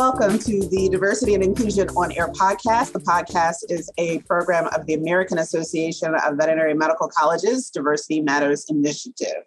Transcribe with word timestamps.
Welcome 0.00 0.38
to 0.38 0.66
the 0.70 0.88
Diversity 0.90 1.34
and 1.34 1.44
Inclusion 1.44 1.86
on 1.90 2.10
Air 2.12 2.28
podcast. 2.28 2.92
The 2.92 3.00
podcast 3.00 3.56
is 3.68 3.92
a 3.98 4.20
program 4.20 4.66
of 4.68 4.86
the 4.86 4.94
American 4.94 5.36
Association 5.36 6.14
of 6.14 6.38
Veterinary 6.38 6.72
Medical 6.72 7.06
Colleges 7.08 7.68
Diversity 7.68 8.22
Matters 8.22 8.64
Initiative. 8.70 9.44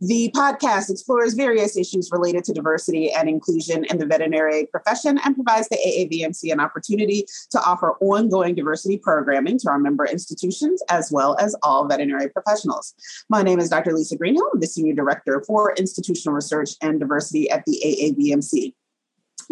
The 0.00 0.32
podcast 0.34 0.88
explores 0.88 1.34
various 1.34 1.76
issues 1.76 2.08
related 2.10 2.42
to 2.44 2.54
diversity 2.54 3.12
and 3.12 3.28
inclusion 3.28 3.84
in 3.84 3.98
the 3.98 4.06
veterinary 4.06 4.64
profession 4.64 5.20
and 5.26 5.34
provides 5.34 5.68
the 5.68 5.76
AAVMC 5.76 6.50
an 6.50 6.60
opportunity 6.60 7.26
to 7.50 7.60
offer 7.60 7.92
ongoing 8.00 8.54
diversity 8.54 8.96
programming 8.96 9.58
to 9.58 9.68
our 9.68 9.78
member 9.78 10.06
institutions 10.06 10.82
as 10.88 11.12
well 11.12 11.36
as 11.38 11.54
all 11.62 11.86
veterinary 11.86 12.30
professionals. 12.30 12.94
My 13.28 13.42
name 13.42 13.58
is 13.58 13.68
Dr. 13.68 13.92
Lisa 13.92 14.16
Greenhill, 14.16 14.48
I'm 14.54 14.60
the 14.60 14.66
Senior 14.66 14.94
Director 14.94 15.44
for 15.46 15.74
Institutional 15.74 16.34
Research 16.34 16.70
and 16.80 16.98
Diversity 16.98 17.50
at 17.50 17.62
the 17.66 17.78
AAVMC. 17.84 18.72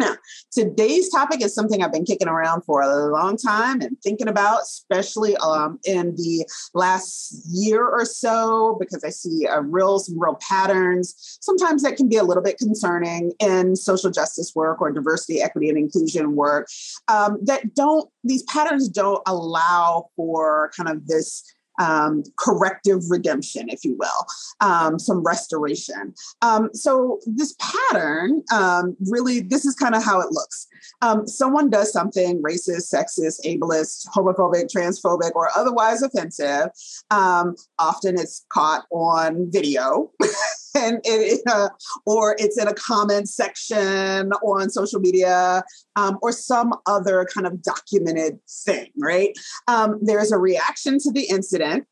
Now, 0.01 0.15
today's 0.51 1.09
topic 1.09 1.43
is 1.43 1.53
something 1.53 1.83
I've 1.83 1.91
been 1.91 2.05
kicking 2.05 2.27
around 2.27 2.63
for 2.63 2.81
a 2.81 3.11
long 3.11 3.37
time 3.37 3.81
and 3.81 3.95
thinking 4.01 4.27
about, 4.27 4.61
especially 4.63 5.35
um, 5.37 5.79
in 5.85 6.15
the 6.15 6.43
last 6.73 7.35
year 7.47 7.85
or 7.85 8.03
so, 8.03 8.77
because 8.79 9.03
I 9.03 9.09
see 9.09 9.45
a 9.45 9.61
real 9.61 9.99
some 9.99 10.19
real 10.19 10.39
patterns. 10.41 11.37
Sometimes 11.41 11.83
that 11.83 11.97
can 11.97 12.09
be 12.09 12.17
a 12.17 12.23
little 12.23 12.41
bit 12.41 12.57
concerning 12.57 13.33
in 13.39 13.75
social 13.75 14.09
justice 14.09 14.53
work 14.55 14.81
or 14.81 14.91
diversity, 14.91 15.39
equity, 15.39 15.69
and 15.69 15.77
inclusion 15.77 16.35
work. 16.35 16.67
Um, 17.07 17.37
that 17.43 17.75
don't 17.75 18.09
these 18.23 18.41
patterns 18.43 18.89
don't 18.89 19.21
allow 19.27 20.09
for 20.15 20.71
kind 20.75 20.89
of 20.89 21.05
this 21.05 21.43
um, 21.79 22.23
corrective 22.37 23.01
redemption, 23.09 23.69
if 23.69 23.83
you 23.83 23.97
will, 23.97 24.25
um, 24.59 24.99
some 24.99 25.23
restoration. 25.23 26.13
Um, 26.41 26.69
so 26.73 27.19
this 27.25 27.55
pattern 27.59 28.43
um, 28.51 28.95
really, 29.09 29.41
this 29.41 29.65
is 29.65 29.75
kind 29.75 29.95
of 29.95 30.03
how 30.03 30.21
it 30.21 30.31
looks. 30.31 30.67
Um, 31.01 31.27
someone 31.27 31.69
does 31.69 31.91
something 31.91 32.41
racist, 32.41 32.93
sexist, 32.93 33.45
ableist, 33.45 34.07
homophobic, 34.07 34.67
transphobic, 34.75 35.31
or 35.35 35.49
otherwise 35.55 36.01
offensive. 36.01 36.69
Um, 37.09 37.55
often 37.79 38.19
it's 38.19 38.45
caught 38.49 38.85
on 38.91 39.51
video. 39.51 40.11
and 40.75 40.99
it, 41.03 41.41
uh, 41.47 41.69
or 42.05 42.35
it's 42.39 42.59
in 42.59 42.67
a 42.67 42.73
comment 42.73 43.29
section 43.29 44.31
or 44.41 44.61
on 44.61 44.69
social 44.69 44.99
media 44.99 45.63
um, 45.95 46.17
or 46.21 46.31
some 46.31 46.73
other 46.85 47.27
kind 47.33 47.47
of 47.47 47.61
documented 47.61 48.39
thing, 48.65 48.87
right? 48.99 49.37
Um, 49.67 49.99
there's 50.01 50.31
a 50.31 50.37
reaction 50.37 50.97
to 50.99 51.11
the 51.11 51.23
incident. 51.29 51.85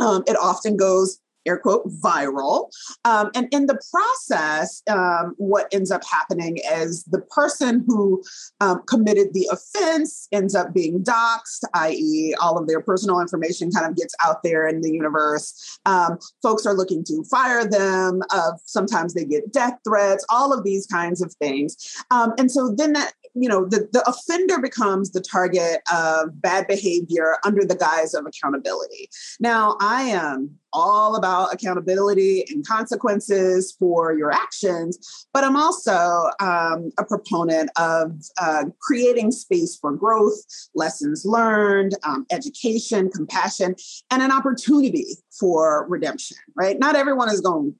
Um, 0.00 0.24
it 0.26 0.36
often 0.40 0.76
goes 0.76 1.18
air 1.46 1.58
quote 1.58 1.86
viral. 2.02 2.70
Um, 3.04 3.30
and 3.34 3.48
in 3.52 3.66
the 3.66 3.80
process, 3.90 4.82
um, 4.88 5.34
what 5.36 5.68
ends 5.72 5.90
up 5.90 6.02
happening 6.04 6.58
is 6.58 7.04
the 7.04 7.20
person 7.20 7.84
who 7.86 8.22
um, 8.60 8.82
committed 8.86 9.32
the 9.32 9.48
offense 9.50 10.28
ends 10.32 10.54
up 10.54 10.72
being 10.72 11.02
doxxed, 11.02 11.64
i.e., 11.74 12.34
all 12.40 12.58
of 12.58 12.66
their 12.66 12.80
personal 12.80 13.20
information 13.20 13.70
kind 13.70 13.86
of 13.86 13.96
gets 13.96 14.14
out 14.24 14.42
there 14.42 14.66
in 14.66 14.80
the 14.80 14.92
universe. 14.92 15.78
Um, 15.86 16.18
folks 16.42 16.66
are 16.66 16.74
looking 16.74 17.04
to 17.04 17.24
fire 17.24 17.68
them. 17.68 18.22
Uh, 18.30 18.52
sometimes 18.64 19.14
they 19.14 19.24
get 19.24 19.52
death 19.52 19.78
threats, 19.84 20.24
all 20.30 20.52
of 20.52 20.64
these 20.64 20.86
kinds 20.86 21.22
of 21.22 21.32
things. 21.34 21.76
Um, 22.10 22.32
and 22.38 22.50
so 22.50 22.74
then 22.76 22.92
that 22.92 23.12
you 23.34 23.48
know 23.48 23.64
the, 23.64 23.88
the 23.92 24.06
offender 24.08 24.60
becomes 24.60 25.12
the 25.12 25.20
target 25.20 25.80
of 25.92 26.40
bad 26.40 26.66
behavior 26.66 27.36
under 27.44 27.64
the 27.64 27.74
guise 27.74 28.14
of 28.14 28.26
accountability 28.26 29.08
now 29.40 29.76
i 29.80 30.02
am 30.02 30.58
all 30.72 31.16
about 31.16 31.52
accountability 31.52 32.44
and 32.50 32.66
consequences 32.66 33.74
for 33.78 34.16
your 34.16 34.32
actions 34.32 35.26
but 35.32 35.44
i'm 35.44 35.56
also 35.56 36.30
um, 36.40 36.90
a 36.98 37.04
proponent 37.04 37.70
of 37.76 38.12
uh, 38.40 38.64
creating 38.80 39.30
space 39.30 39.76
for 39.76 39.92
growth 39.92 40.42
lessons 40.74 41.24
learned 41.24 41.94
um, 42.04 42.26
education 42.30 43.10
compassion 43.10 43.74
and 44.10 44.22
an 44.22 44.32
opportunity 44.32 45.16
for 45.38 45.86
redemption 45.88 46.36
right? 46.54 46.78
Not 46.78 46.96
everyone 46.96 47.28
is 47.30 47.40
going 47.40 47.72
to 47.72 47.78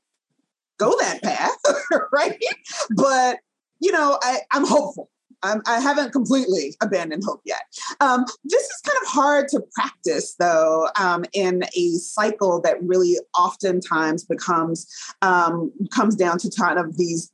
go 0.79 0.97
that 0.99 1.23
path 1.23 1.57
right? 2.13 2.43
But 2.91 3.39
you 3.83 3.91
know 3.93 4.19
I, 4.23 4.39
i'm 4.53 4.65
hopeful 4.65 5.11
I'm, 5.43 5.63
I 5.67 5.81
have 5.81 5.97
not 5.97 6.13
completely 6.13 6.77
abandoned 6.81 7.25
hope 7.25 7.43
yet. 7.45 7.63
Um, 8.01 8.25
this 8.45 8.63
is 8.63 8.81
kind 8.87 8.99
of 9.03 9.09
hard 9.09 9.49
to 9.49 9.63
practice, 9.75 10.35
though, 10.39 10.89
um, 10.99 11.25
in 11.33 11.65
a 11.77 11.91
cycle 11.95 12.61
that 12.63 12.83
really 12.83 13.19
oftentimes 13.39 14.25
becomes 14.25 14.87
um, 15.23 15.73
comes 15.91 16.15
down 16.17 16.39
to 16.39 16.51
kind 16.59 16.79
of 16.79 16.97
these 16.97 17.31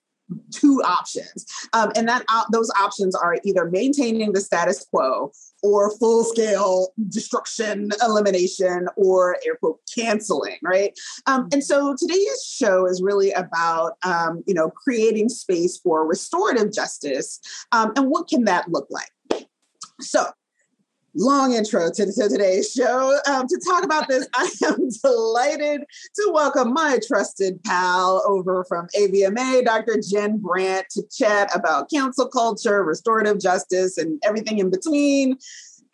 two 0.50 0.82
options, 0.84 1.46
um, 1.72 1.92
and 1.96 2.08
that 2.08 2.24
uh, 2.28 2.44
those 2.52 2.70
options 2.80 3.14
are 3.14 3.36
either 3.44 3.70
maintaining 3.70 4.32
the 4.32 4.40
status 4.40 4.86
quo 4.90 5.32
or 5.62 5.96
full 5.98 6.24
scale 6.24 6.92
destruction, 7.08 7.90
elimination, 8.02 8.88
or 8.96 9.36
air 9.46 9.56
quote 9.56 9.80
canceling, 9.94 10.56
right? 10.62 10.98
Um, 11.26 11.48
and 11.52 11.64
so 11.64 11.94
today's 11.98 12.44
show 12.44 12.86
is 12.86 13.02
really 13.02 13.32
about 13.32 13.92
um, 14.04 14.42
you 14.46 14.54
know 14.54 14.70
creating 14.70 15.28
space 15.28 15.78
for 15.78 16.06
restorative 16.06 16.72
justice, 16.72 17.40
um, 17.72 17.92
and 17.96 18.08
what 18.08 18.28
can 18.28 18.44
that 18.44 18.68
look 18.68 18.88
like? 18.90 19.46
So 20.00 20.26
long 21.18 21.52
intro 21.52 21.90
to, 21.90 22.06
to 22.06 22.28
today's 22.28 22.72
show. 22.72 23.18
Um, 23.26 23.46
to 23.48 23.60
talk 23.66 23.84
about 23.84 24.08
this, 24.08 24.26
I 24.34 24.48
am 24.64 24.88
delighted 25.02 25.82
to 26.14 26.30
welcome 26.32 26.72
my 26.72 26.98
trusted 27.06 27.62
pal 27.64 28.22
over 28.26 28.64
from 28.68 28.86
AVMA, 28.96 29.64
Dr. 29.64 30.00
Jen 30.00 30.38
Brandt, 30.38 30.86
to 30.90 31.02
chat 31.10 31.54
about 31.54 31.90
cancel 31.90 32.28
culture, 32.28 32.84
restorative 32.84 33.40
justice, 33.40 33.98
and 33.98 34.20
everything 34.24 34.58
in 34.58 34.70
between. 34.70 35.36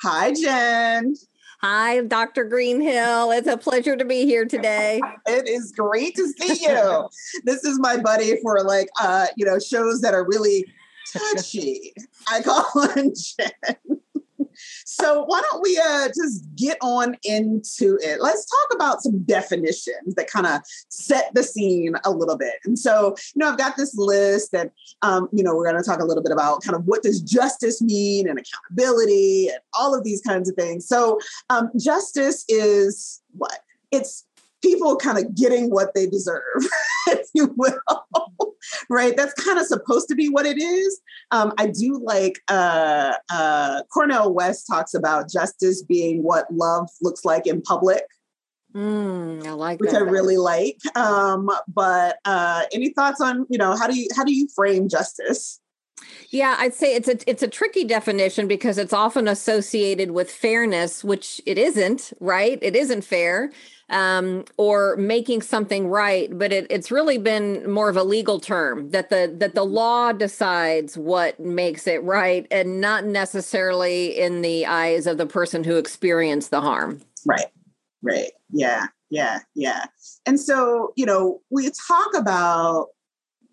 Hi, 0.03 0.33
Jen. 0.35 1.15
Hi, 1.63 2.03
Dr. 2.03 2.45
Greenhill. 2.45 3.31
It's 3.31 3.49
a 3.49 3.57
pleasure 3.57 3.97
to 3.97 4.05
be 4.05 4.27
here 4.27 4.45
today. 4.45 5.01
it 5.27 5.49
is 5.49 5.73
great 5.73 6.15
to 6.17 6.29
see 6.29 6.67
you. 6.67 7.09
this 7.45 7.65
is 7.65 7.81
my 7.81 7.97
buddy 7.97 8.39
for 8.43 8.63
like 8.63 8.89
uh, 9.01 9.27
you 9.37 9.47
know, 9.47 9.59
shows 9.59 10.03
that 10.03 10.13
are 10.13 10.27
really 10.27 10.67
touchy. 11.11 11.95
I 12.31 12.43
call 12.43 12.89
him 12.89 13.13
Jen. 13.15 14.01
So 14.85 15.25
why 15.25 15.43
don't 15.51 15.63
we 15.63 15.79
uh, 15.79 16.09
just 16.09 16.45
get 16.57 16.79
on 16.83 17.17
into 17.25 17.99
it? 18.03 18.21
Let's 18.21 18.47
talk 18.47 18.75
about 18.75 19.03
some 19.03 19.23
definitions 19.25 20.15
that 20.17 20.29
kind 20.29 20.47
of 20.47 20.61
set 20.89 21.33
the 21.35 21.43
scene 21.43 21.95
a 22.05 22.11
little 22.11 22.37
bit. 22.37 22.55
And 22.65 22.79
so, 22.79 23.17
you 23.35 23.41
know, 23.41 23.51
I've 23.51 23.59
got 23.59 23.77
this 23.77 23.95
list 23.97 24.53
that, 24.53 24.73
um, 25.03 25.29
you 25.33 25.43
know, 25.43 25.55
we're 25.55 25.71
going 25.71 25.83
to 25.83 25.89
talk 25.89 26.01
a 26.01 26.05
little 26.05 26.23
bit 26.23 26.33
about 26.33 26.63
kind 26.63 26.77
of 26.77 26.85
what 26.87 27.03
does 27.03 27.21
justice 27.21 27.81
mean 27.83 28.29
and 28.29 28.39
accountability 28.39 29.49
and 29.49 29.59
all 29.73 29.95
of 29.95 30.05
these 30.05 30.21
kinds 30.23 30.49
of 30.49 30.57
things. 30.57 30.87
So 30.87 31.19
um, 31.51 31.71
justice 31.79 32.45
is 32.49 33.23
what? 33.37 33.61
It's 33.91 34.25
people 34.65 34.97
kind 34.97 35.19
of 35.19 35.35
getting 35.35 35.71
what 35.71 35.95
they 35.95 36.07
deserve, 36.07 36.43
if 37.09 37.29
you 37.35 37.55
will. 37.57 38.57
right? 38.89 39.17
That's 39.17 39.35
kind 39.35 39.59
of 39.59 39.67
supposed 39.67 40.09
to 40.09 40.15
be 40.15 40.29
what 40.29 40.47
it 40.47 40.61
is. 40.61 41.01
Um, 41.31 41.53
I 41.59 41.67
do 41.67 42.01
like 42.03 42.41
uh, 42.49 43.15
uh, 43.31 43.83
Cornel 43.93 44.33
West 44.33 44.67
talks 44.67 44.95
about 44.95 45.31
justice 45.31 45.83
being 45.83 46.23
what 46.23 46.47
love 46.53 46.89
looks 47.03 47.25
like 47.25 47.47
in 47.47 47.61
public. 47.61 48.05
Mm, 48.75 49.47
I 49.47 49.51
like 49.53 49.81
which 49.81 49.91
that. 49.91 49.99
I 49.99 50.01
really 50.01 50.37
like. 50.37 50.79
Um, 50.97 51.49
but 51.69 52.19
uh, 52.25 52.63
any 52.73 52.93
thoughts 52.93 53.21
on 53.21 53.47
you 53.49 53.59
know 53.59 53.77
how 53.77 53.87
do 53.87 53.97
you 53.97 54.09
how 54.17 54.25
do 54.25 54.35
you 54.35 54.49
frame 54.49 54.89
justice? 54.89 55.61
Yeah, 56.31 56.57
I'd 56.59 56.75
say 56.75 56.95
it's 56.95 57.09
a 57.09 57.19
it's 57.29 57.43
a 57.43 57.49
tricky 57.49 57.85
definition 57.85 58.49
because 58.49 58.79
it's 58.79 58.93
often 58.93 59.29
associated 59.29 60.11
with 60.11 60.31
fairness, 60.31 61.05
which 61.05 61.41
it 61.47 61.59
isn't, 61.59 62.13
right? 62.21 62.59
It 62.63 62.77
isn't 62.77 63.03
fair 63.03 63.51
um, 63.91 64.45
or 64.57 64.97
making 64.97 65.43
something 65.43 65.89
right, 65.89 66.37
but 66.37 66.53
it, 66.53 66.67
it's 66.71 66.91
really 66.91 67.19
been 67.19 67.71
more 67.71 67.89
of 67.89 67.97
a 67.97 68.03
legal 68.03 68.41
term 68.41 68.91
that 68.91 69.11
the 69.11 69.35
that 69.39 69.55
the 69.55 69.65
law 69.65 70.13
decides 70.13 70.97
what 70.97 71.39
makes 71.39 71.87
it 71.87 72.03
right, 72.03 72.47
and 72.51 72.81
not 72.81 73.05
necessarily 73.05 74.19
in 74.19 74.43
the 74.43 74.67
eyes 74.67 75.07
of 75.07 75.19
the 75.19 75.27
person 75.27 75.65
who 75.65 75.77
experienced 75.77 76.51
the 76.51 76.61
harm. 76.61 77.01
Right. 77.27 77.47
Right. 78.03 78.33
Yeah. 78.51 78.87
Yeah. 79.11 79.41
Yeah. 79.55 79.85
And 80.27 80.41
so, 80.41 80.93
you 80.97 81.07
know, 81.07 81.41
we 81.51 81.71
talk 81.87 82.15
about 82.17 82.89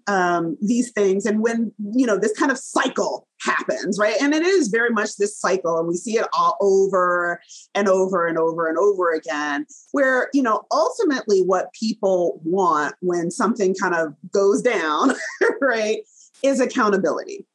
um, 0.08 0.58
these 0.62 0.92
things 0.92 1.26
and 1.26 1.42
when 1.42 1.72
you 1.96 2.06
know 2.06 2.18
this 2.18 2.38
kind 2.38 2.52
of 2.52 2.58
cycle 2.58 3.28
happens 3.42 3.98
right? 4.00 4.16
And 4.22 4.34
it 4.34 4.44
is 4.44 4.68
very 4.68 4.92
much 4.92 5.18
this 5.18 5.40
cycle 5.40 5.80
and 5.80 5.88
we 5.88 5.96
see 5.96 6.18
it 6.18 6.28
all 6.34 6.58
over 6.62 7.42
and 7.74 7.88
over 7.88 8.28
and 8.28 8.38
over 8.38 8.68
and 8.68 8.78
over 8.78 9.12
again 9.12 9.66
where 9.92 10.30
you 10.34 10.44
know 10.44 10.64
ultimately 10.72 11.42
what 11.42 11.74
people 11.74 12.42
want 12.44 12.96
when 13.02 13.32
something 13.32 13.76
kind 13.76 13.96
of 13.96 14.14
goes 14.32 14.62
down 14.62 15.14
right 15.62 16.00
is 16.44 16.60
accountability 16.60 17.46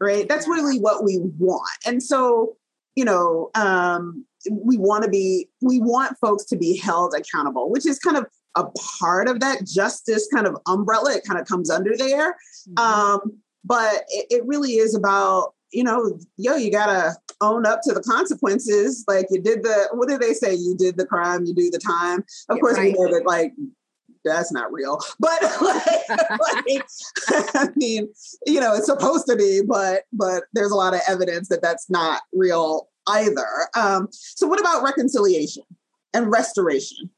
right? 0.00 0.28
That's 0.28 0.46
really 0.46 0.78
what 0.78 1.02
we 1.02 1.18
want. 1.38 1.68
And 1.84 2.02
so 2.02 2.56
you 2.98 3.04
know 3.04 3.50
um 3.54 4.24
we 4.50 4.76
want 4.76 5.04
to 5.04 5.10
be 5.10 5.48
we 5.62 5.78
want 5.78 6.18
folks 6.18 6.44
to 6.46 6.56
be 6.56 6.76
held 6.76 7.14
accountable 7.16 7.70
which 7.70 7.86
is 7.86 7.98
kind 8.00 8.16
of 8.16 8.26
a 8.58 8.70
part 8.98 9.28
of 9.28 9.40
that 9.40 9.66
justice 9.66 10.28
kind 10.32 10.46
of 10.46 10.56
umbrella. 10.66 11.14
It 11.14 11.24
kind 11.24 11.40
of 11.40 11.46
comes 11.46 11.70
under 11.70 11.96
there. 11.96 12.36
Mm-hmm. 12.68 12.78
Um, 12.78 13.38
but 13.64 14.04
it, 14.08 14.26
it 14.30 14.46
really 14.46 14.72
is 14.72 14.94
about 14.94 15.54
you 15.70 15.84
know, 15.84 16.18
yo, 16.38 16.56
you 16.56 16.70
gotta 16.70 17.14
own 17.40 17.66
up 17.66 17.80
to 17.82 17.92
the 17.92 18.00
consequences. 18.00 19.04
Like 19.06 19.26
you 19.30 19.40
did 19.40 19.62
the 19.62 19.88
what 19.92 20.08
did 20.08 20.20
they 20.20 20.32
say? 20.32 20.54
You 20.54 20.74
did 20.76 20.96
the 20.96 21.06
crime, 21.06 21.44
you 21.44 21.54
do 21.54 21.70
the 21.70 21.78
time. 21.78 22.20
Of 22.48 22.56
yeah, 22.56 22.60
course, 22.60 22.78
right. 22.78 22.94
we 22.96 22.98
know 22.98 23.12
that 23.12 23.26
like 23.26 23.52
that's 24.24 24.52
not 24.52 24.72
real. 24.72 24.98
But 25.18 25.42
like, 25.60 26.08
like, 26.68 26.84
I 27.54 27.68
mean, 27.76 28.08
you 28.46 28.60
know, 28.60 28.74
it's 28.74 28.86
supposed 28.86 29.26
to 29.28 29.36
be, 29.36 29.62
but 29.66 30.04
but 30.12 30.44
there's 30.52 30.70
a 30.70 30.76
lot 30.76 30.94
of 30.94 31.00
evidence 31.08 31.48
that 31.48 31.62
that's 31.62 31.90
not 31.90 32.22
real 32.32 32.88
either. 33.08 33.46
Um, 33.74 34.08
so, 34.10 34.46
what 34.46 34.60
about 34.60 34.82
reconciliation 34.82 35.64
and 36.14 36.30
restoration? 36.30 37.10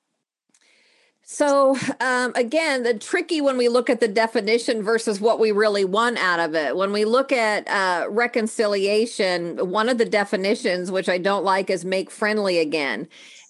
So 1.32 1.77
um, 2.00 2.32
again, 2.35 2.82
the 2.82 2.93
tricky 2.93 3.41
when 3.41 3.56
we 3.56 3.69
look 3.69 3.88
at 3.88 4.00
the 4.00 4.09
definition 4.09 4.82
versus 4.82 5.21
what 5.21 5.38
we 5.38 5.53
really 5.53 5.85
want 5.85 6.19
out 6.19 6.41
of 6.41 6.56
it. 6.56 6.75
When 6.77 6.91
we 6.93 7.05
look 7.05 7.31
at 7.31 7.69
uh, 7.69 8.09
reconciliation, 8.11 9.71
one 9.71 9.88
of 9.88 9.97
the 9.97 10.05
definitions, 10.05 10.91
which 10.91 11.09
I 11.09 11.19
don't 11.19 11.44
like, 11.44 11.71
is 11.71 11.85
make 11.85 12.11
friendly 12.11 12.59
again 12.59 13.06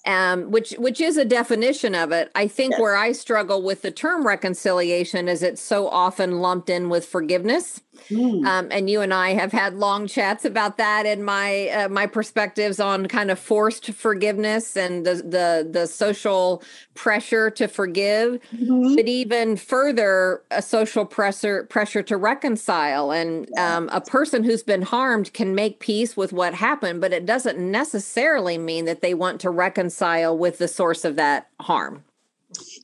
um, 0.06 0.50
which 0.50 0.72
which 0.72 1.00
is 1.00 1.16
a 1.16 1.24
definition 1.24 1.94
of 1.94 2.12
it. 2.12 2.30
I 2.34 2.48
think 2.48 2.72
yes. 2.72 2.80
where 2.80 2.96
I 2.96 3.12
struggle 3.12 3.62
with 3.62 3.82
the 3.82 3.90
term 3.90 4.26
reconciliation 4.26 5.28
is 5.28 5.42
it's 5.42 5.60
so 5.60 5.88
often 5.88 6.40
lumped 6.40 6.70
in 6.70 6.88
with 6.88 7.06
forgiveness. 7.06 7.80
Mm. 8.08 8.46
Um, 8.46 8.68
and 8.70 8.88
you 8.88 9.02
and 9.02 9.12
I 9.12 9.34
have 9.34 9.52
had 9.52 9.74
long 9.74 10.06
chats 10.06 10.44
about 10.46 10.78
that 10.78 11.04
and 11.04 11.24
my 11.24 11.68
uh, 11.68 11.88
my 11.88 12.06
perspectives 12.06 12.80
on 12.80 13.06
kind 13.08 13.30
of 13.30 13.38
forced 13.38 13.92
forgiveness 13.92 14.76
and 14.76 15.04
the 15.04 15.16
the 15.16 15.68
the 15.70 15.86
social 15.86 16.62
pressure 16.94 17.50
to 17.50 17.68
forgive, 17.68 18.40
mm-hmm. 18.54 18.94
but 18.94 19.06
even 19.06 19.56
further 19.56 20.42
a 20.50 20.62
social 20.62 21.04
pressure 21.04 21.64
pressure 21.64 22.02
to 22.04 22.16
reconcile. 22.16 23.10
And 23.10 23.48
um, 23.58 23.90
a 23.92 24.00
person 24.00 24.44
who's 24.44 24.62
been 24.62 24.82
harmed 24.82 25.32
can 25.34 25.54
make 25.54 25.78
peace 25.80 26.16
with 26.16 26.32
what 26.32 26.54
happened, 26.54 27.00
but 27.00 27.12
it 27.12 27.26
doesn't 27.26 27.58
necessarily 27.58 28.56
mean 28.56 28.86
that 28.86 29.02
they 29.02 29.14
want 29.14 29.40
to 29.42 29.50
reconcile 29.50 29.89
with 30.36 30.58
the 30.58 30.68
source 30.68 31.04
of 31.04 31.16
that 31.16 31.48
harm. 31.60 32.04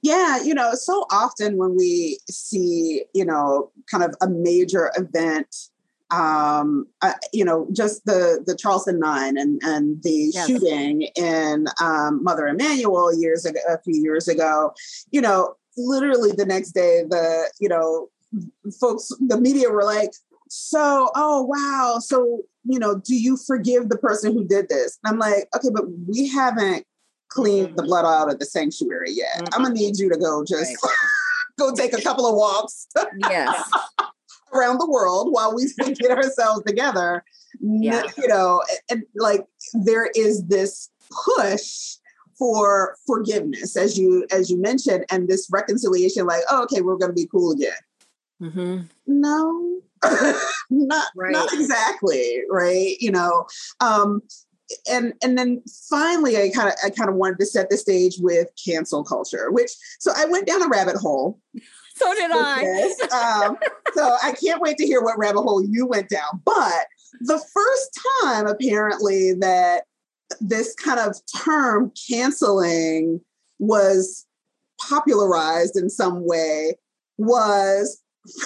Yeah, 0.02 0.42
you 0.42 0.54
know, 0.54 0.74
so 0.74 1.06
often 1.10 1.56
when 1.56 1.76
we 1.76 2.18
see, 2.30 3.04
you 3.14 3.24
know, 3.24 3.72
kind 3.90 4.04
of 4.04 4.14
a 4.20 4.28
major 4.28 4.92
event, 4.96 5.48
um, 6.10 6.86
uh, 7.02 7.14
you 7.32 7.44
know, 7.44 7.66
just 7.72 8.04
the 8.04 8.42
the 8.46 8.54
Charleston 8.54 9.00
Nine 9.00 9.36
and 9.36 9.60
and 9.64 10.00
the 10.02 10.30
yes. 10.32 10.46
shooting 10.46 11.08
in 11.16 11.66
um, 11.82 12.22
Mother 12.22 12.46
Emanuel 12.46 13.18
years 13.18 13.44
ago, 13.44 13.58
a 13.68 13.78
few 13.82 14.00
years 14.00 14.28
ago, 14.28 14.72
you 15.10 15.20
know, 15.20 15.54
literally 15.76 16.30
the 16.30 16.46
next 16.46 16.72
day, 16.72 17.02
the 17.08 17.50
you 17.58 17.68
know, 17.68 18.08
folks, 18.80 19.10
the 19.26 19.40
media 19.40 19.68
were 19.70 19.84
like, 19.84 20.12
so, 20.48 21.10
oh 21.16 21.42
wow, 21.42 21.98
so 21.98 22.42
you 22.64 22.78
know, 22.78 22.98
do 22.98 23.16
you 23.16 23.36
forgive 23.36 23.88
the 23.88 23.98
person 23.98 24.32
who 24.32 24.44
did 24.44 24.68
this? 24.68 24.98
And 25.02 25.12
I'm 25.12 25.18
like, 25.18 25.48
okay, 25.56 25.70
but 25.72 25.84
we 26.06 26.28
haven't 26.28 26.86
clean 27.28 27.74
the 27.76 27.82
blood 27.82 28.04
out 28.04 28.32
of 28.32 28.38
the 28.38 28.46
sanctuary 28.46 29.12
yet. 29.12 29.34
Mm-hmm. 29.36 29.54
I'm 29.54 29.62
gonna 29.62 29.74
need 29.74 29.98
you 29.98 30.08
to 30.08 30.18
go 30.18 30.44
just 30.44 30.76
right. 30.84 30.94
go 31.58 31.74
take 31.74 31.92
a 31.92 32.02
couple 32.02 32.26
of 32.26 32.34
walks. 32.34 32.86
Yes. 33.18 33.70
around 34.54 34.78
the 34.78 34.90
world 34.90 35.28
while 35.30 35.54
we 35.54 35.66
get 35.94 36.10
ourselves 36.10 36.62
together. 36.66 37.24
Yeah. 37.60 38.04
You 38.16 38.28
know, 38.28 38.62
and, 38.90 39.00
and 39.00 39.04
like 39.16 39.44
there 39.84 40.10
is 40.14 40.44
this 40.46 40.90
push 41.36 41.96
for 42.38 42.96
forgiveness 43.06 43.76
as 43.76 43.98
you 43.98 44.26
as 44.30 44.50
you 44.50 44.60
mentioned 44.60 45.04
and 45.10 45.26
this 45.26 45.48
reconciliation 45.50 46.26
like 46.26 46.42
oh, 46.50 46.64
okay 46.64 46.82
we're 46.82 46.96
going 46.96 47.10
to 47.10 47.14
be 47.14 47.26
cool 47.30 47.52
again 47.52 47.72
mm-hmm. 48.42 48.82
no 49.06 49.80
not 50.70 51.06
right. 51.16 51.32
not 51.32 51.50
exactly 51.54 52.42
right 52.50 52.96
you 53.00 53.10
know 53.10 53.46
um 53.80 54.20
and 54.88 55.12
and 55.22 55.38
then 55.38 55.62
finally 55.88 56.36
i 56.36 56.50
kind 56.50 56.68
of 56.68 56.74
i 56.84 56.90
kind 56.90 57.08
of 57.08 57.16
wanted 57.16 57.38
to 57.38 57.46
set 57.46 57.70
the 57.70 57.76
stage 57.76 58.16
with 58.18 58.48
cancel 58.62 59.04
culture 59.04 59.50
which 59.50 59.70
so 59.98 60.12
i 60.16 60.24
went 60.24 60.46
down 60.46 60.62
a 60.62 60.68
rabbit 60.68 60.96
hole 60.96 61.40
so 61.94 62.12
did 62.14 62.30
i 62.32 62.92
um, 63.12 63.56
so 63.94 64.16
i 64.22 64.32
can't 64.32 64.60
wait 64.60 64.76
to 64.76 64.86
hear 64.86 65.02
what 65.02 65.18
rabbit 65.18 65.42
hole 65.42 65.64
you 65.64 65.86
went 65.86 66.08
down 66.08 66.40
but 66.44 66.86
the 67.20 67.40
first 67.54 68.00
time 68.22 68.46
apparently 68.46 69.32
that 69.34 69.84
this 70.40 70.74
kind 70.74 70.98
of 70.98 71.16
term 71.44 71.92
canceling 72.08 73.20
was 73.58 74.26
popularized 74.80 75.76
in 75.76 75.88
some 75.88 76.26
way 76.26 76.76
was 77.16 78.02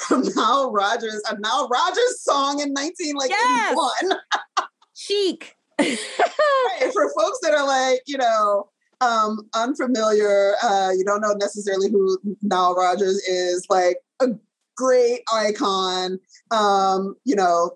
from 0.06 0.23
Nile 0.37 0.70
Rodgers, 0.73 1.23
a 1.31 1.38
Nile 1.38 1.69
Rodgers 1.69 2.20
song 2.20 2.61
in 2.61 2.73
1981. 2.75 3.90
Yes. 4.11 4.66
Chic 4.94 5.56
right, 5.80 6.92
for 6.92 7.12
folks 7.18 7.38
that 7.42 7.54
are 7.54 7.66
like, 7.66 8.00
you 8.06 8.18
know, 8.18 8.68
um, 9.00 9.48
unfamiliar, 9.54 10.54
uh, 10.62 10.90
you 10.96 11.04
don't 11.04 11.20
know 11.20 11.32
necessarily 11.32 11.90
who 11.90 12.18
Nile 12.42 12.74
Rodgers 12.74 13.16
is, 13.26 13.66
like 13.70 13.98
a 14.20 14.28
great 14.76 15.22
icon, 15.32 16.18
um, 16.50 17.14
you 17.24 17.34
know, 17.34 17.72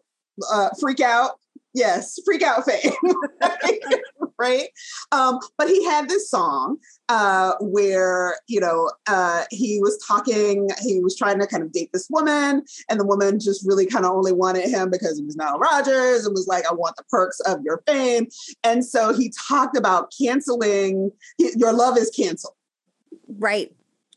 uh, 0.52 0.70
freak 0.80 1.00
out. 1.00 1.32
Yes, 1.74 2.18
freak 2.24 2.42
out 2.42 2.64
fame. 2.64 2.92
right? 4.38 4.68
Um, 5.12 5.38
but 5.58 5.68
he 5.68 5.84
had 5.84 6.08
this 6.08 6.30
song 6.30 6.78
uh, 7.08 7.52
where, 7.60 8.36
you 8.46 8.60
know, 8.60 8.90
uh, 9.06 9.44
he 9.50 9.80
was 9.80 10.02
talking, 10.06 10.68
he 10.82 11.00
was 11.00 11.16
trying 11.16 11.38
to 11.40 11.46
kind 11.46 11.62
of 11.62 11.72
date 11.72 11.90
this 11.92 12.08
woman, 12.10 12.62
and 12.88 13.00
the 13.00 13.06
woman 13.06 13.38
just 13.38 13.66
really 13.66 13.86
kind 13.86 14.04
of 14.04 14.12
only 14.12 14.32
wanted 14.32 14.68
him 14.68 14.90
because 14.90 15.18
he 15.18 15.24
was 15.24 15.36
Nile 15.36 15.58
Rodgers 15.58 16.26
and 16.26 16.34
was 16.34 16.46
like, 16.46 16.64
I 16.70 16.74
want 16.74 16.96
the 16.96 17.04
perks 17.10 17.40
of 17.40 17.62
your 17.64 17.82
fame. 17.86 18.26
And 18.62 18.84
so 18.84 19.12
he 19.12 19.32
talked 19.48 19.76
about 19.76 20.12
canceling, 20.18 21.10
your 21.38 21.72
love 21.72 21.96
is 21.98 22.10
canceled. 22.10 22.54
Right. 23.38 23.72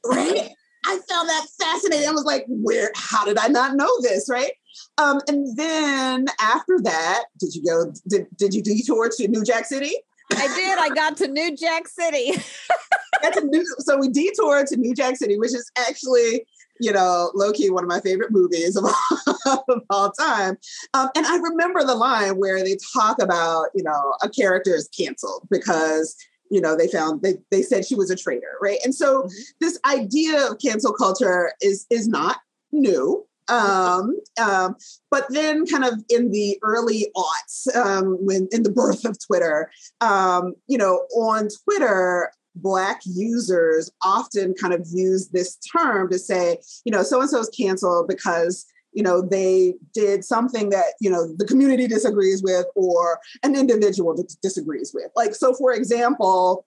Right. 0.05 0.49
I 0.85 0.99
found 1.09 1.27
that 1.27 1.47
fascinating. 1.59 2.07
I 2.07 2.11
was 2.11 2.23
like, 2.23 2.45
where, 2.47 2.91
how 2.95 3.25
did 3.25 3.37
I 3.37 3.47
not 3.47 3.75
know 3.75 3.89
this? 4.01 4.29
Right. 4.29 4.51
Um, 4.97 5.19
and 5.27 5.57
then 5.57 6.27
after 6.39 6.79
that, 6.83 7.25
did 7.39 7.53
you 7.55 7.63
go, 7.65 7.91
did, 8.07 8.27
did 8.37 8.53
you 8.53 8.61
detour 8.61 9.09
to 9.09 9.27
New 9.27 9.43
Jack 9.43 9.65
City? 9.65 9.93
I 10.33 10.47
did. 10.56 10.79
I 10.79 10.89
got 10.89 11.18
to 11.18 11.27
New 11.27 11.56
Jack 11.56 11.88
City. 11.88 12.31
new, 13.44 13.66
so 13.80 13.97
we 13.97 14.09
detoured 14.09 14.68
to 14.68 14.78
New 14.78 14.94
Jack 14.94 15.18
City, 15.18 15.37
which 15.37 15.54
is 15.54 15.69
actually, 15.78 16.45
you 16.80 16.92
know, 16.92 17.31
low 17.33 17.51
key 17.51 17.69
one 17.69 17.83
of 17.83 17.90
my 17.90 17.99
favorite 18.01 18.31
movies 18.31 18.75
of 18.75 18.85
all, 18.85 19.63
of 19.69 19.81
all 19.90 20.11
time. 20.11 20.57
Um, 20.94 21.09
and 21.16 21.25
I 21.25 21.37
remember 21.37 21.83
the 21.83 21.95
line 21.95 22.37
where 22.37 22.63
they 22.63 22.78
talk 22.94 23.21
about, 23.21 23.68
you 23.73 23.83
know, 23.83 24.13
a 24.21 24.30
character 24.30 24.75
is 24.75 24.90
canceled 24.90 25.47
because 25.49 26.16
you 26.49 26.61
know 26.61 26.78
they 26.78 26.87
found 26.87 27.21
they, 27.21 27.35
they 27.51 27.61
said 27.61 27.85
she 27.85 27.94
was 27.94 28.09
a 28.09 28.16
traitor 28.16 28.56
right 28.61 28.80
and 28.85 28.95
so 28.95 29.23
mm-hmm. 29.23 29.30
this 29.59 29.78
idea 29.85 30.49
of 30.49 30.57
cancel 30.59 30.94
culture 30.94 31.51
is 31.61 31.85
is 31.90 32.07
not 32.07 32.37
new 32.71 33.28
um, 33.49 34.18
um, 34.42 34.75
but 35.09 35.25
then, 35.30 35.66
kind 35.66 35.85
of 35.85 36.04
in 36.09 36.31
the 36.31 36.57
early 36.63 37.11
aughts, 37.16 37.75
um, 37.75 38.18
when 38.19 38.47
in 38.51 38.63
the 38.63 38.71
birth 38.71 39.06
of 39.06 39.18
Twitter, 39.25 39.71
um, 40.01 40.54
you 40.68 40.77
know, 40.77 41.06
on 41.16 41.47
Twitter, 41.63 42.31
Black 42.56 43.01
users 43.06 43.92
often 44.04 44.54
kind 44.56 44.73
of 44.73 44.85
use 44.92 45.30
this 45.30 45.57
term 45.57 46.09
to 46.09 46.18
say, 46.18 46.57
you 46.85 46.92
know, 46.92 47.04
so 47.04 47.21
and 47.21 47.30
so 47.30 47.39
is 47.39 47.49
canceled 47.49 48.07
because 48.07 48.66
you 48.94 49.04
know 49.04 49.21
they 49.21 49.75
did 49.94 50.25
something 50.25 50.69
that 50.69 50.94
you 50.99 51.09
know 51.09 51.31
the 51.37 51.45
community 51.45 51.87
disagrees 51.87 52.42
with 52.42 52.66
or 52.75 53.19
an 53.44 53.56
individual 53.56 54.16
disagrees 54.42 54.92
with. 54.94 55.11
Like, 55.16 55.35
so 55.35 55.54
for 55.54 55.73
example, 55.73 56.66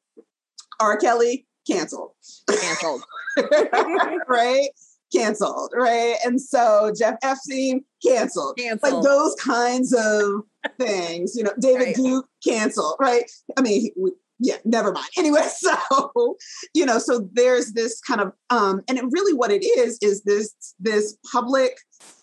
R. 0.79 0.97
Kelly 0.97 1.47
canceled. 1.69 2.13
Canceled. 2.49 3.03
right? 4.29 4.69
Canceled, 5.15 5.73
right? 5.75 6.17
And 6.25 6.41
so 6.41 6.93
Jeff 6.97 7.17
Epstein 7.23 7.85
canceled. 8.05 8.57
canceled. 8.59 8.93
Like 8.93 9.03
those 9.03 9.35
kinds 9.37 9.93
of 9.93 10.43
things, 10.79 11.35
you 11.37 11.45
know, 11.45 11.53
David 11.59 11.87
right. 11.87 11.97
Duke 11.97 12.27
canceled, 12.47 12.97
right? 13.01 13.25
I 13.57 13.63
mean, 13.63 13.91
we, 13.97 14.13
yeah, 14.39 14.57
never 14.65 14.93
mind. 14.93 15.07
Anyway, 15.19 15.47
so 15.55 16.37
you 16.75 16.87
know, 16.87 16.99
so 16.99 17.29
there's 17.33 17.73
this 17.73 18.01
kind 18.01 18.21
of 18.21 18.33
um, 18.49 18.81
and 18.89 18.99
it 18.99 19.05
really 19.11 19.35
what 19.35 19.51
it 19.51 19.65
is 19.65 19.99
is 20.01 20.23
this 20.23 20.75
this 20.81 21.17
public 21.31 21.77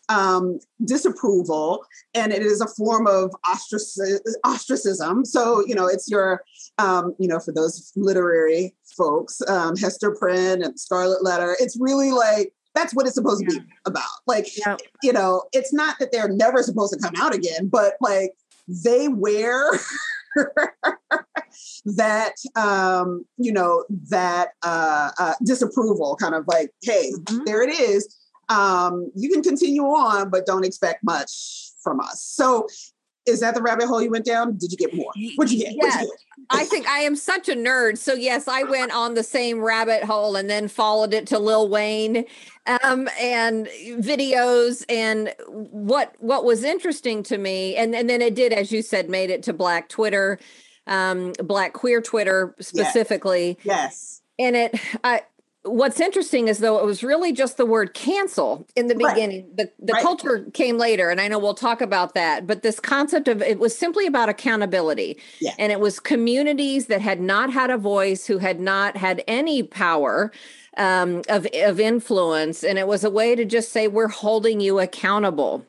um, 0.09 0.59
disapproval, 0.85 1.85
and 2.13 2.31
it 2.31 2.41
is 2.41 2.61
a 2.61 2.67
form 2.67 3.07
of 3.07 3.35
ostracism. 3.45 5.25
So, 5.25 5.65
you 5.65 5.75
know, 5.75 5.87
it's 5.87 6.09
your, 6.09 6.43
um, 6.77 7.13
you 7.19 7.27
know, 7.27 7.39
for 7.39 7.51
those 7.53 7.91
literary 7.95 8.75
folks, 8.95 9.41
um, 9.47 9.75
Hester 9.75 10.15
Prynne 10.15 10.63
and 10.63 10.79
Scarlet 10.79 11.23
Letter, 11.23 11.55
it's 11.59 11.77
really 11.79 12.11
like 12.11 12.53
that's 12.77 12.93
what 12.93 13.05
it's 13.07 13.15
supposed 13.15 13.43
yeah. 13.43 13.57
to 13.57 13.61
be 13.61 13.65
about. 13.85 14.03
Like, 14.27 14.47
yeah. 14.57 14.77
you 15.01 15.11
know, 15.11 15.43
it's 15.51 15.73
not 15.73 15.97
that 15.99 16.11
they're 16.11 16.29
never 16.29 16.61
supposed 16.61 16.93
to 16.93 16.99
come 16.99 17.15
out 17.17 17.33
again, 17.33 17.67
but 17.67 17.93
like 18.01 18.33
they 18.67 19.07
wear 19.07 19.71
that 21.85 22.33
um, 22.55 23.25
you 23.37 23.51
know, 23.51 23.83
that 24.09 24.49
uh, 24.63 25.11
uh 25.17 25.33
disapproval 25.43 26.15
kind 26.17 26.35
of 26.35 26.45
like, 26.47 26.71
hey, 26.83 27.11
mm-hmm. 27.13 27.43
there 27.45 27.63
it 27.63 27.71
is. 27.71 28.15
um, 28.49 29.11
you 29.15 29.29
can 29.29 29.41
continue 29.41 29.83
on, 29.83 30.29
but 30.29 30.45
don't 30.45 30.65
expect 30.65 31.03
much 31.03 31.71
from 31.81 31.99
us. 31.99 32.21
So 32.21 32.67
is 33.27 33.39
that 33.41 33.55
the 33.55 33.61
rabbit 33.61 33.87
hole 33.87 34.01
you 34.01 34.09
went 34.09 34.25
down? 34.25 34.57
Did 34.57 34.71
you 34.71 34.77
get 34.77 34.93
more? 34.93 35.11
What'd 35.35 35.51
you 35.51 35.63
get? 35.63 35.75
Yes. 35.75 36.01
You 36.01 36.07
get? 36.07 36.47
I 36.49 36.63
think 36.65 36.87
I 36.87 36.99
am 36.99 37.15
such 37.15 37.49
a 37.49 37.53
nerd. 37.53 37.97
So 37.97 38.13
yes, 38.13 38.47
I 38.47 38.63
went 38.63 38.93
on 38.93 39.15
the 39.15 39.23
same 39.23 39.59
rabbit 39.59 40.03
hole 40.03 40.35
and 40.35 40.49
then 40.49 40.67
followed 40.67 41.13
it 41.13 41.27
to 41.27 41.39
Lil 41.39 41.67
Wayne 41.67 42.25
um, 42.83 43.09
and 43.19 43.67
videos. 43.99 44.85
And 44.87 45.33
what 45.47 46.15
what 46.19 46.45
was 46.45 46.63
interesting 46.63 47.23
to 47.23 47.37
me, 47.37 47.75
and, 47.75 47.93
and 47.93 48.09
then 48.09 48.21
it 48.21 48.35
did, 48.35 48.53
as 48.53 48.71
you 48.71 48.81
said, 48.81 49.09
made 49.09 49.29
it 49.29 49.43
to 49.43 49.53
Black 49.53 49.89
Twitter, 49.89 50.39
um, 50.85 51.33
Black 51.43 51.73
queer 51.73 52.01
Twitter 52.01 52.55
specifically. 52.59 53.57
Yes. 53.63 53.65
yes. 53.65 54.21
And 54.39 54.55
it, 54.55 54.79
I, 55.03 55.23
what's 55.63 55.99
interesting 55.99 56.47
is 56.47 56.59
though 56.59 56.77
it 56.77 56.85
was 56.85 57.03
really 57.03 57.31
just 57.31 57.57
the 57.57 57.65
word 57.65 57.93
cancel 57.93 58.65
in 58.75 58.87
the 58.87 58.95
right. 58.95 59.13
beginning 59.13 59.47
the, 59.55 59.71
the 59.79 59.93
right. 59.93 60.01
culture 60.01 60.45
came 60.53 60.77
later 60.77 61.09
and 61.09 61.19
i 61.19 61.27
know 61.27 61.37
we'll 61.37 61.53
talk 61.53 61.81
about 61.81 62.13
that 62.13 62.47
but 62.47 62.61
this 62.61 62.79
concept 62.79 63.27
of 63.27 63.41
it 63.41 63.59
was 63.59 63.77
simply 63.77 64.05
about 64.07 64.29
accountability 64.29 65.17
yeah. 65.39 65.53
and 65.59 65.71
it 65.71 65.79
was 65.79 65.99
communities 65.99 66.87
that 66.87 67.01
had 67.01 67.19
not 67.19 67.51
had 67.51 67.69
a 67.69 67.77
voice 67.77 68.25
who 68.25 68.37
had 68.37 68.59
not 68.59 68.97
had 68.97 69.23
any 69.27 69.63
power 69.63 70.31
um, 70.77 71.21
of, 71.27 71.47
of 71.55 71.79
influence 71.79 72.63
and 72.63 72.77
it 72.77 72.87
was 72.87 73.03
a 73.03 73.09
way 73.09 73.35
to 73.35 73.45
just 73.45 73.71
say 73.71 73.87
we're 73.87 74.07
holding 74.07 74.59
you 74.59 74.79
accountable 74.79 75.65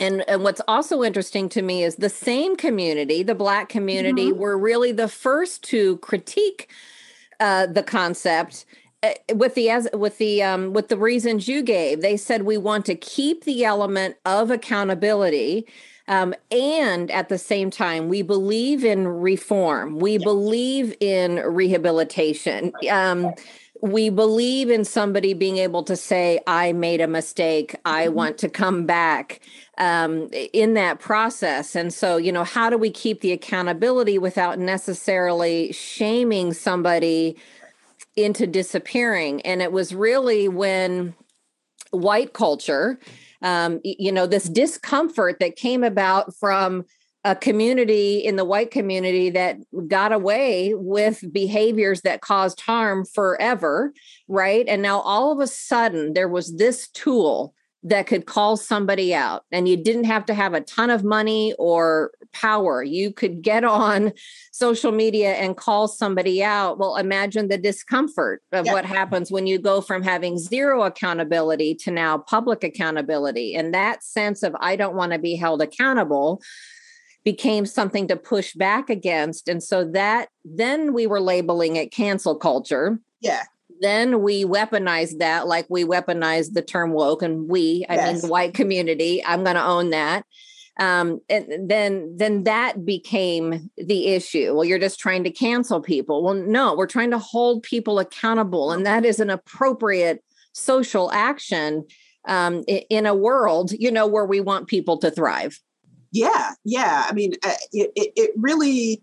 and, 0.00 0.24
and 0.28 0.44
what's 0.44 0.60
also 0.68 1.02
interesting 1.02 1.48
to 1.48 1.60
me 1.60 1.82
is 1.82 1.96
the 1.96 2.08
same 2.08 2.56
community 2.56 3.22
the 3.22 3.34
black 3.34 3.68
community 3.68 4.30
mm-hmm. 4.30 4.40
were 4.40 4.56
really 4.56 4.90
the 4.90 5.08
first 5.08 5.62
to 5.64 5.98
critique 5.98 6.70
uh, 7.40 7.66
the 7.66 7.82
concept 7.82 8.64
with 9.32 9.54
the 9.54 9.70
as 9.70 9.88
with 9.92 10.18
the 10.18 10.42
um 10.42 10.72
with 10.72 10.88
the 10.88 10.96
reasons 10.96 11.46
you 11.46 11.62
gave 11.62 12.00
they 12.00 12.16
said 12.16 12.42
we 12.42 12.56
want 12.56 12.84
to 12.84 12.94
keep 12.96 13.44
the 13.44 13.64
element 13.64 14.16
of 14.24 14.50
accountability 14.50 15.66
um, 16.08 16.34
and 16.50 17.10
at 17.10 17.28
the 17.28 17.38
same 17.38 17.70
time 17.70 18.08
we 18.08 18.22
believe 18.22 18.84
in 18.84 19.06
reform. 19.06 19.98
We 19.98 20.16
believe 20.16 20.96
in 21.00 21.36
rehabilitation. 21.36 22.72
Um, 22.90 23.34
we 23.80 24.08
believe 24.08 24.70
in 24.70 24.84
somebody 24.84 25.34
being 25.34 25.58
able 25.58 25.84
to 25.84 25.94
say 25.94 26.40
i 26.48 26.72
made 26.72 27.00
a 27.00 27.06
mistake. 27.06 27.76
I 27.84 28.06
mm-hmm. 28.06 28.14
want 28.14 28.38
to 28.38 28.48
come 28.48 28.86
back 28.86 29.40
um, 29.76 30.30
in 30.32 30.74
that 30.74 30.98
process. 30.98 31.76
And 31.76 31.92
so 31.92 32.16
you 32.16 32.32
know 32.32 32.42
how 32.42 32.70
do 32.70 32.78
we 32.78 32.90
keep 32.90 33.20
the 33.20 33.32
accountability 33.32 34.18
without 34.18 34.58
necessarily 34.58 35.72
shaming 35.72 36.54
somebody 36.54 37.36
into 38.24 38.46
disappearing. 38.46 39.40
And 39.42 39.62
it 39.62 39.72
was 39.72 39.94
really 39.94 40.48
when 40.48 41.14
white 41.90 42.32
culture, 42.32 42.98
um, 43.42 43.80
you 43.84 44.12
know, 44.12 44.26
this 44.26 44.48
discomfort 44.48 45.38
that 45.40 45.56
came 45.56 45.84
about 45.84 46.34
from 46.34 46.84
a 47.24 47.34
community 47.34 48.18
in 48.18 48.36
the 48.36 48.44
white 48.44 48.70
community 48.70 49.30
that 49.30 49.56
got 49.88 50.12
away 50.12 50.72
with 50.74 51.24
behaviors 51.32 52.02
that 52.02 52.20
caused 52.20 52.60
harm 52.60 53.04
forever, 53.04 53.92
right? 54.28 54.66
And 54.68 54.82
now 54.82 55.00
all 55.00 55.32
of 55.32 55.40
a 55.40 55.46
sudden 55.46 56.14
there 56.14 56.28
was 56.28 56.56
this 56.56 56.88
tool 56.88 57.54
that 57.84 58.06
could 58.06 58.26
call 58.26 58.56
somebody 58.56 59.14
out 59.14 59.44
and 59.52 59.68
you 59.68 59.76
didn't 59.76 60.04
have 60.04 60.24
to 60.26 60.34
have 60.34 60.52
a 60.52 60.60
ton 60.60 60.90
of 60.90 61.04
money 61.04 61.54
or 61.58 62.10
power. 62.32 62.82
You 62.82 63.12
could 63.12 63.40
get 63.40 63.62
on 63.62 64.12
social 64.50 64.90
media 64.90 65.34
and 65.34 65.56
call 65.56 65.86
somebody 65.86 66.42
out. 66.42 66.78
Well 66.78 66.96
imagine 66.96 67.48
the 67.48 67.58
discomfort 67.58 68.42
of 68.52 68.66
yeah. 68.66 68.72
what 68.72 68.84
happens 68.84 69.30
when 69.30 69.46
you 69.46 69.58
go 69.58 69.80
from 69.80 70.02
having 70.02 70.38
zero 70.38 70.82
accountability 70.82 71.74
to 71.76 71.90
now 71.90 72.18
public 72.18 72.64
accountability 72.64 73.54
and 73.54 73.72
that 73.74 74.02
sense 74.02 74.42
of 74.42 74.54
i 74.60 74.76
don't 74.76 74.94
want 74.94 75.12
to 75.12 75.18
be 75.18 75.36
held 75.36 75.62
accountable 75.62 76.42
became 77.24 77.66
something 77.66 78.08
to 78.08 78.16
push 78.16 78.54
back 78.54 78.90
against 78.90 79.48
and 79.48 79.62
so 79.62 79.84
that 79.84 80.28
then 80.44 80.92
we 80.92 81.06
were 81.06 81.20
labeling 81.20 81.76
it 81.76 81.92
cancel 81.92 82.34
culture. 82.34 82.98
Yeah 83.20 83.44
then 83.80 84.22
we 84.22 84.44
weaponize 84.44 85.18
that 85.18 85.46
like 85.46 85.66
we 85.68 85.84
weaponize 85.84 86.52
the 86.52 86.62
term 86.62 86.92
woke 86.92 87.22
and 87.22 87.48
we 87.48 87.84
i 87.88 87.94
yes. 87.94 88.12
mean 88.12 88.22
the 88.22 88.28
white 88.28 88.54
community. 88.54 89.24
I'm 89.24 89.44
going 89.44 89.56
to 89.56 89.64
own 89.64 89.90
that. 89.90 90.24
Um, 90.80 91.20
and 91.28 91.68
then 91.68 92.14
then 92.16 92.44
that 92.44 92.84
became 92.84 93.70
the 93.76 94.08
issue. 94.08 94.54
Well 94.54 94.64
you're 94.64 94.78
just 94.78 95.00
trying 95.00 95.24
to 95.24 95.30
cancel 95.30 95.80
people. 95.80 96.22
Well 96.22 96.34
no 96.34 96.74
we're 96.76 96.86
trying 96.86 97.10
to 97.10 97.18
hold 97.18 97.62
people 97.62 97.98
accountable 97.98 98.70
and 98.72 98.86
that 98.86 99.04
is 99.04 99.20
an 99.20 99.30
appropriate 99.30 100.22
social 100.52 101.10
action 101.12 101.84
um, 102.26 102.64
in 102.66 103.06
a 103.06 103.14
world 103.14 103.72
you 103.72 103.90
know 103.90 104.06
where 104.06 104.26
we 104.26 104.40
want 104.40 104.68
people 104.68 104.98
to 104.98 105.10
thrive. 105.10 105.60
Yeah 106.12 106.52
yeah. 106.64 107.06
I 107.08 107.12
mean 107.12 107.34
uh, 107.44 107.54
it, 107.72 107.90
it, 107.96 108.12
it 108.16 108.30
really 108.36 109.02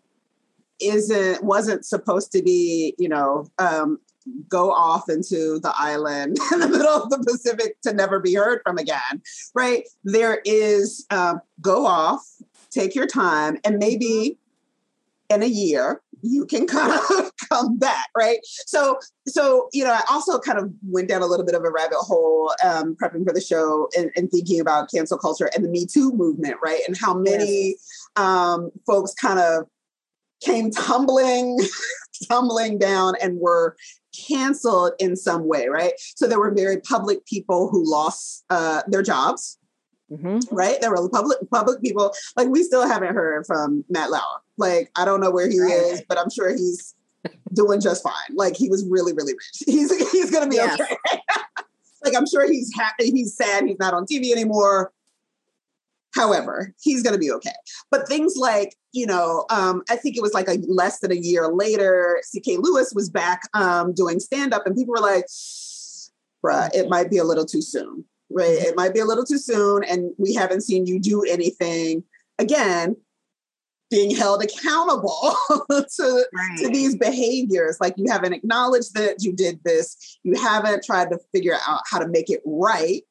isn't 0.81 1.43
wasn't 1.43 1.85
supposed 1.85 2.31
to 2.31 2.41
be 2.41 2.95
you 2.97 3.07
know 3.07 3.47
um, 3.59 3.99
go 4.47 4.71
off 4.71 5.09
into 5.09 5.59
the 5.59 5.73
island 5.75 6.37
in 6.53 6.59
the 6.59 6.67
middle 6.67 6.87
of 6.87 7.09
the 7.09 7.19
Pacific 7.19 7.79
to 7.81 7.93
never 7.93 8.19
be 8.19 8.33
heard 8.33 8.61
from 8.63 8.77
again, 8.77 9.21
right? 9.53 9.87
There 10.03 10.41
is 10.45 11.05
um, 11.09 11.41
go 11.61 11.85
off, 11.85 12.25
take 12.71 12.95
your 12.95 13.07
time, 13.07 13.57
and 13.63 13.77
maybe 13.77 14.37
in 15.29 15.41
a 15.41 15.47
year 15.47 16.01
you 16.21 16.45
can 16.45 16.65
kind 16.67 16.91
of 16.91 17.31
come 17.49 17.77
back, 17.77 18.07
right? 18.17 18.39
So, 18.43 18.97
so 19.27 19.69
you 19.73 19.83
know, 19.83 19.91
I 19.91 20.01
also 20.09 20.39
kind 20.39 20.57
of 20.57 20.71
went 20.83 21.07
down 21.07 21.21
a 21.21 21.27
little 21.27 21.45
bit 21.45 21.55
of 21.55 21.63
a 21.63 21.71
rabbit 21.71 21.97
hole 21.97 22.53
um, 22.63 22.95
prepping 22.95 23.25
for 23.25 23.33
the 23.33 23.41
show 23.41 23.89
and, 23.97 24.11
and, 24.15 24.29
thinking 24.31 24.59
about 24.59 24.89
cancel 24.91 25.17
culture 25.17 25.49
and 25.55 25.63
the 25.63 25.69
Me 25.69 25.85
Too 25.85 26.11
movement, 26.11 26.57
right? 26.63 26.81
And 26.87 26.97
how 26.97 27.13
many 27.13 27.69
yes. 27.69 28.09
um, 28.15 28.71
folks 28.85 29.13
kind 29.13 29.39
of 29.39 29.67
came 30.43 30.71
tumbling 30.71 31.59
tumbling 32.29 32.77
down 32.77 33.13
and 33.21 33.39
were 33.39 33.75
canceled 34.27 34.93
in 34.99 35.15
some 35.15 35.47
way, 35.47 35.67
right? 35.67 35.93
So 36.15 36.27
there 36.27 36.39
were 36.39 36.53
very 36.53 36.79
public 36.81 37.25
people 37.25 37.69
who 37.69 37.89
lost 37.89 38.45
uh, 38.49 38.81
their 38.87 39.01
jobs, 39.01 39.57
mm-hmm. 40.11 40.39
right? 40.55 40.79
There 40.81 40.91
were 40.91 41.09
public 41.09 41.37
public 41.51 41.81
people. 41.81 42.13
Like 42.35 42.49
we 42.49 42.63
still 42.63 42.87
haven't 42.87 43.13
heard 43.13 43.45
from 43.45 43.83
Matt 43.89 44.11
Lauer. 44.11 44.41
Like 44.57 44.91
I 44.95 45.05
don't 45.05 45.21
know 45.21 45.31
where 45.31 45.49
he 45.49 45.59
right. 45.59 45.71
is, 45.71 46.03
but 46.07 46.17
I'm 46.17 46.29
sure 46.29 46.49
he's 46.49 46.95
doing 47.53 47.81
just 47.81 48.03
fine. 48.03 48.35
Like 48.35 48.55
he 48.55 48.69
was 48.69 48.85
really 48.89 49.13
really 49.13 49.33
rich. 49.33 49.63
He's 49.65 50.11
he's 50.11 50.31
gonna 50.31 50.49
be 50.49 50.55
yes. 50.55 50.79
okay. 50.79 50.95
like 52.03 52.15
I'm 52.15 52.27
sure 52.27 52.49
he's 52.49 52.71
happy. 52.75 53.11
He's 53.11 53.35
sad. 53.35 53.65
He's 53.65 53.79
not 53.79 53.93
on 53.93 54.05
TV 54.05 54.31
anymore. 54.31 54.91
However, 56.15 56.73
he's 56.81 57.03
going 57.03 57.13
to 57.13 57.19
be 57.19 57.31
okay. 57.31 57.53
But 57.91 58.07
things 58.07 58.35
like, 58.37 58.75
you 58.93 59.05
know, 59.05 59.45
um, 59.49 59.83
I 59.89 59.97
think 59.97 60.15
it 60.15 60.21
was 60.21 60.33
like 60.33 60.47
a 60.47 60.57
less 60.67 60.99
than 60.99 61.11
a 61.11 61.15
year 61.15 61.49
later, 61.49 62.21
CK 62.31 62.57
Louis 62.59 62.91
was 62.95 63.09
back 63.09 63.41
um, 63.53 63.93
doing 63.93 64.19
stand 64.19 64.53
up, 64.53 64.65
and 64.65 64.75
people 64.75 64.93
were 64.93 65.01
like, 65.01 65.25
bruh, 66.43 66.73
it 66.73 66.89
might 66.89 67.09
be 67.09 67.17
a 67.17 67.25
little 67.25 67.45
too 67.45 67.61
soon, 67.61 68.05
right? 68.29 68.47
It 68.49 68.77
might 68.77 68.93
be 68.93 69.01
a 69.01 69.05
little 69.05 69.25
too 69.25 69.37
soon, 69.37 69.83
and 69.83 70.11
we 70.17 70.33
haven't 70.33 70.61
seen 70.61 70.85
you 70.85 70.99
do 70.99 71.23
anything. 71.23 72.03
Again, 72.39 72.95
being 73.91 74.15
held 74.15 74.41
accountable 74.41 75.35
to, 75.69 76.25
right. 76.33 76.57
to 76.59 76.69
these 76.69 76.95
behaviors. 76.95 77.77
Like 77.81 77.93
you 77.97 78.09
haven't 78.09 78.33
acknowledged 78.33 78.93
that 78.95 79.21
you 79.21 79.33
did 79.33 79.59
this, 79.65 80.17
you 80.23 80.35
haven't 80.35 80.83
tried 80.83 81.09
to 81.09 81.19
figure 81.33 81.57
out 81.67 81.81
how 81.89 81.99
to 81.99 82.07
make 82.07 82.29
it 82.29 82.41
right 82.45 83.03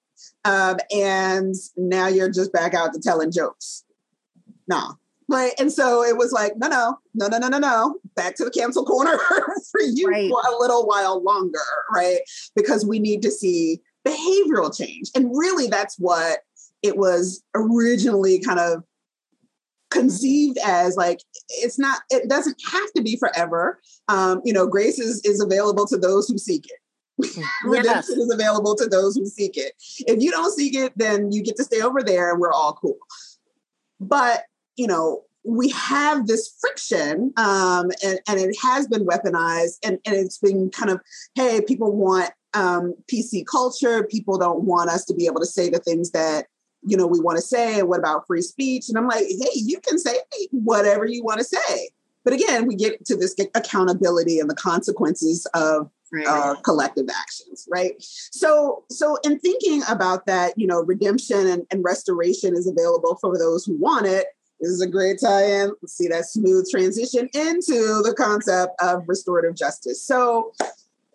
um, 0.45 0.77
and 0.95 1.55
now 1.77 2.07
you're 2.09 2.31
just 2.31 2.53
back 2.53 2.75
out 2.75 2.93
to 2.95 3.01
telling 3.01 3.33
jokes. 3.33 3.85
Nah. 4.67 4.95
Right. 5.27 5.53
And 5.59 5.73
so 5.73 6.05
it 6.05 6.19
was 6.19 6.33
like, 6.33 6.53
no, 6.59 6.69
no, 6.69 6.99
no, 7.15 7.29
no, 7.29 7.39
no, 7.39 7.49
no, 7.49 7.59
no. 7.59 7.99
Back 8.15 8.37
to 8.37 8.45
the 8.45 8.51
cancel 8.51 8.85
corner 8.85 9.17
for 9.71 9.81
you 9.81 10.09
right. 10.09 10.31
for 10.31 10.43
a 10.47 10.59
little 10.59 10.87
while 10.87 11.23
longer, 11.23 11.59
right? 11.95 12.21
Because 12.55 12.85
we 12.85 12.99
need 12.99 13.23
to 13.23 13.31
see 13.31 13.81
behavioral 14.07 14.77
change. 14.77 15.11
And 15.15 15.31
really 15.35 15.67
that's 15.67 15.99
what 15.99 16.41
it 16.83 16.99
was 16.99 17.43
originally 17.55 18.39
kind 18.39 18.61
of 18.61 18.85
conceived 19.91 20.59
as 20.65 20.97
like 20.97 21.21
it's 21.49 21.79
not 21.79 22.01
it 22.11 22.29
doesn't 22.29 22.61
have 22.71 22.93
to 22.97 23.01
be 23.03 23.17
forever 23.17 23.81
um, 24.09 24.41
you 24.45 24.53
know 24.53 24.67
grace 24.67 24.99
is 24.99 25.21
is 25.25 25.41
available 25.41 25.87
to 25.87 25.97
those 25.97 26.27
who 26.27 26.37
seek 26.37 26.67
it 26.67 26.79
Redemption 27.65 27.85
yes. 27.87 28.09
is 28.09 28.33
available 28.33 28.75
to 28.77 28.87
those 28.87 29.17
who 29.17 29.27
seek 29.27 29.57
it. 29.57 29.73
If 30.07 30.23
you 30.23 30.31
don't 30.31 30.53
seek 30.53 30.75
it, 30.75 30.93
then 30.97 31.31
you 31.33 31.43
get 31.43 31.57
to 31.57 31.65
stay 31.65 31.81
over 31.81 32.03
there 32.03 32.33
and 32.33 32.41
we're 32.41 32.53
all 32.53 32.73
cool. 32.75 32.99
But, 34.01 34.45
you 34.77 34.87
know, 34.87 35.23
we 35.45 35.69
have 35.71 36.27
this 36.27 36.57
friction 36.61 37.33
um, 37.37 37.91
and, 38.03 38.19
and 38.27 38.41
it 38.41 38.57
has 38.63 38.89
been 38.89 39.07
weaponized 39.07 39.79
and, 39.85 39.99
and 40.05 40.17
it's 40.17 40.39
been 40.39 40.71
kind 40.71 40.91
of, 40.91 41.01
hey, 41.35 41.61
people 41.61 41.95
want 41.95 42.31
um, 42.55 42.95
PC 43.13 43.45
culture. 43.47 44.05
People 44.05 44.39
don't 44.39 44.63
want 44.63 44.91
us 44.91 45.05
to 45.07 45.15
be 45.15 45.27
able 45.27 45.41
to 45.41 45.47
say 45.47 45.69
the 45.69 45.79
things 45.79 46.13
that, 46.13 46.47
you 46.83 46.97
know, 46.97 47.07
we 47.07 47.21
want 47.21 47.37
to 47.37 47.43
say. 47.43 47.79
And 47.79 47.89
what 47.89 47.99
about 47.99 48.27
free 48.27 48.43
speech? 48.43 48.89
And 48.89 48.97
I'm 48.97 49.07
like, 49.07 49.25
hey, 49.25 49.51
you 49.55 49.81
can 49.81 49.99
say 49.99 50.17
whatever 50.51 51.05
you 51.05 51.23
want 51.23 51.39
to 51.39 51.45
say. 51.45 51.91
But 52.25 52.33
again, 52.33 52.67
we 52.67 52.75
get 52.75 53.05
to 53.05 53.17
this 53.17 53.37
accountability 53.55 54.39
and 54.39 54.49
the 54.49 54.55
consequences 54.55 55.47
of 55.55 55.91
right. 56.13 56.27
uh, 56.27 56.55
collective 56.63 57.07
actions, 57.09 57.67
right? 57.71 57.95
So, 57.99 58.85
so 58.91 59.19
in 59.25 59.39
thinking 59.39 59.83
about 59.89 60.27
that, 60.27 60.55
you 60.57 60.67
know, 60.67 60.83
redemption 60.83 61.47
and, 61.47 61.67
and 61.71 61.85
restoration 61.85 62.55
is 62.55 62.67
available 62.67 63.17
for 63.21 63.39
those 63.39 63.65
who 63.65 63.77
want 63.79 64.07
it. 64.07 64.27
This 64.61 64.71
is 64.71 64.81
a 64.81 64.87
great 64.87 65.21
tie-in. 65.21 65.73
Let's 65.83 65.97
see 65.97 66.09
that 66.09 66.27
smooth 66.27 66.69
transition 66.71 67.29
into 67.35 68.03
the 68.03 68.15
concept 68.17 68.73
of 68.81 69.03
restorative 69.07 69.57
justice. 69.57 70.03
So, 70.03 70.53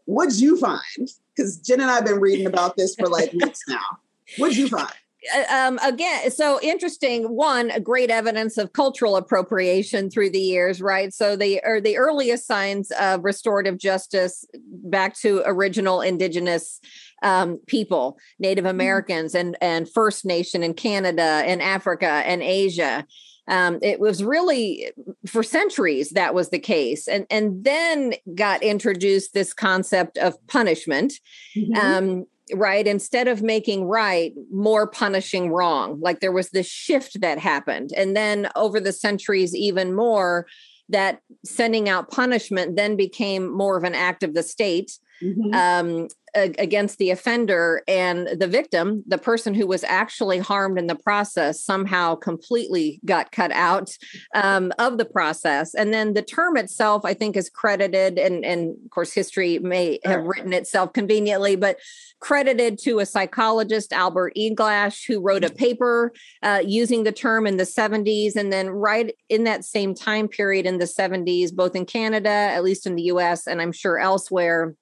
what'd 0.05 0.39
you 0.39 0.57
find? 0.57 1.09
Because 1.35 1.57
Jen 1.57 1.81
and 1.81 1.89
I 1.89 1.95
have 1.95 2.05
been 2.05 2.19
reading 2.19 2.47
about 2.47 2.75
this 2.75 2.95
for 2.95 3.07
like 3.07 3.31
weeks 3.33 3.61
now. 3.67 3.99
What'd 4.37 4.57
you 4.57 4.67
find? 4.67 4.93
Uh, 5.35 5.53
um, 5.53 5.79
again, 5.83 6.31
so 6.31 6.59
interesting. 6.61 7.23
One, 7.25 7.71
great 7.83 8.09
evidence 8.09 8.57
of 8.57 8.71
cultural 8.73 9.17
appropriation 9.17 10.09
through 10.09 10.29
the 10.29 10.39
years, 10.39 10.81
right? 10.81 11.13
So 11.13 11.35
the 11.35 11.61
or 11.65 11.81
the 11.81 11.97
earliest 11.97 12.47
signs 12.47 12.91
of 12.91 13.23
restorative 13.23 13.77
justice 13.77 14.45
back 14.55 15.17
to 15.19 15.43
original 15.45 16.01
indigenous 16.01 16.79
um, 17.21 17.59
people, 17.67 18.17
Native 18.39 18.63
mm-hmm. 18.63 18.69
Americans, 18.69 19.35
and 19.35 19.57
and 19.61 19.89
First 19.91 20.25
Nation 20.25 20.63
in 20.63 20.73
Canada 20.73 21.43
and 21.45 21.61
Africa 21.61 22.23
and 22.25 22.41
Asia. 22.41 23.05
Um, 23.49 23.79
it 23.81 23.99
was 23.99 24.23
really 24.23 24.91
for 25.25 25.41
centuries 25.41 26.11
that 26.11 26.35
was 26.35 26.49
the 26.49 26.59
case 26.59 27.07
and 27.07 27.25
and 27.31 27.63
then 27.63 28.13
got 28.35 28.61
introduced 28.61 29.33
this 29.33 29.53
concept 29.53 30.19
of 30.19 30.35
punishment 30.45 31.13
mm-hmm. 31.57 31.73
um, 31.75 32.25
right? 32.53 32.85
Instead 32.85 33.27
of 33.27 33.41
making 33.41 33.85
right 33.85 34.33
more 34.51 34.87
punishing 34.87 35.49
wrong. 35.51 35.99
Like 35.99 36.19
there 36.19 36.31
was 36.31 36.49
this 36.49 36.67
shift 36.67 37.21
that 37.21 37.39
happened. 37.39 37.91
And 37.95 38.15
then 38.15 38.49
over 38.55 38.79
the 38.79 38.93
centuries 38.93 39.55
even 39.55 39.95
more 39.95 40.47
that 40.89 41.21
sending 41.45 41.87
out 41.87 42.09
punishment 42.09 42.75
then 42.75 42.95
became 42.95 43.51
more 43.51 43.77
of 43.77 43.83
an 43.83 43.95
act 43.95 44.23
of 44.23 44.33
the 44.33 44.43
state. 44.43 44.91
Mm-hmm. 45.21 45.53
um, 45.53 46.07
against 46.43 46.97
the 46.97 47.11
offender 47.11 47.81
and 47.87 48.27
the 48.27 48.47
victim, 48.47 49.03
the 49.07 49.17
person 49.17 49.53
who 49.53 49.67
was 49.67 49.83
actually 49.83 50.39
harmed 50.39 50.77
in 50.77 50.87
the 50.87 50.95
process, 50.95 51.63
somehow 51.63 52.15
completely 52.15 52.99
got 53.05 53.31
cut 53.31 53.51
out 53.51 53.95
um, 54.35 54.71
of 54.79 54.97
the 54.97 55.05
process. 55.05 55.73
And 55.73 55.93
then 55.93 56.13
the 56.13 56.21
term 56.21 56.57
itself, 56.57 57.03
I 57.05 57.13
think, 57.13 57.35
is 57.35 57.49
credited, 57.49 58.17
and, 58.17 58.43
and 58.45 58.75
of 58.83 58.89
course, 58.91 59.13
history 59.13 59.59
may 59.59 59.99
have 60.05 60.23
written 60.23 60.53
itself 60.53 60.93
conveniently, 60.93 61.55
but 61.55 61.77
credited 62.19 62.77
to 62.79 62.99
a 62.99 63.05
psychologist, 63.05 63.93
Albert 63.93 64.33
Eglash, 64.37 65.05
who 65.07 65.21
wrote 65.21 65.43
a 65.43 65.49
paper 65.49 66.11
uh, 66.43 66.61
using 66.65 67.03
the 67.03 67.11
term 67.11 67.47
in 67.47 67.57
the 67.57 67.63
70s. 67.63 68.35
And 68.35 68.51
then, 68.51 68.69
right 68.69 69.13
in 69.29 69.45
that 69.45 69.65
same 69.65 69.95
time 69.95 70.27
period 70.27 70.65
in 70.65 70.79
the 70.79 70.85
70s, 70.85 71.53
both 71.53 71.75
in 71.75 71.85
Canada, 71.85 72.29
at 72.29 72.63
least 72.63 72.85
in 72.85 72.95
the 72.95 73.03
US, 73.03 73.47
and 73.47 73.61
I'm 73.61 73.71
sure 73.71 73.97
elsewhere, 73.97 74.75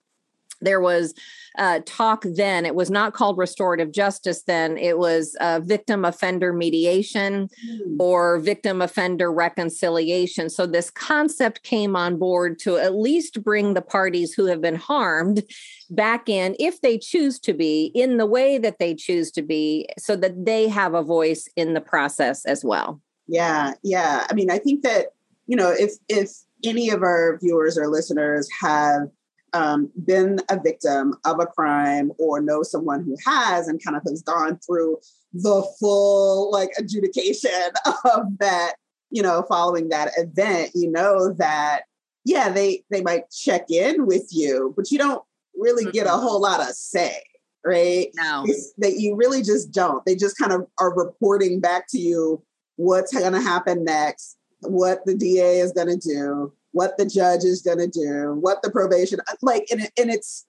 there 0.62 0.82
was 0.82 1.14
uh, 1.58 1.80
talk 1.86 2.24
then. 2.24 2.66
It 2.66 2.76
was 2.76 2.90
not 2.90 3.14
called 3.14 3.38
restorative 3.38 3.92
justice 3.92 4.44
then. 4.44 4.78
It 4.78 4.98
was 4.98 5.36
uh, 5.40 5.60
victim 5.64 6.06
offender 6.06 6.54
mediation 6.54 7.50
mm. 7.68 7.96
or 8.00 8.40
victim 8.40 8.82
offender 8.82 9.32
reconciliation. 9.32 10.50
So 10.50 10.66
this 10.66 10.90
concept 10.92 11.64
came 11.64 11.96
on 11.96 12.18
board 12.18 12.60
to 12.60 12.78
at 12.78 12.96
least 12.96 13.44
bring 13.44 13.74
the 13.74 13.82
parties 13.82 14.34
who 14.34 14.46
have 14.46 14.62
been 14.62 14.76
harmed 14.76 15.44
back 15.90 16.30
in, 16.30 16.56
if 16.60 16.82
they 16.82 16.98
choose 16.98 17.40
to 17.40 17.54
be, 17.54 17.92
in 17.96 18.18
the 18.18 18.26
way 18.26 18.58
that 18.58 18.78
they 18.78 18.94
choose 18.94 19.32
to 19.32 19.42
be, 19.42 19.88
so 19.98 20.16
that 20.18 20.46
they 20.46 20.68
have 20.68 20.94
a 20.94 21.04
voice 21.04 21.48
in 21.56 21.74
the 21.74 21.82
process 21.82 22.46
as 22.46 22.64
well. 22.64 23.02
Yeah, 23.28 23.74
yeah. 23.84 24.28
I 24.30 24.34
mean, 24.34 24.52
I 24.52 24.58
think 24.58 24.84
that 24.84 25.08
you 25.48 25.56
know, 25.56 25.72
if 25.72 25.94
if 26.10 26.30
any 26.64 26.90
of 26.90 27.02
our 27.02 27.40
viewers 27.42 27.78
or 27.78 27.88
listeners 27.88 28.48
have 28.62 29.10
um, 29.54 29.92
been 30.06 30.40
a 30.50 30.60
victim 30.60 31.16
of 31.26 31.40
a 31.40 31.46
crime 31.46 32.12
or 32.20 32.42
know 32.42 32.64
someone 32.64 33.04
who 33.04 33.16
has 33.26 33.68
and 33.68 33.84
kind 33.84 33.96
of 33.96 34.04
has 34.04 34.22
gone 34.22 34.60
through 34.66 34.98
the 35.34 35.66
full 35.80 36.52
like 36.52 36.70
adjudication 36.78 37.52
of 38.06 38.38
that, 38.40 38.74
you 39.10 39.22
know, 39.22 39.44
following 39.48 39.90
that 39.90 40.12
event, 40.18 40.72
you 40.76 40.92
know 40.92 41.34
that 41.34 41.84
yeah, 42.26 42.50
they 42.50 42.84
they 42.92 43.02
might 43.02 43.32
check 43.32 43.72
in 43.72 44.06
with 44.06 44.28
you, 44.32 44.74
but 44.76 44.92
you 44.92 44.98
don't 44.98 45.24
really 45.56 45.84
mm-hmm. 45.84 45.92
get 45.92 46.08
a 46.08 46.12
whole 46.12 46.42
lot 46.42 46.60
of 46.60 46.76
say, 46.76 47.24
right? 47.66 48.10
No. 48.16 48.44
It's, 48.46 48.74
that 48.80 49.00
you 49.00 49.16
really 49.16 49.42
just 49.42 49.72
don't. 49.72 50.06
They 50.06 50.16
just 50.16 50.38
kind 50.38 50.52
of 50.52 50.68
are 50.78 50.94
reporting 50.94 51.62
back 51.62 51.88
to 51.90 51.98
you 51.98 52.44
what's 52.76 53.14
going 53.14 53.32
to 53.34 53.42
happen 53.42 53.86
next, 53.86 54.38
what 54.60 55.06
the 55.06 55.16
DA 55.16 55.60
is 55.60 55.72
going 55.72 55.88
to 55.88 55.98
do, 55.98 56.54
what 56.78 56.98
the 56.98 57.06
judge 57.06 57.44
is 57.44 57.62
going 57.62 57.80
to 57.80 57.88
do, 57.88 58.38
what 58.40 58.62
the 58.62 58.70
probation 58.70 59.20
like, 59.42 59.68
and, 59.72 59.82
it, 59.82 59.92
and 60.00 60.12
it's 60.12 60.46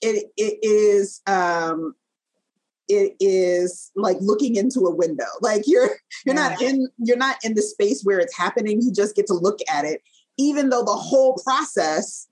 it 0.00 0.32
it 0.36 0.58
is 0.62 1.20
um 1.26 1.94
it 2.88 3.14
is 3.20 3.90
like 3.94 4.16
looking 4.20 4.56
into 4.56 4.80
a 4.80 4.94
window. 4.94 5.26
Like 5.40 5.62
you're 5.66 5.90
you're 6.24 6.34
yeah. 6.34 6.48
not 6.48 6.62
in 6.62 6.88
you're 6.98 7.16
not 7.16 7.36
in 7.44 7.54
the 7.54 7.62
space 7.62 8.02
where 8.02 8.18
it's 8.18 8.36
happening. 8.36 8.80
You 8.80 8.92
just 8.92 9.14
get 9.14 9.26
to 9.28 9.34
look 9.34 9.58
at 9.72 9.84
it, 9.84 10.02
even 10.38 10.70
though 10.70 10.82
the 10.82 10.92
whole 10.92 11.38
process 11.44 12.28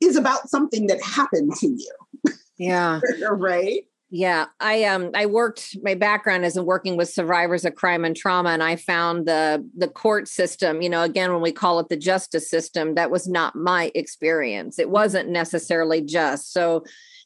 is 0.00 0.16
about 0.16 0.48
something 0.48 0.86
that 0.86 1.02
happened 1.02 1.52
to 1.60 1.68
you. 1.68 1.94
Yeah. 2.58 3.00
right. 3.30 3.84
Yeah, 4.12 4.46
I 4.58 4.84
um 4.84 5.12
I 5.14 5.26
worked 5.26 5.76
my 5.84 5.94
background 5.94 6.44
is 6.44 6.56
in 6.56 6.64
working 6.64 6.96
with 6.96 7.08
survivors 7.08 7.64
of 7.64 7.76
crime 7.76 8.04
and 8.04 8.16
trauma 8.16 8.50
and 8.50 8.62
I 8.62 8.74
found 8.74 9.26
the 9.26 9.64
the 9.76 9.86
court 9.86 10.26
system, 10.26 10.82
you 10.82 10.88
know, 10.88 11.02
again 11.02 11.32
when 11.32 11.42
we 11.42 11.52
call 11.52 11.78
it 11.78 11.88
the 11.88 11.96
justice 11.96 12.50
system, 12.50 12.96
that 12.96 13.12
was 13.12 13.28
not 13.28 13.54
my 13.54 13.92
experience. 13.94 14.80
It 14.80 14.90
wasn't 14.90 15.28
necessarily 15.28 16.02
just. 16.02 16.52
So 16.52 16.78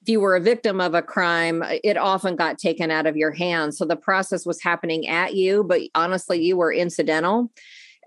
if 0.03 0.09
you 0.11 0.21
were 0.21 0.37
a 0.37 0.41
victim 0.41 0.79
of 0.83 0.93
a 0.93 1.01
crime, 1.01 1.65
it 1.83 1.97
often 1.97 2.37
got 2.37 2.59
taken 2.59 2.91
out 2.91 3.07
of 3.07 3.17
your 3.17 3.33
hands. 3.33 3.79
So 3.79 3.87
the 3.87 3.97
process 3.97 4.45
was 4.45 4.61
happening 4.63 5.09
at 5.09 5.35
you, 5.35 5.65
but 5.65 5.81
honestly 5.95 6.43
you 6.45 6.59
were 6.59 6.71
incidental 6.71 7.51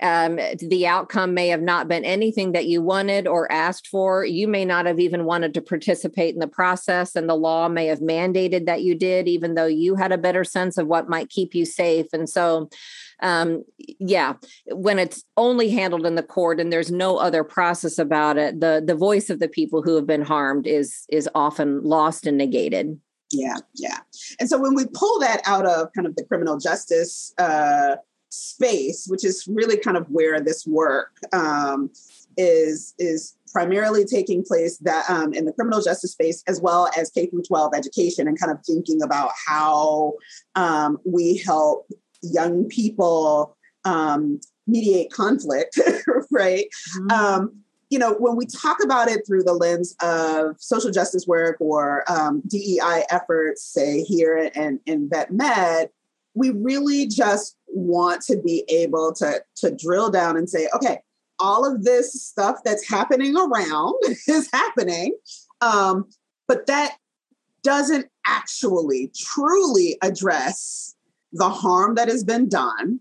um, 0.02 0.40
the 0.60 0.86
outcome 0.86 1.34
may 1.34 1.48
have 1.48 1.62
not 1.62 1.88
been 1.88 2.06
anything 2.06 2.52
that 2.52 2.68
you 2.68 2.82
wanted 2.82 3.28
or 3.28 3.52
asked 3.52 3.88
for. 3.88 4.26
You 4.26 4.48
may 4.48 4.66
not 4.66 4.86
have 4.86 5.00
even 5.00 5.26
wanted 5.26 5.54
to 5.56 5.62
participate 5.62 6.34
in 6.34 6.40
the 6.40 6.48
process, 6.48 7.16
and 7.16 7.28
the 7.28 7.36
law 7.36 7.68
may 7.68 7.88
have 7.88 8.00
mandated 8.00 8.66
that 8.66 8.84
you 8.84 8.96
did, 8.96 9.28
even 9.28 9.56
though 9.56 9.66
you 9.66 9.96
had 9.96 10.12
a 10.12 10.18
better 10.18 10.44
sense 10.44 10.78
of 10.78 10.88
what 10.88 11.10
might 11.10 11.30
keep 11.30 11.56
you 11.56 11.66
safe. 11.66 12.08
And 12.14 12.30
so, 12.30 12.70
um, 13.22 13.64
yeah, 13.80 14.34
when 14.68 15.00
it's 15.00 15.24
only 15.36 15.70
handled 15.70 16.06
in 16.06 16.16
the 16.16 16.24
court 16.24 16.60
and 16.60 16.72
there's 16.72 16.92
no 16.92 17.18
other 17.18 17.44
process 17.44 17.98
about 17.98 18.38
it, 18.38 18.60
the 18.60 18.84
the 18.86 18.96
voice 18.96 19.30
of 19.30 19.40
the 19.40 19.50
people 19.50 19.82
who 19.82 19.96
have 19.96 20.08
been 20.08 20.22
harmed 20.22 20.68
is 20.68 21.06
is 21.10 21.28
often 21.34 21.84
lost 21.84 22.28
and 22.28 22.38
negated. 22.38 23.00
Yeah, 23.32 23.58
yeah. 23.76 24.00
And 24.40 24.50
so 24.50 24.58
when 24.58 24.74
we 24.74 24.86
pull 24.94 25.20
that 25.20 25.42
out 25.46 25.66
of 25.66 25.92
kind 25.94 26.08
of 26.08 26.16
the 26.16 26.24
criminal 26.24 26.58
justice 26.58 27.34
uh, 27.38 27.98
space, 28.38 29.08
which 29.08 29.26
is 29.26 29.48
really 29.48 29.78
kind 29.78 29.98
of 29.98 30.08
where 30.10 30.40
this 30.40 30.66
work 30.66 31.12
um, 31.34 31.90
is 32.38 32.94
is 33.00 33.36
primarily 33.52 34.06
taking 34.06 34.44
place 34.44 34.78
that 34.80 35.10
um, 35.10 35.34
in 35.34 35.46
the 35.46 35.54
criminal 35.54 35.82
justice 35.82 36.12
space 36.12 36.44
as 36.48 36.62
well 36.62 36.90
as 36.98 37.10
K 37.10 37.26
through 37.28 37.44
12 37.44 37.74
education 37.76 38.28
and 38.28 38.40
kind 38.40 38.52
of 38.52 38.64
thinking 38.66 39.02
about 39.02 39.32
how 39.48 40.14
um, 40.56 41.00
we 41.06 41.38
help 41.38 41.88
young 42.22 42.66
people 42.66 43.58
um, 43.86 44.40
mediate 44.68 45.12
conflict, 45.12 45.80
right? 46.32 46.66
Mm-hmm. 47.00 47.12
Um, 47.12 47.64
you 47.90 47.98
know, 47.98 48.16
when 48.20 48.36
we 48.36 48.46
talk 48.46 48.78
about 48.84 49.08
it 49.08 49.26
through 49.26 49.44
the 49.44 49.54
lens 49.54 49.96
of 50.02 50.58
social 50.60 50.92
justice 50.92 51.26
work 51.26 51.56
or 51.62 52.04
um, 52.12 52.42
DEI 52.46 53.06
efforts, 53.10 53.64
say 53.64 54.02
here 54.02 54.38
in, 54.38 54.80
in 54.86 55.10
Vet 55.10 55.32
Med, 55.32 55.90
we 56.38 56.52
really 56.52 57.08
just 57.08 57.58
want 57.68 58.22
to 58.22 58.38
be 58.38 58.64
able 58.70 59.14
to, 59.14 59.42
to 59.56 59.76
drill 59.76 60.12
down 60.12 60.38
and 60.38 60.50
say, 60.50 60.68
okay, 60.76 61.00
all 61.40 61.66
of 61.70 61.84
this 61.84 62.14
stuff 62.14 62.60
that's 62.64 62.88
happening 62.88 63.36
around 63.36 63.96
is 64.28 64.50
happening. 64.54 65.16
Um, 65.62 66.06
but 66.48 66.68
that 66.68 66.98
doesn't 67.64 68.08
actually 68.26 69.12
truly 69.18 69.98
address 70.02 70.96
the 71.34 71.50
harm 71.50 71.96
that 71.96 72.08
has 72.08 72.24
been 72.24 72.48
done. 72.48 73.00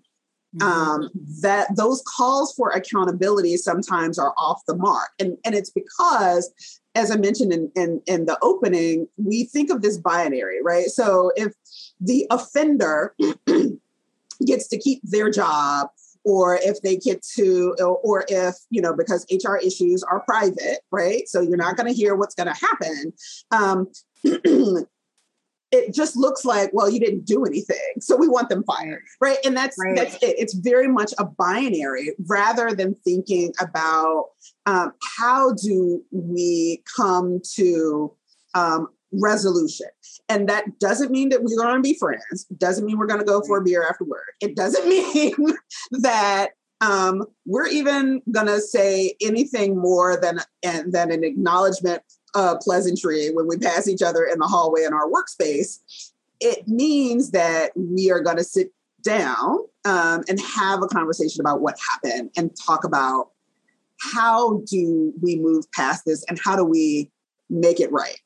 Mm-hmm. 0.57 0.63
Um, 0.63 1.11
that 1.43 1.77
those 1.77 2.03
calls 2.17 2.55
for 2.55 2.71
accountability 2.71 3.59
sometimes 3.59 4.19
are 4.19 4.33
off 4.39 4.63
the 4.67 4.77
mark. 4.77 5.11
And, 5.19 5.37
and 5.45 5.55
it's 5.55 5.71
because, 5.71 6.51
as 6.97 7.11
I 7.11 7.17
mentioned 7.17 7.53
in, 7.53 7.71
in, 7.77 8.03
in 8.07 8.27
the 8.27 8.39
opening, 8.43 9.07
we 9.17 9.45
think 9.45 9.71
of 9.71 9.83
this 9.83 9.99
binary, 9.99 10.63
right? 10.63 10.87
So 10.87 11.31
if 11.37 11.53
the 12.01 12.27
offender 12.31 13.15
gets 14.47 14.69
to 14.69 14.79
keep 14.79 15.01
their 15.03 15.31
job 15.31 15.89
or 16.25 16.57
if 16.57 16.83
they 16.83 16.97
get 16.97 17.23
to 17.37 17.77
or 18.03 18.25
if 18.29 18.57
you 18.71 18.83
know 18.83 18.93
because 18.93 19.25
hr 19.45 19.57
issues 19.57 20.03
are 20.03 20.21
private 20.21 20.81
right 20.91 21.29
so 21.29 21.41
you're 21.41 21.57
not 21.57 21.77
going 21.77 21.87
to 21.87 21.95
hear 21.95 22.17
what's 22.17 22.35
going 22.35 22.53
to 22.53 22.61
happen 22.61 23.13
um, 23.53 23.87
it 25.73 25.95
just 25.95 26.17
looks 26.17 26.45
like 26.45 26.71
well 26.73 26.89
you 26.89 27.01
didn't 27.01 27.25
do 27.25 27.45
anything 27.45 27.95
so 28.01 28.17
we 28.17 28.29
want 28.29 28.49
them 28.49 28.63
fired 28.65 29.03
right? 29.21 29.39
And 29.45 29.57
that's 29.57 29.77
right. 29.79 29.97
that's 29.97 30.15
it. 30.17 30.37
It's 30.39 30.55
very 30.55 30.89
much 30.89 31.13
a 31.19 31.25
binary 31.25 32.15
rather 32.29 32.75
than 32.75 32.95
thinking 33.05 33.53
about 33.61 34.27
um, 34.67 34.93
how 35.19 35.53
do 35.53 36.03
we 36.11 36.83
come 36.97 37.41
to 37.55 38.13
um, 38.55 38.89
resolution? 39.13 39.89
And 40.29 40.49
that 40.49 40.79
doesn't 40.79 41.11
mean 41.11 41.29
that 41.31 41.43
we're 41.43 41.57
going 41.57 41.77
to 41.77 41.83
be 41.83 41.99
friends 41.99 42.47
doesn't 42.57 42.85
mean 42.85 42.99
we're 42.99 43.07
going 43.07 43.21
to 43.21 43.27
go 43.27 43.43
for 43.43 43.59
a 43.59 43.65
beer 43.65 43.87
afterward. 43.89 44.25
It 44.41 44.57
doesn't 44.57 44.89
mean 44.89 45.35
that 46.03 46.51
um, 46.83 47.25
we're 47.47 47.69
even 47.69 48.21
going 48.31 48.49
to 48.49 48.61
say 48.61 49.15
anything 49.23 49.79
more 49.79 50.21
than, 50.21 50.41
and, 50.63 50.93
than 50.93 51.11
an 51.11 51.25
acknowledgement 51.25 52.03
uh, 52.37 52.57
pleasantry 52.61 53.31
when 53.31 53.49
we 53.49 53.57
pass 53.57 53.89
each 53.89 54.03
other 54.03 54.25
in 54.25 54.39
the 54.39 54.47
hallway 54.47 54.85
in 54.85 54.93
our 54.93 55.09
workspace. 55.11 55.79
It 56.39 56.69
means 56.69 57.31
that 57.31 57.73
we 57.75 58.11
are 58.11 58.21
going 58.21 58.37
to 58.37 58.45
sit 58.45 58.73
down 59.03 59.61
um, 59.87 60.23
and 60.29 60.39
have 60.41 60.83
a 60.83 60.87
conversation 60.87 61.41
about 61.41 61.63
what 61.63 61.77
happened 61.93 62.31
and 62.37 62.51
talk 62.67 62.85
about 62.85 63.31
how 63.99 64.61
do 64.71 65.15
we 65.23 65.37
move 65.37 65.65
past 65.73 66.05
this 66.05 66.23
and 66.29 66.39
how 66.45 66.55
do 66.55 66.65
we 66.65 67.11
make 67.49 67.81
it 67.81 67.91
right. 67.91 68.21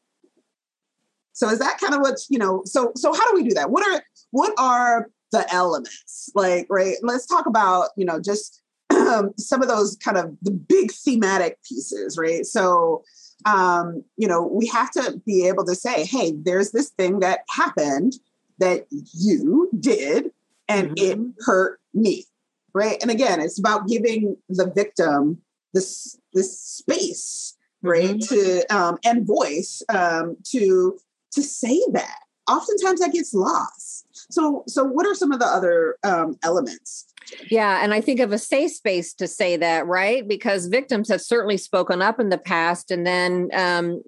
So 1.33 1.49
is 1.49 1.61
that 1.61 1.79
kind 1.79 1.95
of 1.95 2.01
what 2.01 2.19
you 2.29 2.39
know 2.39 2.63
so 2.65 2.93
so 2.97 3.13
how 3.13 3.31
do 3.31 3.35
we 3.41 3.49
do 3.49 3.55
that? 3.55 3.71
What 3.71 3.87
are 3.89 4.03
what 4.33 4.53
are 4.59 5.09
the 5.31 5.47
elements? 5.55 6.31
Like 6.35 6.67
right 6.69 6.97
let's 7.03 7.27
talk 7.27 7.47
about 7.47 7.91
you 7.97 8.05
know 8.05 8.21
just 8.21 8.61
some 9.39 9.63
of 9.63 9.69
those 9.69 9.97
kind 10.03 10.19
of 10.19 10.37
the 10.43 10.51
big 10.51 10.91
thematic 10.91 11.59
pieces 11.63 12.19
right? 12.19 12.45
So 12.45 13.05
um, 13.45 14.05
you 14.17 14.29
know 14.29 14.43
we 14.47 14.67
have 14.67 14.91
to 14.93 15.21
be 15.25 15.47
able 15.47 15.65
to 15.65 15.75
say 15.75 16.05
hey 16.05 16.33
there's 16.33 16.73
this 16.73 16.91
thing 16.91 17.21
that 17.21 17.41
happened 17.49 18.15
that 18.59 18.87
you 18.91 19.71
did 19.79 20.31
and 20.69 20.91
mm-hmm. 20.91 21.23
it 21.23 21.35
hurt 21.41 21.81
me 21.95 22.27
right 22.75 22.99
and 23.03 23.11
again 23.11 23.41
it's 23.41 23.59
about 23.59 23.89
giving 23.89 24.37
the 24.49 24.71
victim 24.71 25.41
this 25.75 26.19
this 26.35 26.59
space 26.61 27.57
right 27.83 28.17
mm-hmm. 28.17 28.35
to 28.35 28.75
um, 28.75 28.99
and 29.05 29.27
voice 29.27 29.83
um, 29.89 30.37
to 30.45 30.99
to 31.33 31.43
say 31.43 31.81
that 31.93 32.19
oftentimes 32.49 33.01
that 33.01 33.13
gets 33.13 33.33
lost 33.33 34.07
so, 34.31 34.65
so 34.67 34.85
what 34.85 35.07
are 35.07 35.15
some 35.15 35.33
of 35.33 35.39
the 35.39 35.47
other 35.47 35.97
um, 36.05 36.37
elements? 36.43 37.07
Yeah, 37.49 37.81
and 37.83 37.95
I 37.95 38.01
think 38.01 38.21
of 38.21 38.33
a 38.33 38.39
safe 38.39 38.73
space 38.73 39.15
to 39.15 39.27
say 39.27 39.57
that, 39.57 39.87
right? 39.87 40.27
Because 40.27 40.67
victims 40.67 41.09
have 41.09 41.21
certainly 41.21 41.57
spoken 41.57 42.03
up 42.03 42.19
in 42.19 42.29
the 42.29 42.39
past, 42.39 42.91
and 42.91 43.07
then 43.07 43.51
um, 43.53 44.03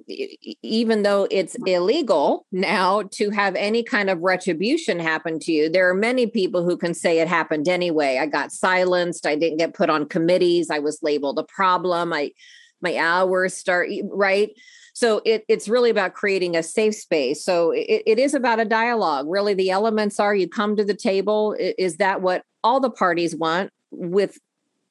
even 0.63 1.03
though 1.03 1.29
it's 1.31 1.57
illegal 1.67 2.47
now 2.51 3.03
to 3.13 3.31
have 3.31 3.55
any 3.55 3.83
kind 3.83 4.11
of 4.11 4.21
retribution 4.21 4.99
happen 4.99 5.39
to 5.41 5.53
you, 5.53 5.69
there 5.69 5.89
are 5.89 5.95
many 5.95 6.27
people 6.27 6.65
who 6.65 6.77
can 6.77 6.95
say 6.95 7.21
it 7.21 7.29
happened 7.29 7.69
anyway. 7.69 8.19
I 8.19 8.27
got 8.27 8.53
silenced. 8.53 9.27
I 9.27 9.37
didn't 9.37 9.59
get 9.59 9.75
put 9.75 9.91
on 9.91 10.07
committees. 10.07 10.71
I 10.71 10.81
was 10.81 10.99
labeled 11.03 11.39
a 11.39 11.45
problem. 11.45 12.13
I 12.13 12.33
my 12.81 12.97
hours 12.97 13.55
start 13.55 13.89
right 14.11 14.51
so 14.93 15.23
it, 15.25 15.45
it's 15.49 15.69
really 15.69 15.91
about 15.91 16.15
creating 16.15 16.57
a 16.57 16.63
safe 16.63 16.95
space. 16.95 17.45
So 17.45 17.71
it, 17.71 18.03
it 18.07 18.19
is 18.19 18.35
about 18.35 18.61
a 18.61 18.65
dialogue. 18.65 19.27
Really, 19.29 19.55
the 19.55 19.71
elements 19.71 20.21
are 20.21 20.35
you 20.35 20.49
come 20.49 20.77
to 20.77 20.85
the 20.85 20.95
table. 20.95 21.57
Is 21.59 21.97
that 21.97 22.21
what 22.21 22.43
all 22.63 22.81
the 22.81 22.91
parties 22.91 23.35
want 23.35 23.71
with 23.91 24.39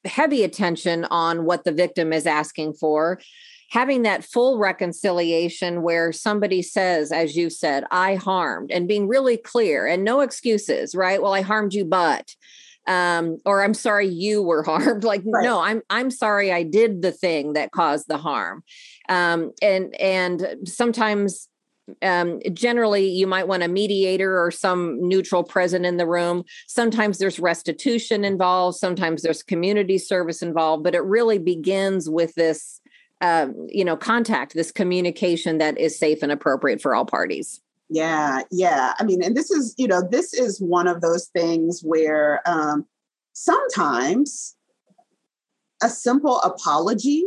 heavy 0.04 0.42
attention 0.42 1.04
on 1.06 1.44
what 1.44 1.64
the 1.64 1.72
victim 1.72 2.12
is 2.12 2.26
asking 2.26 2.74
for? 2.74 3.20
Having 3.70 4.02
that 4.02 4.24
full 4.24 4.58
reconciliation 4.58 5.82
where 5.82 6.12
somebody 6.12 6.60
says, 6.60 7.10
as 7.10 7.36
you 7.36 7.48
said, 7.48 7.84
I 7.90 8.16
harmed, 8.16 8.70
and 8.70 8.88
being 8.88 9.08
really 9.08 9.38
clear 9.38 9.86
and 9.86 10.04
no 10.04 10.20
excuses, 10.20 10.94
right? 10.94 11.22
Well, 11.22 11.32
I 11.32 11.40
harmed 11.40 11.72
you, 11.72 11.84
but 11.84 12.34
um 12.88 13.38
or 13.44 13.62
i'm 13.62 13.74
sorry 13.74 14.08
you 14.08 14.42
were 14.42 14.62
harmed 14.64 15.04
like 15.04 15.22
right. 15.24 15.44
no 15.44 15.60
i'm 15.60 15.82
i'm 15.88 16.10
sorry 16.10 16.50
i 16.50 16.62
did 16.62 17.02
the 17.02 17.12
thing 17.12 17.52
that 17.52 17.70
caused 17.70 18.08
the 18.08 18.18
harm 18.18 18.62
um, 19.08 19.52
and 19.60 19.94
and 20.00 20.56
sometimes 20.64 21.48
um, 22.00 22.40
generally 22.52 23.08
you 23.08 23.26
might 23.26 23.48
want 23.48 23.62
a 23.62 23.68
mediator 23.68 24.40
or 24.40 24.50
some 24.50 24.96
neutral 25.06 25.42
present 25.42 25.84
in 25.84 25.96
the 25.96 26.06
room. 26.06 26.44
Sometimes 26.68 27.18
there's 27.18 27.40
restitution 27.40 28.24
involved 28.24 28.78
sometimes 28.78 29.22
there's 29.22 29.42
community 29.42 29.98
service 29.98 30.42
involved 30.42 30.84
but 30.84 30.94
it 30.94 31.02
really 31.02 31.38
begins 31.38 32.08
with 32.08 32.34
this 32.34 32.80
um, 33.20 33.54
you 33.68 33.84
know 33.84 33.96
contact 33.96 34.54
this 34.54 34.72
communication 34.72 35.58
that 35.58 35.78
is 35.78 35.98
safe 35.98 36.22
and 36.22 36.32
appropriate 36.32 36.80
for 36.80 36.94
all 36.94 37.04
parties. 37.04 37.60
Yeah 37.88 38.42
yeah. 38.50 38.94
I 38.98 39.04
mean 39.04 39.22
and 39.22 39.36
this 39.36 39.50
is 39.50 39.74
you 39.76 39.88
know 39.88 40.02
this 40.08 40.32
is 40.32 40.60
one 40.60 40.86
of 40.86 41.00
those 41.00 41.26
things 41.28 41.80
where 41.82 42.40
um, 42.46 42.86
sometimes 43.32 44.56
a 45.82 45.88
simple 45.88 46.40
apology 46.42 47.26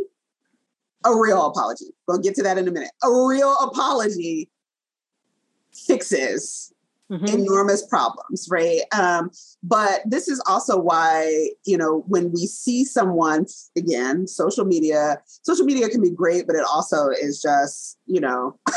a 1.04 1.14
real 1.14 1.46
apology. 1.46 1.86
We'll 2.06 2.18
get 2.18 2.34
to 2.36 2.42
that 2.42 2.58
in 2.58 2.68
a 2.68 2.70
minute. 2.70 2.90
A 3.02 3.26
real 3.26 3.56
apology 3.60 4.50
fixes 5.72 6.72
mm-hmm. 7.10 7.26
enormous 7.26 7.86
problems, 7.86 8.48
right? 8.50 8.80
Um, 8.92 9.30
but 9.62 10.00
this 10.04 10.28
is 10.28 10.42
also 10.46 10.78
why, 10.78 11.50
you 11.64 11.76
know, 11.76 12.04
when 12.08 12.32
we 12.32 12.46
see 12.46 12.84
someone, 12.84 13.46
again, 13.76 14.26
social 14.26 14.64
media, 14.64 15.20
social 15.42 15.64
media 15.64 15.88
can 15.88 16.00
be 16.00 16.10
great, 16.10 16.46
but 16.46 16.56
it 16.56 16.64
also 16.64 17.08
is 17.08 17.40
just, 17.40 17.98
you 18.06 18.20
know, 18.20 18.58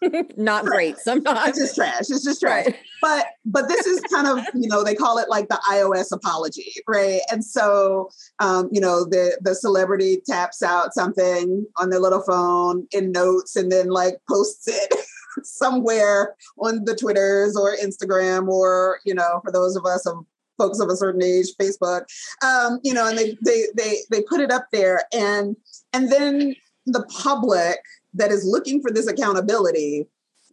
not 0.36 0.64
great 0.64 0.98
sometimes. 0.98 1.48
It's 1.48 1.58
just 1.58 1.74
trash. 1.74 2.00
It's 2.00 2.24
just 2.24 2.40
trash. 2.40 2.66
Right. 2.66 2.76
But 3.00 3.26
but 3.44 3.68
this 3.68 3.86
is 3.86 4.00
kind 4.12 4.26
of 4.26 4.44
you 4.54 4.68
know 4.68 4.82
they 4.82 4.94
call 4.94 5.18
it 5.18 5.28
like 5.28 5.48
the 5.48 5.60
iOS 5.70 6.12
apology, 6.12 6.72
right? 6.86 7.20
And 7.30 7.44
so 7.44 8.10
um, 8.40 8.68
you 8.72 8.80
know 8.80 9.04
the 9.04 9.38
the 9.40 9.54
celebrity 9.54 10.22
taps 10.26 10.62
out 10.62 10.94
something 10.94 11.66
on 11.76 11.90
their 11.90 12.00
little 12.00 12.22
phone 12.22 12.86
in 12.92 13.12
notes 13.12 13.56
and 13.56 13.70
then 13.70 13.88
like 13.88 14.16
posts 14.28 14.68
it 14.68 14.94
somewhere 15.42 16.34
on 16.58 16.84
the 16.84 16.96
Twitters 16.96 17.56
or 17.56 17.76
Instagram 17.76 18.48
or 18.48 19.00
you 19.04 19.14
know 19.14 19.40
for 19.44 19.52
those 19.52 19.76
of 19.76 19.84
us 19.84 20.06
of 20.06 20.24
folks 20.58 20.80
of 20.80 20.88
a 20.88 20.96
certain 20.96 21.22
age, 21.22 21.46
Facebook, 21.58 22.02
um, 22.44 22.80
you 22.82 22.92
know, 22.92 23.06
and 23.06 23.16
they 23.16 23.36
they 23.44 23.66
they 23.76 23.98
they 24.10 24.22
put 24.22 24.40
it 24.40 24.50
up 24.50 24.66
there 24.72 25.04
and 25.12 25.56
and 25.92 26.10
then 26.10 26.54
the 26.86 27.04
public 27.22 27.78
that 28.14 28.30
is 28.30 28.44
looking 28.44 28.82
for 28.82 28.90
this 28.90 29.06
accountability 29.06 30.06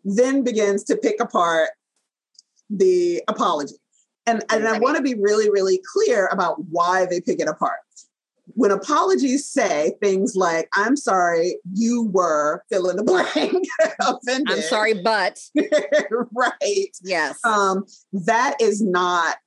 then 0.03 0.43
begins 0.43 0.83
to 0.83 0.95
pick 0.95 1.19
apart 1.19 1.69
the 2.69 3.21
apology. 3.27 3.75
And, 4.27 4.43
and 4.51 4.67
I 4.67 4.79
want 4.79 4.97
to 4.97 5.03
be 5.03 5.13
really, 5.13 5.49
really 5.49 5.79
clear 5.93 6.27
about 6.27 6.57
why 6.69 7.05
they 7.05 7.21
pick 7.21 7.39
it 7.39 7.47
apart. 7.47 7.77
When 8.55 8.71
apologies 8.71 9.47
say 9.47 9.93
things 10.01 10.35
like, 10.35 10.67
I'm 10.73 10.95
sorry, 10.95 11.57
you 11.73 12.03
were 12.03 12.63
fill 12.71 12.89
in 12.89 12.97
the 12.97 13.03
blank 13.03 13.35
offended. 13.99 14.55
I'm 14.55 14.61
sorry, 14.61 14.93
but. 14.93 15.39
right. 16.31 16.89
Yes. 17.03 17.37
Um, 17.43 17.85
that 18.13 18.55
is 18.59 18.81
not 18.81 19.37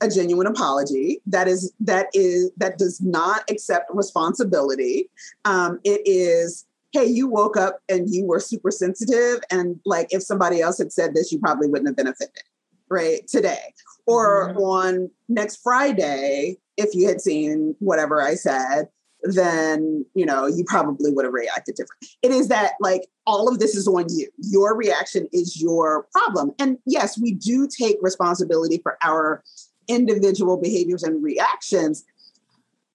a 0.00 0.08
genuine 0.08 0.46
apology 0.46 1.20
that 1.26 1.48
is 1.48 1.72
that 1.80 2.08
is 2.14 2.50
that 2.56 2.78
does 2.78 3.00
not 3.00 3.48
accept 3.48 3.86
responsibility 3.94 5.08
um, 5.44 5.78
it 5.84 6.02
is 6.04 6.66
hey, 6.94 7.06
you 7.06 7.26
woke 7.26 7.56
up 7.56 7.80
and 7.88 8.08
you 8.08 8.24
were 8.24 8.38
super 8.38 8.70
sensitive. 8.70 9.40
And 9.50 9.80
like 9.84 10.06
if 10.10 10.22
somebody 10.22 10.60
else 10.60 10.78
had 10.78 10.92
said 10.92 11.12
this, 11.12 11.32
you 11.32 11.40
probably 11.40 11.68
wouldn't 11.68 11.88
have 11.88 11.96
been 11.96 12.06
offended, 12.06 12.44
right? 12.88 13.26
Today. 13.26 13.74
Or 14.06 14.50
mm-hmm. 14.50 14.58
on 14.58 15.10
next 15.28 15.56
Friday, 15.56 16.58
if 16.76 16.94
you 16.94 17.08
had 17.08 17.20
seen 17.20 17.74
whatever 17.80 18.22
I 18.22 18.36
said, 18.36 18.88
then 19.24 20.04
you 20.14 20.26
know 20.26 20.46
you 20.46 20.64
probably 20.66 21.10
would 21.10 21.24
have 21.24 21.32
reacted 21.32 21.74
different 21.74 22.04
it 22.22 22.30
is 22.30 22.48
that 22.48 22.72
like 22.78 23.06
all 23.26 23.48
of 23.48 23.58
this 23.58 23.74
is 23.74 23.88
on 23.88 24.04
you 24.10 24.28
your 24.36 24.76
reaction 24.76 25.26
is 25.32 25.62
your 25.62 26.06
problem 26.12 26.52
and 26.58 26.76
yes 26.84 27.18
we 27.18 27.32
do 27.32 27.66
take 27.66 27.96
responsibility 28.02 28.78
for 28.82 28.98
our 29.02 29.42
individual 29.88 30.58
behaviors 30.58 31.02
and 31.02 31.24
reactions 31.24 32.04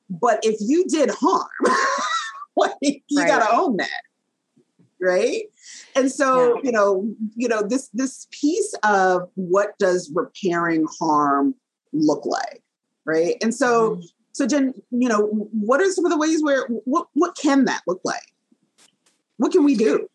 but 0.08 0.40
if 0.44 0.56
you 0.60 0.86
did 0.86 1.10
harm 1.10 1.48
like 2.82 3.04
you 3.08 3.20
right. 3.20 3.28
gotta 3.28 3.56
own 3.56 3.78
that 3.78 4.02
right 5.02 5.44
and 5.96 6.12
so 6.12 6.56
yeah. 6.56 6.62
you 6.64 6.72
know 6.72 7.10
you 7.36 7.48
know 7.48 7.62
this 7.62 7.90
this 7.94 8.28
piece 8.32 8.74
of 8.84 9.30
what 9.36 9.78
does 9.80 10.12
repairing 10.14 10.86
harm 11.00 11.56
look 11.94 12.26
like 12.26 12.62
right 13.06 13.36
and 13.42 13.54
so 13.54 13.92
mm-hmm. 13.92 14.06
so 14.34 14.46
jen 14.46 14.74
you 14.92 15.08
know 15.08 15.28
what 15.52 15.82
are 15.82 15.92
some 15.92 16.06
of 16.06 16.12
the 16.12 16.18
ways 16.18 16.44
where 16.44 16.66
what 16.86 17.08
what 17.14 17.36
can 17.36 17.66
that 17.66 17.82
look 17.88 18.02
like 18.04 18.34
what 19.38 19.52
can 19.52 19.64
we 19.64 19.76
do 19.76 20.08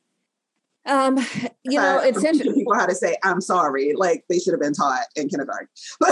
um 0.86 1.16
you 1.64 1.80
know 1.80 1.98
uh, 1.98 2.02
it's 2.02 2.18
interesting 2.24 2.54
people 2.54 2.74
how 2.74 2.86
to 2.86 2.94
say 2.94 3.16
i'm 3.22 3.40
sorry 3.40 3.94
like 3.94 4.24
they 4.28 4.38
should 4.38 4.52
have 4.52 4.60
been 4.60 4.74
taught 4.74 5.04
in 5.16 5.28
kindergarten 5.28 5.68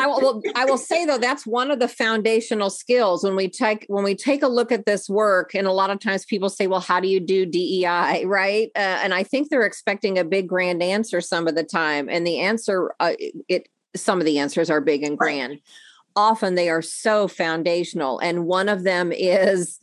I 0.00 0.06
will, 0.06 0.42
I 0.54 0.64
will 0.64 0.78
say 0.78 1.04
though 1.04 1.18
that's 1.18 1.46
one 1.46 1.70
of 1.70 1.78
the 1.78 1.88
foundational 1.88 2.70
skills 2.70 3.22
when 3.22 3.36
we 3.36 3.48
take 3.48 3.84
when 3.88 4.04
we 4.04 4.14
take 4.14 4.42
a 4.42 4.48
look 4.48 4.72
at 4.72 4.86
this 4.86 5.08
work, 5.08 5.54
and 5.54 5.66
a 5.66 5.72
lot 5.72 5.90
of 5.90 6.00
times 6.00 6.24
people 6.24 6.48
say, 6.48 6.66
"Well, 6.66 6.80
how 6.80 7.00
do 7.00 7.08
you 7.08 7.20
do 7.20 7.46
DEI?" 7.46 8.24
Right? 8.24 8.70
Uh, 8.74 9.00
and 9.02 9.12
I 9.14 9.22
think 9.22 9.50
they're 9.50 9.66
expecting 9.66 10.18
a 10.18 10.24
big 10.24 10.48
grand 10.48 10.82
answer 10.82 11.20
some 11.20 11.46
of 11.46 11.54
the 11.54 11.64
time, 11.64 12.08
and 12.08 12.26
the 12.26 12.40
answer 12.40 12.94
uh, 13.00 13.12
it 13.48 13.68
some 13.94 14.20
of 14.20 14.24
the 14.26 14.38
answers 14.38 14.70
are 14.70 14.80
big 14.80 15.02
and 15.02 15.18
grand. 15.18 15.52
Right. 15.52 15.62
Often 16.16 16.54
they 16.54 16.70
are 16.70 16.82
so 16.82 17.28
foundational, 17.28 18.18
and 18.20 18.46
one 18.46 18.68
of 18.68 18.84
them 18.84 19.12
is 19.12 19.78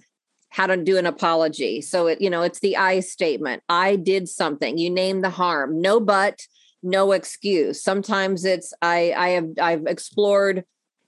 how 0.50 0.68
to 0.68 0.78
do 0.78 0.98
an 0.98 1.06
apology. 1.06 1.82
So 1.82 2.08
it 2.08 2.22
you 2.22 2.30
know 2.30 2.42
it's 2.42 2.60
the 2.60 2.78
I 2.78 3.02
statement. 3.02 3.64
I 3.70 3.98
did 3.98 4.28
something. 4.28 4.78
You 4.78 4.90
name 4.90 5.22
the 5.22 5.30
harm. 5.30 5.82
No 5.82 6.00
but 6.00 6.48
no 6.84 7.12
excuse. 7.12 7.84
Sometimes 7.84 8.46
it's 8.46 8.74
I 8.82 9.14
I 9.16 9.30
have 9.30 9.50
I've 9.62 9.86
explored 9.86 10.66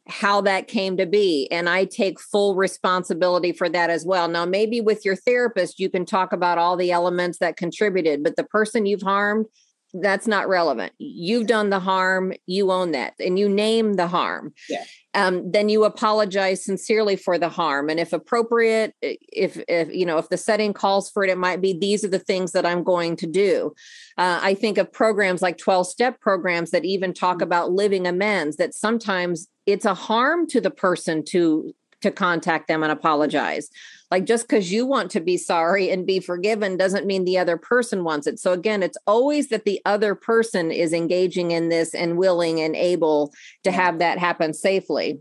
how 0.08 0.42
that 0.42 0.68
came 0.68 0.98
to 0.98 1.06
be 1.06 1.48
and 1.50 1.70
I 1.70 1.86
take 1.86 2.20
full 2.20 2.56
responsibility 2.56 3.54
for 3.54 3.70
that 3.70 3.90
as 3.90 4.06
well. 4.06 4.28
Now 4.28 4.46
maybe 4.46 4.82
with 4.82 5.06
your 5.06 5.16
therapist 5.16 5.80
you 5.80 5.90
can 5.90 6.06
talk 6.06 6.34
about 6.34 6.58
all 6.58 6.76
the 6.76 6.92
elements 6.92 7.38
that 7.40 7.56
contributed, 7.56 8.24
but 8.24 8.36
the 8.36 8.44
person 8.44 8.86
you've 8.86 9.02
harmed 9.02 9.46
that's 9.94 10.28
not 10.28 10.50
relevant. 10.50 10.94
You've 10.98 11.48
done 11.48 11.70
the 11.70 11.80
harm, 11.80 12.34
you 12.48 12.72
own 12.72 12.92
that, 12.92 13.14
and 13.20 13.38
you 13.38 13.48
name 13.48 13.94
the 13.94 14.08
harm. 14.08 14.54
Yeah. 14.68 14.84
Um, 15.14 15.52
then 15.52 15.70
you 15.70 15.84
apologize 15.84 16.66
sincerely 16.66 17.16
for 17.16 17.38
the 17.38 17.50
harm, 17.50 17.90
and 17.90 18.00
if 18.00 18.14
appropriate, 18.14 18.96
if 19.02 19.62
if 19.68 19.94
you 19.94 20.06
know 20.06 20.18
if 20.18 20.30
the 20.30 20.38
setting 20.38 20.74
calls 20.74 21.12
for 21.12 21.24
it, 21.24 21.30
it 21.30 21.38
might 21.38 21.62
be 21.62 21.78
these 21.78 22.04
are 22.04 22.10
the 22.10 22.18
things 22.18 22.54
that 22.54 22.66
I'm 22.66 22.84
going 22.84 23.16
to 23.18 23.28
do. 23.28 23.74
Uh, 24.18 24.40
I 24.42 24.56
think 24.56 24.80
of 24.80 24.92
programs 24.92 25.44
like 25.44 25.58
12 25.60 25.88
step 25.88 26.20
programs 26.20 26.72
that 26.72 26.86
even 26.86 27.14
talk 27.14 27.38
mm-hmm. 27.38 27.44
about 27.44 27.72
living 27.72 28.08
amends. 28.08 28.58
That 28.58 28.74
sometimes 28.74 29.48
it's 29.68 29.86
a 29.86 29.94
harm 29.94 30.48
to 30.48 30.60
the 30.60 30.72
person 30.72 31.24
to 31.26 31.74
to 32.04 32.12
contact 32.12 32.68
them 32.68 32.84
and 32.84 32.92
apologize. 32.92 33.70
Like 34.12 34.26
just 34.26 34.48
because 34.48 34.72
you 34.72 34.86
want 34.86 35.10
to 35.12 35.20
be 35.20 35.38
sorry 35.38 35.90
and 35.90 36.06
be 36.06 36.20
forgiven 36.20 36.78
doesn't 36.78 37.08
mean 37.08 37.26
the 37.26 37.40
other 37.40 37.58
person 37.58 38.04
wants 38.04 38.28
it. 38.28 38.40
So 38.40 38.52
again, 38.52 38.84
it's 38.84 38.98
always 39.08 39.50
that 39.50 39.66
the 39.66 39.82
other 39.86 40.14
person 40.14 40.72
is 40.72 40.94
engaging 40.94 41.50
in 41.50 41.70
this 41.70 41.96
and 41.96 42.18
willing 42.18 42.62
and 42.62 42.76
able 42.76 43.34
to 43.64 43.72
have 43.72 43.98
that 44.00 44.20
happen 44.20 44.54
safely. 44.54 45.20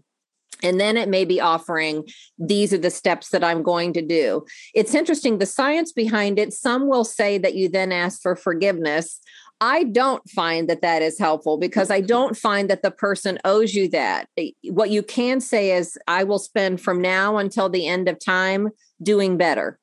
And 0.63 0.79
then 0.79 0.97
it 0.97 1.09
may 1.09 1.25
be 1.25 1.41
offering, 1.41 2.05
these 2.39 2.73
are 2.73 2.79
the 2.79 2.91
steps 2.91 3.31
that 3.31 3.43
I'm 3.43 3.63
going 3.63 3.95
to 3.95 4.03
do. 4.03 4.45
It's 4.75 4.95
interesting, 4.95 5.39
the 5.39 5.47
science 5.47 5.91
behind 5.91 6.39
it. 6.39 6.53
Some 6.53 6.87
will 6.87 7.05
say 7.05 7.39
that 7.39 7.55
you 7.55 7.69
then 7.69 7.93
ask 7.93 8.21
for 8.21 8.37
forgiveness. 8.37 9.21
I 9.63 9.85
don't 9.85 10.29
find 10.29 10.69
that 10.69 10.83
that 10.83 11.03
is 11.03 11.21
helpful 11.21 11.57
because 11.57 11.89
I 11.89 12.01
don't 12.01 12.37
find 12.37 12.69
that 12.69 12.83
the 12.83 12.91
person 12.91 13.39
owes 13.45 13.77
you 13.77 13.89
that. 13.91 14.29
What 14.65 14.91
you 14.91 15.05
can 15.05 15.41
say 15.41 15.71
is, 15.71 15.97
I 16.09 16.25
will 16.25 16.41
spend 16.41 16.81
from 16.81 17.01
now 17.01 17.37
until 17.37 17.69
the 17.69 17.87
end 17.87 18.09
of 18.09 18.19
time 18.19 18.71
doing 19.01 19.37
better. 19.37 19.79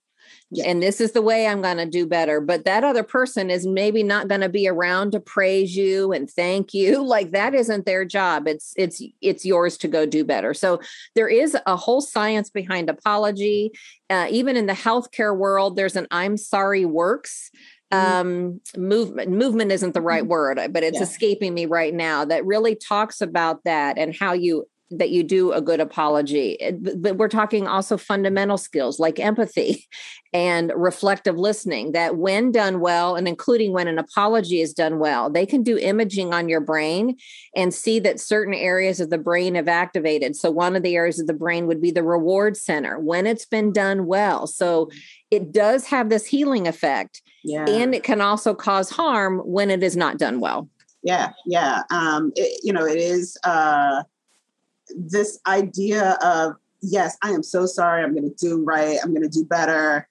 Yeah. 0.51 0.65
And 0.65 0.83
this 0.83 0.99
is 0.99 1.13
the 1.13 1.21
way 1.21 1.47
I'm 1.47 1.61
going 1.61 1.77
to 1.77 1.85
do 1.85 2.05
better. 2.05 2.41
But 2.41 2.65
that 2.65 2.83
other 2.83 3.03
person 3.03 3.49
is 3.49 3.65
maybe 3.65 4.03
not 4.03 4.27
going 4.27 4.41
to 4.41 4.49
be 4.49 4.67
around 4.67 5.11
to 5.11 5.19
praise 5.19 5.77
you 5.77 6.11
and 6.11 6.29
thank 6.29 6.73
you. 6.73 7.03
Like 7.09 7.31
that 7.31 7.55
isn't 7.55 7.85
their 7.85 8.05
job. 8.05 8.47
It's 8.47 8.73
it's 8.75 9.01
it's 9.21 9.45
yours 9.45 9.77
to 9.77 9.87
go 9.87 10.05
do 10.05 10.23
better. 10.23 10.53
So 10.53 10.79
there 11.15 11.27
is 11.27 11.57
a 11.65 11.75
whole 11.75 12.01
science 12.01 12.49
behind 12.49 12.89
apology. 12.89 13.71
Uh, 14.09 14.27
even 14.29 14.55
in 14.55 14.65
the 14.67 14.73
healthcare 14.73 15.35
world, 15.35 15.75
there's 15.75 15.95
an 15.95 16.07
"I'm 16.11 16.37
sorry" 16.37 16.85
works. 16.85 17.51
Um 17.91 18.61
movement 18.77 19.31
movement 19.31 19.71
isn't 19.71 19.93
the 19.93 20.01
right 20.01 20.21
mm-hmm. 20.21 20.31
word 20.31 20.59
but 20.71 20.83
it's 20.83 20.97
yeah. 20.97 21.03
escaping 21.03 21.53
me 21.53 21.65
right 21.65 21.93
now 21.93 22.23
that 22.23 22.45
really 22.45 22.75
talks 22.75 23.19
about 23.19 23.63
that 23.63 23.97
and 23.97 24.15
how 24.15 24.31
you 24.33 24.67
that 24.91 25.11
you 25.11 25.23
do 25.23 25.51
a 25.51 25.61
good 25.61 25.79
apology. 25.79 26.57
But 26.97 27.17
we're 27.17 27.27
talking 27.27 27.67
also 27.67 27.97
fundamental 27.97 28.57
skills 28.57 28.99
like 28.99 29.19
empathy 29.19 29.87
and 30.33 30.71
reflective 30.75 31.37
listening 31.37 31.91
that 31.91 32.17
when 32.17 32.51
done 32.51 32.79
well, 32.79 33.15
and 33.15 33.27
including 33.27 33.71
when 33.71 33.87
an 33.87 33.99
apology 33.99 34.61
is 34.61 34.73
done 34.73 34.99
well, 34.99 35.29
they 35.29 35.45
can 35.45 35.63
do 35.63 35.77
imaging 35.77 36.33
on 36.33 36.49
your 36.49 36.61
brain 36.61 37.17
and 37.55 37.73
see 37.73 37.99
that 37.99 38.19
certain 38.19 38.53
areas 38.53 38.99
of 38.99 39.09
the 39.09 39.17
brain 39.17 39.55
have 39.55 39.67
activated. 39.67 40.35
So, 40.35 40.51
one 40.51 40.75
of 40.75 40.83
the 40.83 40.95
areas 40.95 41.19
of 41.19 41.27
the 41.27 41.33
brain 41.33 41.67
would 41.67 41.81
be 41.81 41.91
the 41.91 42.03
reward 42.03 42.57
center 42.57 42.99
when 42.99 43.27
it's 43.27 43.45
been 43.45 43.71
done 43.71 44.05
well. 44.05 44.47
So, 44.47 44.89
it 45.31 45.51
does 45.51 45.85
have 45.85 46.09
this 46.09 46.25
healing 46.25 46.67
effect. 46.67 47.21
Yeah. 47.43 47.65
And 47.67 47.93
it 47.93 48.03
can 48.03 48.21
also 48.21 48.53
cause 48.53 48.89
harm 48.89 49.39
when 49.39 49.69
it 49.69 49.83
is 49.83 49.95
not 49.95 50.17
done 50.17 50.39
well. 50.39 50.67
Yeah, 51.03 51.31
yeah. 51.45 51.83
Um, 51.91 52.31
it, 52.35 52.59
you 52.63 52.73
know, 52.73 52.85
it 52.85 52.97
is 52.97 53.37
uh 53.43 54.03
this 54.95 55.39
idea 55.47 56.17
of 56.23 56.55
yes 56.81 57.17
i 57.21 57.31
am 57.31 57.43
so 57.43 57.65
sorry 57.65 58.03
i'm 58.03 58.13
going 58.13 58.29
to 58.29 58.35
do 58.35 58.63
right 58.63 58.97
i'm 59.03 59.13
going 59.13 59.23
to 59.23 59.29
do 59.29 59.45
better. 59.45 60.07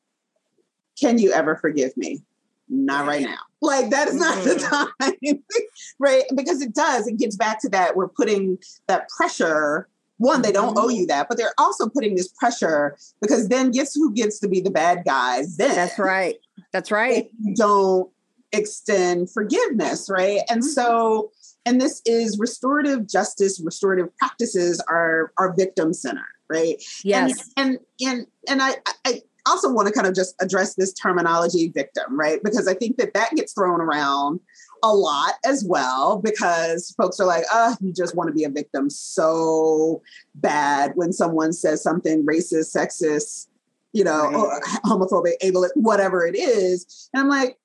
Can 1.00 1.18
you 1.18 1.32
ever 1.32 1.56
forgive 1.56 1.96
me? 1.96 2.22
Not 2.68 3.06
right 3.06 3.22
now. 3.22 3.38
Like 3.62 3.90
that 3.90 4.08
is 4.08 4.16
not 4.16 4.38
mm-hmm. 4.38 4.48
the 4.48 5.12
time 5.30 5.42
right? 5.98 6.24
Because 6.34 6.60
it 6.60 6.74
does 6.74 7.06
it 7.06 7.18
gets 7.18 7.36
back 7.36 7.60
to 7.62 7.68
that 7.70 7.96
we're 7.96 8.08
putting 8.08 8.58
that 8.86 9.08
pressure. 9.08 9.88
One 10.18 10.42
they 10.42 10.52
don't 10.52 10.74
mm-hmm. 10.74 10.86
owe 10.86 10.88
you 10.88 11.06
that 11.06 11.28
but 11.28 11.38
they're 11.38 11.54
also 11.58 11.88
putting 11.88 12.16
this 12.16 12.28
pressure 12.28 12.96
because 13.20 13.48
then 13.48 13.70
guess 13.70 13.94
who 13.94 14.12
gets 14.12 14.38
to 14.40 14.48
be 14.48 14.60
the 14.60 14.70
bad 14.70 15.04
guys 15.04 15.56
then? 15.56 15.74
That's 15.74 15.98
right. 15.98 16.36
That's 16.72 16.90
right. 16.90 17.30
Don't 17.54 18.10
extend 18.52 19.30
forgiveness 19.30 20.08
right? 20.10 20.40
And 20.50 20.60
mm-hmm. 20.60 20.68
so 20.68 21.30
and 21.68 21.78
this 21.78 22.00
is 22.06 22.38
restorative 22.38 23.06
justice, 23.06 23.60
restorative 23.62 24.16
practices 24.16 24.82
are 24.88 25.32
are 25.36 25.54
victim 25.54 25.92
centered, 25.92 26.24
right? 26.48 26.82
Yes. 27.04 27.52
And 27.58 27.78
and 28.00 28.08
and, 28.08 28.26
and 28.48 28.62
I, 28.62 28.76
I 29.04 29.22
also 29.46 29.70
want 29.70 29.86
to 29.86 29.92
kind 29.92 30.06
of 30.06 30.14
just 30.14 30.34
address 30.40 30.74
this 30.76 30.94
terminology 30.94 31.68
victim, 31.68 32.18
right? 32.18 32.42
Because 32.42 32.66
I 32.68 32.74
think 32.74 32.96
that 32.96 33.12
that 33.12 33.32
gets 33.32 33.52
thrown 33.52 33.82
around 33.82 34.40
a 34.82 34.94
lot 34.94 35.34
as 35.44 35.62
well 35.62 36.18
because 36.18 36.94
folks 36.96 37.20
are 37.20 37.26
like, 37.26 37.44
oh, 37.52 37.76
you 37.80 37.92
just 37.92 38.16
want 38.16 38.28
to 38.28 38.34
be 38.34 38.44
a 38.44 38.48
victim 38.48 38.88
so 38.88 40.00
bad 40.36 40.92
when 40.94 41.12
someone 41.12 41.52
says 41.52 41.82
something 41.82 42.24
racist, 42.24 42.74
sexist, 42.74 43.48
you 43.92 44.04
know, 44.04 44.30
right. 44.30 44.62
homophobic, 44.86 45.32
ableist, 45.42 45.70
whatever 45.74 46.26
it 46.26 46.36
is. 46.36 47.10
And 47.12 47.20
I'm 47.20 47.28
like, 47.28 47.58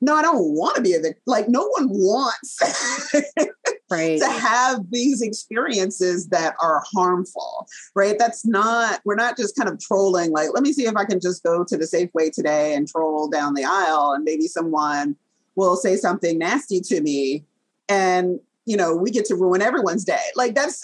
no, 0.00 0.14
I 0.14 0.22
don't 0.22 0.54
want 0.54 0.76
to 0.76 0.82
be 0.82 0.94
a 0.94 1.00
victim. 1.00 1.22
Like, 1.26 1.48
no 1.48 1.66
one 1.68 1.88
wants 1.88 2.58
right. 3.90 4.18
to 4.18 4.28
have 4.28 4.80
these 4.90 5.22
experiences 5.22 6.28
that 6.28 6.54
are 6.60 6.82
harmful, 6.94 7.66
right? 7.94 8.16
That's 8.18 8.44
not, 8.44 9.00
we're 9.04 9.14
not 9.14 9.36
just 9.36 9.56
kind 9.56 9.68
of 9.70 9.80
trolling, 9.80 10.32
like, 10.32 10.50
let 10.52 10.62
me 10.62 10.72
see 10.72 10.86
if 10.86 10.96
I 10.96 11.04
can 11.04 11.18
just 11.20 11.42
go 11.42 11.64
to 11.64 11.76
the 11.76 11.84
Safeway 11.84 12.30
today 12.30 12.74
and 12.74 12.86
troll 12.86 13.28
down 13.28 13.54
the 13.54 13.64
aisle 13.64 14.12
and 14.12 14.24
maybe 14.24 14.46
someone 14.48 15.16
will 15.54 15.76
say 15.76 15.96
something 15.96 16.38
nasty 16.38 16.80
to 16.80 17.00
me. 17.00 17.44
And, 17.88 18.38
you 18.66 18.76
know, 18.76 18.94
we 18.94 19.10
get 19.10 19.24
to 19.26 19.34
ruin 19.34 19.62
everyone's 19.62 20.04
day. 20.04 20.18
Like, 20.34 20.54
that's, 20.54 20.82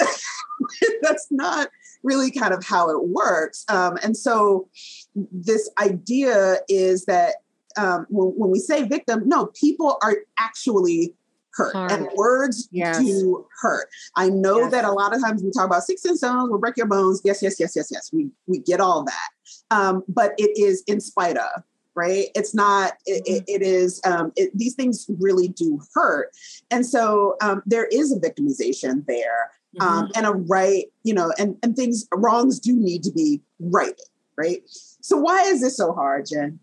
that's 1.03 1.27
not 1.31 1.69
really 2.03 2.31
kind 2.31 2.55
of 2.55 2.65
how 2.65 2.89
it 2.89 3.09
works. 3.09 3.65
Um, 3.69 3.99
and 4.03 4.17
so, 4.17 4.69
this 5.15 5.69
idea 5.79 6.57
is 6.69 7.05
that 7.05 7.37
um, 7.77 8.07
when, 8.09 8.29
when, 8.29 8.51
we 8.51 8.59
say 8.59 8.83
victim, 8.85 9.23
no, 9.27 9.47
people 9.47 9.99
are 10.03 10.17
actually 10.39 11.15
hurt, 11.55 11.75
Hard. 11.75 11.93
and 11.93 12.09
words 12.15 12.69
yes. 12.73 12.99
do 12.99 13.47
hurt. 13.61 13.89
I 14.17 14.29
know 14.29 14.61
yes. 14.61 14.73
that 14.73 14.85
a 14.85 14.93
lot 14.93 15.15
of 15.15 15.23
times 15.23 15.43
we 15.43 15.51
talk 15.51 15.67
about 15.67 15.85
six 15.85 16.05
and 16.05 16.17
stones 16.17 16.51
will 16.51 16.59
break 16.59 16.77
your 16.77 16.87
bones. 16.87 17.21
Yes, 17.25 17.43
yes, 17.43 17.57
yes, 17.59 17.75
yes, 17.77 17.89
yes. 17.91 18.11
We 18.13 18.31
we 18.47 18.59
get 18.59 18.81
all 18.81 19.05
that, 19.05 19.77
um, 19.77 20.05
but 20.09 20.33
it 20.39 20.59
is 20.59 20.83
in 20.87 21.01
spite 21.01 21.37
of. 21.37 21.63
Right? 21.95 22.29
It's 22.35 22.55
not. 22.55 22.95
It, 23.05 23.23
mm-hmm. 23.25 23.35
it, 23.35 23.63
it 23.63 23.63
is. 23.63 24.01
Um, 24.07 24.33
it, 24.35 24.51
these 24.57 24.75
things 24.75 25.07
really 25.21 25.49
do 25.49 25.79
hurt, 25.95 26.31
and 26.71 26.87
so 26.87 27.37
um, 27.43 27.63
there 27.67 27.85
is 27.85 28.13
a 28.13 28.19
victimization 28.19 29.05
there, 29.07 29.51
um, 29.79 30.05
mm-hmm. 30.05 30.11
and 30.15 30.27
a 30.27 30.31
right. 30.31 30.87
You 31.03 31.13
know, 31.13 31.35
and 31.39 31.59
and 31.63 31.77
things 31.77 32.09
wrongs 32.15 32.61
do 32.61 32.75
need 32.75 33.03
to 33.03 33.13
be 33.13 33.43
righted. 33.61 34.01
Right. 34.39 34.63
So 35.03 35.19
why 35.19 35.43
is 35.43 35.61
this 35.61 35.77
so 35.77 35.93
hard, 35.93 36.27
Jen? 36.31 36.59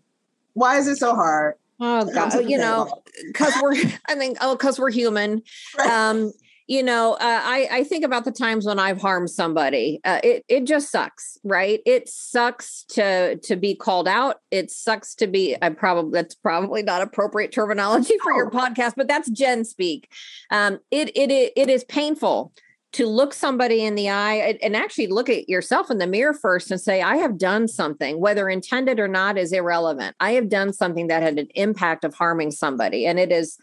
Why 0.54 0.78
is 0.78 0.86
it 0.86 0.96
so 0.96 1.14
hard? 1.14 1.54
Oh 1.80 2.04
God, 2.12 2.48
you 2.48 2.58
know, 2.58 3.02
because 3.26 3.54
we're 3.62 3.74
I 4.06 4.14
think 4.14 4.38
oh, 4.40 4.56
because 4.56 4.78
we're 4.78 4.90
human. 4.90 5.42
Right. 5.78 5.90
Um, 5.90 6.32
you 6.66 6.84
know, 6.84 7.14
uh, 7.14 7.18
I 7.20 7.68
I 7.72 7.84
think 7.84 8.04
about 8.04 8.24
the 8.24 8.30
times 8.30 8.64
when 8.64 8.78
I've 8.78 9.00
harmed 9.00 9.28
somebody. 9.30 10.00
Uh, 10.04 10.20
it 10.22 10.44
it 10.48 10.66
just 10.66 10.92
sucks, 10.92 11.36
right? 11.42 11.80
It 11.84 12.08
sucks 12.08 12.84
to 12.90 13.38
to 13.38 13.56
be 13.56 13.74
called 13.74 14.06
out. 14.06 14.36
It 14.52 14.70
sucks 14.70 15.16
to 15.16 15.26
be. 15.26 15.56
I 15.60 15.70
probably 15.70 16.12
that's 16.12 16.36
probably 16.36 16.84
not 16.84 17.02
appropriate 17.02 17.50
terminology 17.50 18.14
for 18.22 18.32
your 18.32 18.52
podcast, 18.52 18.92
but 18.96 19.08
that's 19.08 19.28
Jen 19.30 19.64
speak. 19.64 20.12
Um, 20.52 20.78
it 20.92 21.10
it 21.16 21.52
it 21.56 21.68
is 21.68 21.82
painful 21.82 22.52
to 22.92 23.06
look 23.06 23.32
somebody 23.32 23.84
in 23.84 23.94
the 23.94 24.08
eye 24.08 24.58
and 24.60 24.74
actually 24.74 25.06
look 25.06 25.28
at 25.28 25.48
yourself 25.48 25.90
in 25.90 25.98
the 25.98 26.06
mirror 26.06 26.34
first 26.34 26.72
and 26.72 26.80
say, 26.80 27.00
I 27.00 27.16
have 27.16 27.38
done 27.38 27.68
something, 27.68 28.20
whether 28.20 28.48
intended 28.48 28.98
or 28.98 29.06
not, 29.06 29.38
is 29.38 29.52
irrelevant. 29.52 30.16
I 30.18 30.32
have 30.32 30.48
done 30.48 30.72
something 30.72 31.06
that 31.06 31.22
had 31.22 31.38
an 31.38 31.48
impact 31.54 32.04
of 32.04 32.14
harming 32.14 32.50
somebody. 32.50 33.06
And 33.06 33.20
it 33.20 33.30
is 33.30 33.58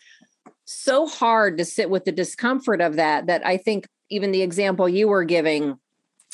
so 0.63 1.07
hard 1.07 1.57
to 1.57 1.65
sit 1.65 1.89
with 1.89 2.05
the 2.05 2.11
discomfort 2.13 2.79
of 2.79 2.95
that, 2.95 3.27
that 3.27 3.45
I 3.45 3.57
think 3.57 3.87
even 4.09 4.31
the 4.31 4.41
example 4.41 4.87
you 4.87 5.09
were 5.09 5.25
giving 5.25 5.77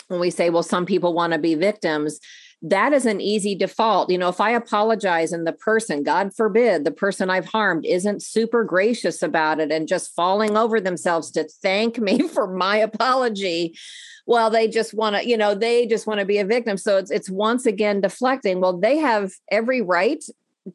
when 0.08 0.20
we 0.20 0.30
say, 0.30 0.52
well, 0.52 0.64
some 0.64 0.86
people 0.86 1.14
want 1.14 1.34
to 1.34 1.40
be 1.40 1.56
victims, 1.56 2.20
that 2.64 2.94
is 2.94 3.06
an 3.06 3.20
easy 3.20 3.56
default. 3.56 4.10
You 4.10 4.18
know, 4.18 4.30
if 4.30 4.40
I 4.40 4.52
apologize 4.52 5.34
and 5.34 5.46
the 5.46 5.52
person, 5.52 6.02
God 6.02 6.34
forbid, 6.34 6.86
the 6.86 6.92
person 6.92 7.30
I've 7.30 7.48
harmed 7.48 7.86
isn't 7.86 8.24
super 8.24 8.64
gracious 8.64 9.22
about 9.22 9.60
it 9.60 9.70
and 9.70 9.86
just 9.86 10.16
falling 10.16 10.56
over 10.56 10.80
themselves 10.80 11.30
to 11.32 11.44
thank 11.62 11.98
me 12.00 12.28
for 12.28 12.48
my 12.48 12.78
apology, 12.78 13.78
well, 14.26 14.50
they 14.50 14.70
just 14.70 14.94
want 14.94 15.18
to, 15.18 15.28
you 15.28 15.36
know, 15.36 15.54
they 15.54 15.86
just 15.86 16.08
want 16.08 16.22
to 16.22 16.26
be 16.26 16.38
a 16.38 16.46
victim. 16.46 16.78
So 16.78 16.98
it's 16.98 17.12
it's 17.12 17.30
once 17.30 17.66
again 17.66 18.00
deflecting. 18.00 18.62
Well, 18.62 18.80
they 18.80 18.98
have 18.98 19.34
every 19.52 19.82
right 19.82 20.24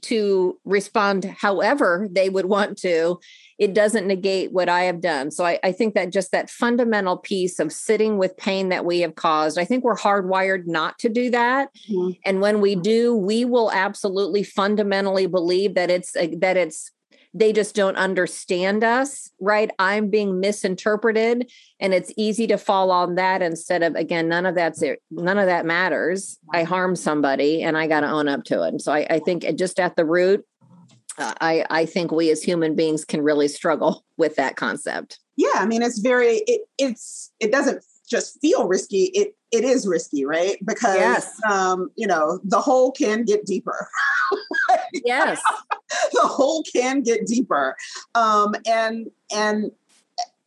to 0.02 0.58
respond 0.66 1.24
however 1.24 2.06
they 2.10 2.28
would 2.28 2.44
want 2.44 2.76
to 2.76 3.18
it 3.58 3.74
doesn't 3.74 4.06
negate 4.06 4.52
what 4.52 4.68
i 4.68 4.82
have 4.82 5.00
done 5.00 5.30
so 5.30 5.44
I, 5.44 5.58
I, 5.62 5.72
think 5.72 5.94
that 5.94 6.12
just 6.12 6.32
that 6.32 6.50
fundamental 6.50 7.16
piece 7.16 7.58
of 7.58 7.72
sitting 7.72 8.18
with 8.18 8.36
pain 8.36 8.68
that 8.70 8.84
we 8.84 9.00
have 9.00 9.14
caused 9.14 9.58
i 9.58 9.64
think 9.64 9.84
we're 9.84 9.96
hardwired 9.96 10.66
not 10.66 10.98
to 11.00 11.08
do 11.08 11.30
that 11.30 11.70
mm-hmm. 11.88 12.10
and 12.24 12.40
when 12.40 12.60
we 12.60 12.74
do 12.76 13.14
we 13.16 13.44
will 13.44 13.70
absolutely 13.72 14.42
fundamentally 14.42 15.26
believe 15.26 15.74
that 15.74 15.90
it's 15.90 16.12
that 16.12 16.56
it's 16.56 16.92
they 17.34 17.52
just 17.52 17.74
don't 17.74 17.96
understand 17.96 18.82
us, 18.82 19.30
right? 19.40 19.70
I'm 19.78 20.10
being 20.10 20.40
misinterpreted 20.40 21.50
and 21.78 21.94
it's 21.94 22.12
easy 22.16 22.46
to 22.48 22.58
fall 22.58 22.90
on 22.90 23.16
that 23.16 23.42
instead 23.42 23.82
of 23.82 23.94
again, 23.94 24.28
none 24.28 24.46
of 24.46 24.54
that's 24.54 24.82
it. 24.82 25.02
None 25.10 25.38
of 25.38 25.46
that 25.46 25.66
matters. 25.66 26.38
I 26.52 26.62
harm 26.64 26.96
somebody 26.96 27.62
and 27.62 27.76
I 27.76 27.86
got 27.86 28.00
to 28.00 28.10
own 28.10 28.28
up 28.28 28.44
to 28.44 28.62
it. 28.62 28.68
And 28.68 28.82
so 28.82 28.92
I, 28.92 29.06
I 29.08 29.18
think 29.20 29.44
just 29.56 29.78
at 29.78 29.96
the 29.96 30.04
root, 30.04 30.44
uh, 30.57 30.57
I, 31.18 31.64
I 31.70 31.86
think 31.86 32.12
we 32.12 32.30
as 32.30 32.42
human 32.42 32.74
beings 32.74 33.04
can 33.04 33.22
really 33.22 33.48
struggle 33.48 34.04
with 34.16 34.36
that 34.36 34.56
concept. 34.56 35.18
Yeah, 35.36 35.54
I 35.54 35.66
mean, 35.66 35.82
it's 35.82 35.98
very 35.98 36.42
it, 36.46 36.62
it's 36.78 37.32
it 37.40 37.52
doesn't 37.52 37.84
just 38.08 38.40
feel 38.40 38.66
risky. 38.66 39.10
It 39.14 39.36
it 39.50 39.64
is 39.64 39.86
risky, 39.86 40.24
right? 40.24 40.56
Because 40.64 40.96
yes. 40.96 41.40
um, 41.50 41.90
you 41.96 42.06
know, 42.06 42.40
the 42.44 42.60
hole 42.60 42.92
can 42.92 43.24
get 43.24 43.46
deeper. 43.46 43.88
yes. 45.04 45.40
the 46.12 46.22
hole 46.22 46.64
can 46.72 47.02
get 47.02 47.26
deeper. 47.26 47.76
Um, 48.14 48.54
and 48.66 49.08
and 49.32 49.70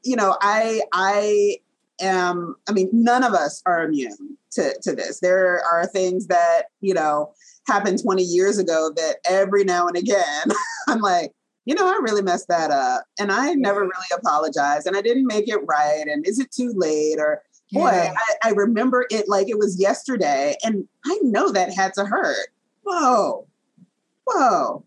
you 0.03 0.15
know, 0.15 0.37
I 0.41 0.81
I 0.93 1.57
am, 2.01 2.55
I 2.67 2.71
mean, 2.73 2.89
none 2.91 3.23
of 3.23 3.33
us 3.33 3.61
are 3.65 3.83
immune 3.83 4.37
to, 4.51 4.73
to 4.81 4.95
this. 4.95 5.19
There 5.19 5.61
are 5.71 5.85
things 5.85 6.27
that, 6.27 6.63
you 6.81 6.93
know, 6.93 7.33
happened 7.67 8.01
20 8.01 8.23
years 8.23 8.57
ago 8.57 8.91
that 8.95 9.17
every 9.25 9.63
now 9.63 9.87
and 9.87 9.97
again 9.97 10.47
I'm 10.87 10.99
like, 10.99 11.31
you 11.65 11.75
know, 11.75 11.85
I 11.85 11.99
really 12.01 12.21
messed 12.21 12.47
that 12.47 12.71
up. 12.71 13.03
And 13.19 13.31
I 13.31 13.53
never 13.53 13.81
really 13.81 13.93
apologized 14.15 14.87
and 14.87 14.97
I 14.97 15.01
didn't 15.01 15.27
make 15.27 15.47
it 15.47 15.59
right. 15.67 16.05
And 16.07 16.25
is 16.27 16.39
it 16.39 16.51
too 16.51 16.73
late? 16.75 17.17
Or 17.19 17.43
boy, 17.71 17.91
yeah. 17.91 18.13
I, 18.43 18.49
I, 18.49 18.51
remember 18.51 19.05
it 19.09 19.29
like 19.29 19.47
it 19.47 19.59
was 19.59 19.79
yesterday. 19.79 20.55
And 20.63 20.87
I 21.05 21.19
know 21.21 21.51
that 21.51 21.73
had 21.73 21.93
to 21.95 22.05
hurt. 22.05 22.47
Whoa, 22.83 23.47
whoa. 24.25 24.83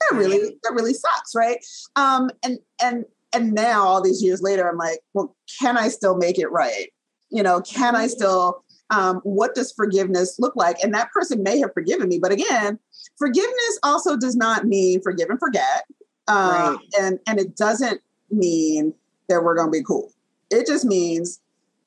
That 0.00 0.16
really, 0.18 0.58
that 0.62 0.72
really 0.74 0.92
sucks, 0.92 1.34
right? 1.34 1.58
Um, 1.94 2.30
and 2.44 2.58
and 2.82 3.06
and 3.32 3.52
now 3.52 3.84
all 3.84 4.02
these 4.02 4.22
years 4.22 4.42
later, 4.42 4.68
I'm 4.68 4.76
like, 4.76 5.00
well, 5.14 5.34
can 5.60 5.76
I 5.76 5.88
still 5.88 6.16
make 6.16 6.38
it 6.38 6.50
right? 6.50 6.92
You 7.30 7.42
know, 7.42 7.60
can 7.60 7.96
I 7.96 8.06
still 8.06 8.62
um, 8.90 9.20
what 9.24 9.54
does 9.54 9.72
forgiveness 9.72 10.38
look 10.38 10.54
like? 10.56 10.76
And 10.82 10.94
that 10.94 11.10
person 11.12 11.42
may 11.42 11.58
have 11.58 11.72
forgiven 11.72 12.08
me, 12.08 12.18
but 12.18 12.32
again, 12.32 12.78
forgiveness 13.18 13.78
also 13.82 14.16
does 14.16 14.36
not 14.36 14.66
mean 14.66 15.00
forgive 15.02 15.30
and 15.30 15.38
forget. 15.38 15.84
Uh, 16.28 16.76
right. 16.76 16.86
and 17.00 17.20
and 17.28 17.38
it 17.38 17.56
doesn't 17.56 18.00
mean 18.30 18.92
that 19.28 19.42
we're 19.42 19.54
gonna 19.54 19.70
be 19.70 19.82
cool. 19.82 20.12
It 20.50 20.66
just 20.66 20.84
means 20.84 21.40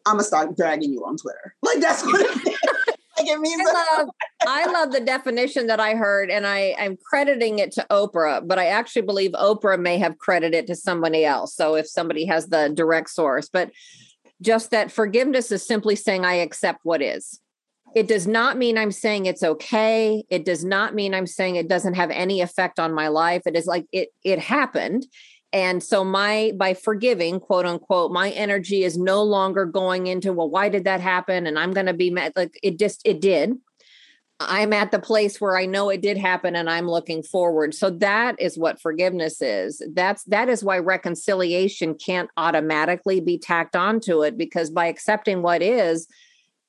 I'm 0.05 0.13
gonna 0.13 0.23
start 0.23 0.55
dragging 0.55 0.91
you 0.91 1.05
on 1.05 1.17
Twitter. 1.17 1.55
Like 1.62 1.81
that's 1.81 2.03
what 2.03 2.21
it 2.21 2.45
means. 2.45 2.57
like 3.17 3.27
it 3.27 3.39
means. 3.39 3.62
I 3.67 3.97
love, 3.97 4.09
I 4.47 4.65
love 4.71 4.91
the 4.91 5.01
definition 5.01 5.67
that 5.67 5.79
I 5.79 5.95
heard, 5.95 6.31
and 6.31 6.47
I 6.47 6.75
I'm 6.79 6.97
crediting 6.97 7.59
it 7.59 7.71
to 7.73 7.85
Oprah, 7.91 8.45
but 8.47 8.57
I 8.57 8.67
actually 8.67 9.03
believe 9.03 9.31
Oprah 9.31 9.79
may 9.79 9.97
have 9.97 10.17
credited 10.17 10.55
it 10.55 10.67
to 10.67 10.75
somebody 10.75 11.25
else. 11.25 11.53
So 11.53 11.75
if 11.75 11.88
somebody 11.88 12.25
has 12.25 12.47
the 12.47 12.71
direct 12.73 13.09
source, 13.09 13.49
but 13.49 13.71
just 14.41 14.71
that 14.71 14.91
forgiveness 14.91 15.52
is 15.52 15.65
simply 15.65 15.95
saying 15.95 16.25
I 16.25 16.36
accept 16.36 16.80
what 16.84 17.02
is. 17.02 17.39
It 17.95 18.08
does 18.08 18.28
not 18.28 18.58
mean 18.58 18.78
I'm 18.78 18.91
saying 18.91 19.25
it's 19.25 19.43
okay. 19.43 20.23
It 20.30 20.45
does 20.45 20.63
not 20.63 20.93
mean 20.93 21.13
I'm 21.13 21.28
saying 21.28 21.56
it 21.56 21.67
doesn't 21.67 21.95
have 21.95 22.12
any 22.12 22.41
effect 22.41 22.80
on 22.80 22.93
my 22.93 23.08
life. 23.08 23.43
It 23.45 23.56
is 23.56 23.65
like 23.65 23.86
it 23.91 24.10
it 24.23 24.39
happened. 24.39 25.08
And 25.52 25.82
so 25.82 26.04
my 26.04 26.52
by 26.56 26.75
forgiving, 26.75 27.39
quote 27.39 27.65
unquote, 27.65 28.12
my 28.12 28.30
energy 28.32 28.84
is 28.84 28.97
no 28.97 29.23
longer 29.23 29.65
going 29.65 30.06
into, 30.06 30.32
well, 30.32 30.49
why 30.49 30.69
did 30.69 30.84
that 30.84 31.02
happen? 31.02 31.47
And 31.47 31.58
I'm 31.58 31.73
gonna 31.73 31.93
be 31.93 32.12
mad. 32.12 32.34
Like 32.36 32.54
it 32.62 32.78
just 32.78 33.02
it 33.06 33.19
did. 33.21 33.54
I'm 34.39 34.71
at 34.71 34.91
the 34.91 34.99
place 34.99 35.41
where 35.41 35.58
I 35.58 35.65
know 35.65 35.89
it 35.89 36.02
did 36.02 36.17
happen 36.17 36.56
and 36.56 36.69
I'm 36.69 36.88
looking 36.88 37.23
forward. 37.23 37.73
So 37.73 37.89
that 37.89 38.39
is 38.39 38.58
what 38.58 38.82
forgiveness 38.82 39.41
is. 39.41 39.82
That's 39.93 40.23
that 40.25 40.47
is 40.47 40.63
why 40.63 40.80
reconciliation 40.80 41.95
can't 41.95 42.30
automatically 42.38 43.19
be 43.19 43.38
tacked 43.38 43.75
onto 43.75 44.23
it 44.23 44.38
because 44.38 44.69
by 44.69 44.86
accepting 44.86 45.41
what 45.41 45.62
is, 45.62 46.08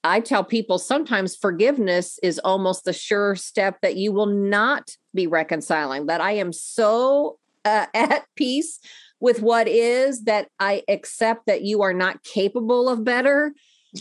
I 0.02 0.20
tell 0.20 0.42
people 0.42 0.78
sometimes 0.78 1.36
forgiveness 1.36 2.18
is 2.22 2.40
almost 2.40 2.84
the 2.84 2.92
sure 2.92 3.36
step 3.36 3.78
that 3.82 3.96
you 3.96 4.12
will 4.12 4.26
not 4.26 4.96
be 5.14 5.26
reconciling, 5.26 6.06
that 6.06 6.20
I 6.20 6.32
am 6.32 6.52
so 6.52 7.38
uh, 7.64 7.86
at 7.94 8.24
peace 8.34 8.80
with 9.20 9.42
what 9.42 9.68
is 9.68 10.24
that 10.24 10.48
I 10.58 10.82
accept 10.88 11.46
that 11.46 11.62
you 11.62 11.82
are 11.82 11.92
not 11.92 12.24
capable 12.24 12.88
of 12.88 13.04
better. 13.04 13.52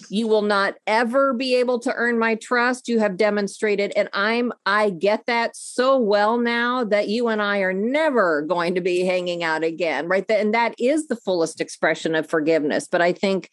You 0.10 0.28
will 0.28 0.44
not 0.44 0.76
ever 0.86 1.34
be 1.34 1.56
able 1.56 1.80
to 1.80 1.94
earn 1.94 2.20
my 2.20 2.36
trust. 2.36 2.88
You 2.88 3.00
have 3.00 3.18
demonstrated, 3.18 3.92
and 3.96 4.08
I'm, 4.14 4.52
I 4.66 4.92
get 4.92 5.26
that 5.26 5.56
so 5.56 5.98
well 5.98 6.38
now 6.38 6.84
that 6.84 7.08
you 7.08 7.28
and 7.28 7.42
I 7.42 7.60
are 7.60 7.74
never 7.74 8.44
going 8.44 8.76
to 8.76 8.82
be 8.82 9.04
hanging 9.04 9.44
out 9.44 9.64
again, 9.64 10.08
right? 10.08 10.30
And 10.30 10.54
that 10.54 10.76
is 10.78 11.08
the 11.08 11.16
fullest 11.16 11.60
expression 11.60 12.14
of 12.14 12.30
forgiveness. 12.30 12.88
But 12.88 13.02
I 13.02 13.14
think 13.14 13.50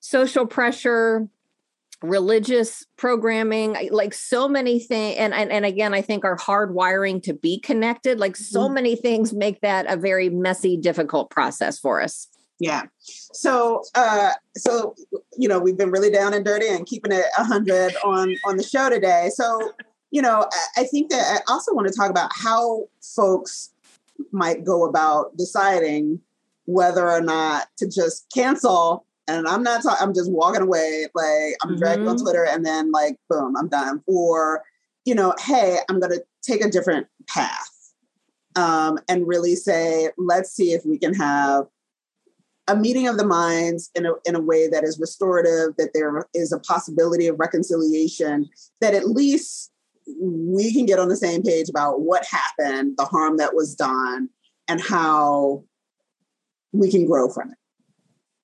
social 0.00 0.46
pressure, 0.46 1.28
religious 2.02 2.86
programming 2.96 3.76
like 3.90 4.14
so 4.14 4.48
many 4.48 4.78
things 4.78 5.16
and, 5.18 5.34
and 5.34 5.50
and 5.50 5.66
again 5.66 5.92
i 5.92 6.00
think 6.00 6.24
our 6.24 6.36
hardwiring 6.36 7.20
to 7.20 7.34
be 7.34 7.58
connected 7.58 8.20
like 8.20 8.36
so 8.36 8.60
mm-hmm. 8.60 8.74
many 8.74 8.94
things 8.94 9.32
make 9.32 9.60
that 9.62 9.84
a 9.90 9.96
very 9.96 10.28
messy 10.28 10.76
difficult 10.76 11.28
process 11.28 11.76
for 11.76 12.00
us 12.00 12.28
yeah 12.58 12.82
so 13.04 13.82
uh 13.94 14.32
so 14.56 14.94
you 15.36 15.48
know 15.48 15.58
we've 15.58 15.78
been 15.78 15.90
really 15.90 16.10
down 16.10 16.34
and 16.34 16.44
dirty 16.44 16.68
and 16.68 16.86
keeping 16.86 17.12
it 17.12 17.24
100 17.36 17.94
on 18.04 18.34
on 18.46 18.56
the 18.56 18.62
show 18.62 18.90
today 18.90 19.30
so 19.32 19.72
you 20.10 20.20
know 20.20 20.44
i 20.76 20.84
think 20.84 21.10
that 21.10 21.40
i 21.48 21.52
also 21.52 21.72
want 21.74 21.86
to 21.86 21.94
talk 21.94 22.10
about 22.10 22.30
how 22.34 22.84
folks 23.00 23.72
might 24.32 24.64
go 24.64 24.84
about 24.84 25.36
deciding 25.36 26.20
whether 26.66 27.08
or 27.08 27.20
not 27.20 27.68
to 27.76 27.88
just 27.88 28.26
cancel 28.34 29.06
and 29.28 29.46
I'm 29.46 29.62
not 29.62 29.82
talking, 29.82 29.98
I'm 30.00 30.14
just 30.14 30.32
walking 30.32 30.62
away, 30.62 31.06
like 31.14 31.54
I'm 31.62 31.70
mm-hmm. 31.70 31.76
dragged 31.76 32.08
on 32.08 32.16
Twitter 32.16 32.46
and 32.46 32.64
then 32.64 32.90
like, 32.90 33.18
boom, 33.28 33.54
I'm 33.56 33.68
done. 33.68 34.02
Or, 34.06 34.64
you 35.04 35.14
know, 35.14 35.34
hey, 35.38 35.78
I'm 35.88 36.00
going 36.00 36.12
to 36.12 36.24
take 36.42 36.64
a 36.64 36.70
different 36.70 37.06
path 37.28 37.92
um, 38.56 38.98
and 39.06 39.28
really 39.28 39.54
say, 39.54 40.10
let's 40.16 40.50
see 40.50 40.72
if 40.72 40.84
we 40.86 40.98
can 40.98 41.12
have 41.14 41.66
a 42.68 42.76
meeting 42.76 43.08
of 43.08 43.16
the 43.16 43.26
minds 43.26 43.90
in 43.94 44.06
a, 44.06 44.12
in 44.24 44.36
a 44.36 44.40
way 44.40 44.68
that 44.68 44.84
is 44.84 45.00
restorative, 45.00 45.74
that 45.78 45.90
there 45.94 46.26
is 46.34 46.52
a 46.52 46.60
possibility 46.60 47.26
of 47.26 47.38
reconciliation, 47.40 48.48
that 48.80 48.94
at 48.94 49.08
least 49.08 49.72
we 50.20 50.72
can 50.72 50.86
get 50.86 50.98
on 50.98 51.08
the 51.08 51.16
same 51.16 51.42
page 51.42 51.68
about 51.68 52.02
what 52.02 52.24
happened, 52.26 52.94
the 52.96 53.04
harm 53.04 53.38
that 53.38 53.54
was 53.54 53.74
done, 53.74 54.28
and 54.68 54.80
how 54.80 55.64
we 56.72 56.90
can 56.90 57.06
grow 57.06 57.28
from 57.28 57.50
it. 57.50 57.58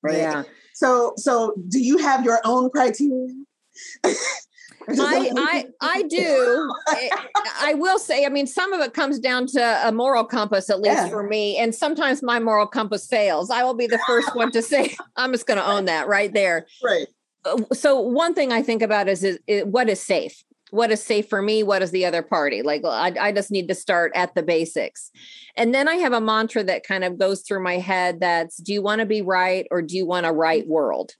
Right. 0.02 0.18
Yeah. 0.18 0.42
So, 0.74 1.14
so 1.16 1.54
do 1.68 1.80
you 1.80 1.98
have 1.98 2.24
your 2.24 2.40
own 2.44 2.70
criteria? 2.70 3.34
I, 4.88 5.30
I 5.36 5.66
I 5.80 6.02
do. 6.02 6.70
I 7.60 7.74
will 7.74 7.98
say, 7.98 8.24
I 8.24 8.28
mean, 8.28 8.46
some 8.46 8.72
of 8.72 8.80
it 8.80 8.94
comes 8.94 9.18
down 9.18 9.46
to 9.48 9.88
a 9.88 9.92
moral 9.92 10.24
compass, 10.24 10.70
at 10.70 10.80
least 10.80 10.96
yeah. 10.96 11.08
for 11.08 11.22
me. 11.22 11.56
And 11.56 11.74
sometimes 11.74 12.22
my 12.22 12.38
moral 12.38 12.66
compass 12.66 13.06
fails. 13.06 13.50
I 13.50 13.62
will 13.64 13.74
be 13.74 13.86
the 13.86 14.00
first 14.06 14.34
one 14.34 14.50
to 14.52 14.62
say, 14.62 14.96
I'm 15.16 15.32
just 15.32 15.46
going 15.46 15.58
to 15.58 15.66
own 15.66 15.86
that 15.86 16.08
right 16.08 16.32
there. 16.32 16.66
Right. 16.82 17.06
Uh, 17.44 17.62
so 17.72 18.00
one 18.00 18.34
thing 18.34 18.52
I 18.52 18.62
think 18.62 18.82
about 18.82 19.08
is, 19.08 19.24
is, 19.24 19.38
is 19.46 19.64
what 19.64 19.88
is 19.88 20.00
safe 20.00 20.42
what 20.70 20.90
is 20.90 21.00
safe 21.00 21.28
for 21.28 21.40
me 21.40 21.62
what 21.62 21.82
is 21.82 21.92
the 21.92 22.04
other 22.04 22.22
party 22.22 22.60
like 22.62 22.82
I, 22.84 23.12
I 23.20 23.32
just 23.32 23.52
need 23.52 23.68
to 23.68 23.76
start 23.76 24.10
at 24.16 24.34
the 24.34 24.42
basics 24.42 25.12
and 25.56 25.72
then 25.72 25.86
i 25.86 25.94
have 25.96 26.12
a 26.12 26.20
mantra 26.20 26.64
that 26.64 26.84
kind 26.84 27.04
of 27.04 27.16
goes 27.16 27.42
through 27.42 27.62
my 27.62 27.76
head 27.76 28.18
that's 28.18 28.56
do 28.56 28.72
you 28.72 28.82
want 28.82 28.98
to 28.98 29.06
be 29.06 29.22
right 29.22 29.68
or 29.70 29.82
do 29.82 29.96
you 29.96 30.04
want 30.04 30.26
a 30.26 30.32
right 30.32 30.66
world 30.66 31.12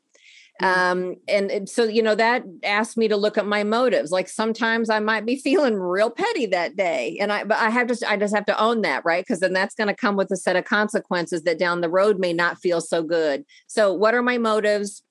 um 0.61 1.17
and 1.27 1.69
so 1.69 1.83
you 1.83 2.01
know 2.01 2.15
that 2.15 2.45
asked 2.63 2.97
me 2.97 3.09
to 3.09 3.17
look 3.17 3.37
at 3.37 3.47
my 3.47 3.65
motives. 3.65 4.13
Like 4.13 4.29
sometimes 4.29 4.89
i 4.89 5.01
might 5.01 5.27
be 5.27 5.37
feeling 5.37 5.75
real 5.75 6.11
petty 6.11 6.47
that 6.47 6.77
day 6.77 7.19
and 7.21 7.33
i 7.33 7.43
but 7.43 7.59
i 7.59 7.71
have 7.71 7.89
to 7.89 8.11
i 8.11 8.17
just 8.17 8.35
have 8.35 8.47
to 8.47 8.61
own 8.61 8.83
that 8.83 9.05
right? 9.05 9.25
Because 9.25 9.41
then 9.41 9.53
that's 9.53 9.75
going 9.75 9.89
to 9.89 9.95
come 9.95 10.17
with 10.17 10.31
a 10.31 10.37
set 10.37 10.55
of 10.57 10.65
consequences 10.65 11.43
that 11.43 11.59
down 11.59 11.81
the 11.81 11.91
road 11.91 12.21
may 12.21 12.33
not 12.33 12.59
feel 12.59 12.81
so 12.81 13.03
good. 13.03 13.45
So 13.67 13.93
what 13.93 14.15
are 14.15 14.23
my 14.23 14.39
motives? 14.39 15.03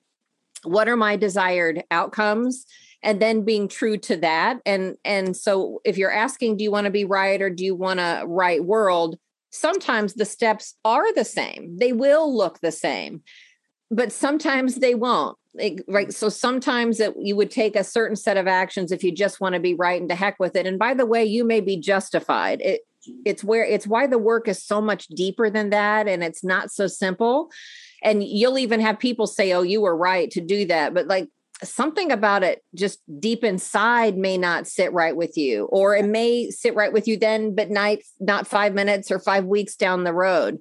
What 0.62 0.88
are 0.88 0.96
my 0.96 1.16
desired 1.16 1.84
outcomes? 1.90 2.64
And 3.02 3.20
then 3.20 3.44
being 3.44 3.68
true 3.68 3.98
to 3.98 4.16
that 4.18 4.60
and 4.64 4.96
and 5.04 5.36
so 5.36 5.82
if 5.84 5.98
you're 5.98 6.10
asking 6.10 6.56
do 6.56 6.64
you 6.64 6.70
want 6.70 6.86
to 6.86 6.90
be 6.90 7.04
right 7.04 7.42
or 7.42 7.50
do 7.50 7.64
you 7.66 7.74
want 7.74 8.00
to 8.00 8.22
right 8.26 8.64
world? 8.64 9.18
Sometimes 9.50 10.14
the 10.14 10.24
steps 10.24 10.74
are 10.86 11.12
the 11.12 11.24
same. 11.24 11.76
They 11.78 11.92
will 11.92 12.34
look 12.34 12.60
the 12.60 12.72
same 12.72 13.22
but 13.94 14.12
sometimes 14.12 14.76
they 14.76 14.94
won't 14.94 15.38
right 15.86 16.12
so 16.12 16.28
sometimes 16.28 17.00
you 17.16 17.36
would 17.36 17.50
take 17.50 17.76
a 17.76 17.84
certain 17.84 18.16
set 18.16 18.36
of 18.36 18.48
actions 18.48 18.90
if 18.90 19.04
you 19.04 19.12
just 19.12 19.40
want 19.40 19.54
to 19.54 19.60
be 19.60 19.74
right 19.74 20.00
and 20.00 20.10
to 20.10 20.16
heck 20.16 20.38
with 20.40 20.56
it 20.56 20.66
and 20.66 20.78
by 20.78 20.92
the 20.92 21.06
way 21.06 21.24
you 21.24 21.44
may 21.44 21.60
be 21.60 21.76
justified 21.76 22.60
it 22.60 22.80
it's 23.24 23.44
where 23.44 23.64
it's 23.64 23.86
why 23.86 24.06
the 24.06 24.18
work 24.18 24.48
is 24.48 24.62
so 24.62 24.80
much 24.80 25.06
deeper 25.08 25.48
than 25.48 25.70
that 25.70 26.08
and 26.08 26.24
it's 26.24 26.42
not 26.42 26.72
so 26.72 26.86
simple 26.86 27.50
and 28.02 28.24
you'll 28.24 28.58
even 28.58 28.80
have 28.80 28.98
people 28.98 29.26
say 29.26 29.52
oh 29.52 29.62
you 29.62 29.80
were 29.80 29.96
right 29.96 30.30
to 30.30 30.40
do 30.40 30.66
that 30.66 30.92
but 30.92 31.06
like 31.06 31.28
something 31.62 32.10
about 32.10 32.42
it 32.42 32.64
just 32.74 32.98
deep 33.20 33.44
inside 33.44 34.16
may 34.16 34.36
not 34.36 34.66
sit 34.66 34.92
right 34.92 35.14
with 35.14 35.36
you 35.36 35.66
or 35.66 35.94
it 35.94 36.04
may 36.04 36.50
sit 36.50 36.74
right 36.74 36.92
with 36.92 37.06
you 37.06 37.16
then 37.16 37.54
but 37.54 37.70
night 37.70 38.02
not 38.18 38.46
5 38.46 38.74
minutes 38.74 39.10
or 39.12 39.20
5 39.20 39.44
weeks 39.44 39.76
down 39.76 40.02
the 40.02 40.12
road. 40.12 40.58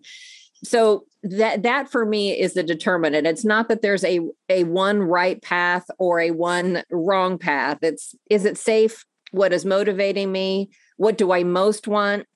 So 0.63 1.05
that 1.23 1.63
that 1.63 1.89
for 1.89 2.05
me 2.05 2.37
is 2.37 2.53
the 2.53 2.63
determinant. 2.63 3.25
It's 3.25 3.45
not 3.45 3.69
that 3.69 3.81
there's 3.81 4.03
a 4.03 4.19
a 4.49 4.65
one 4.65 5.01
right 5.01 5.41
path 5.41 5.85
or 5.97 6.19
a 6.19 6.31
one 6.31 6.83
wrong 6.91 7.37
path. 7.37 7.79
It's 7.81 8.13
is 8.29 8.45
it 8.45 8.57
safe? 8.57 9.05
What 9.31 9.53
is 9.53 9.65
motivating 9.65 10.31
me? 10.31 10.69
What 10.97 11.17
do 11.17 11.31
i 11.31 11.43
most 11.43 11.87
want? 11.87 12.27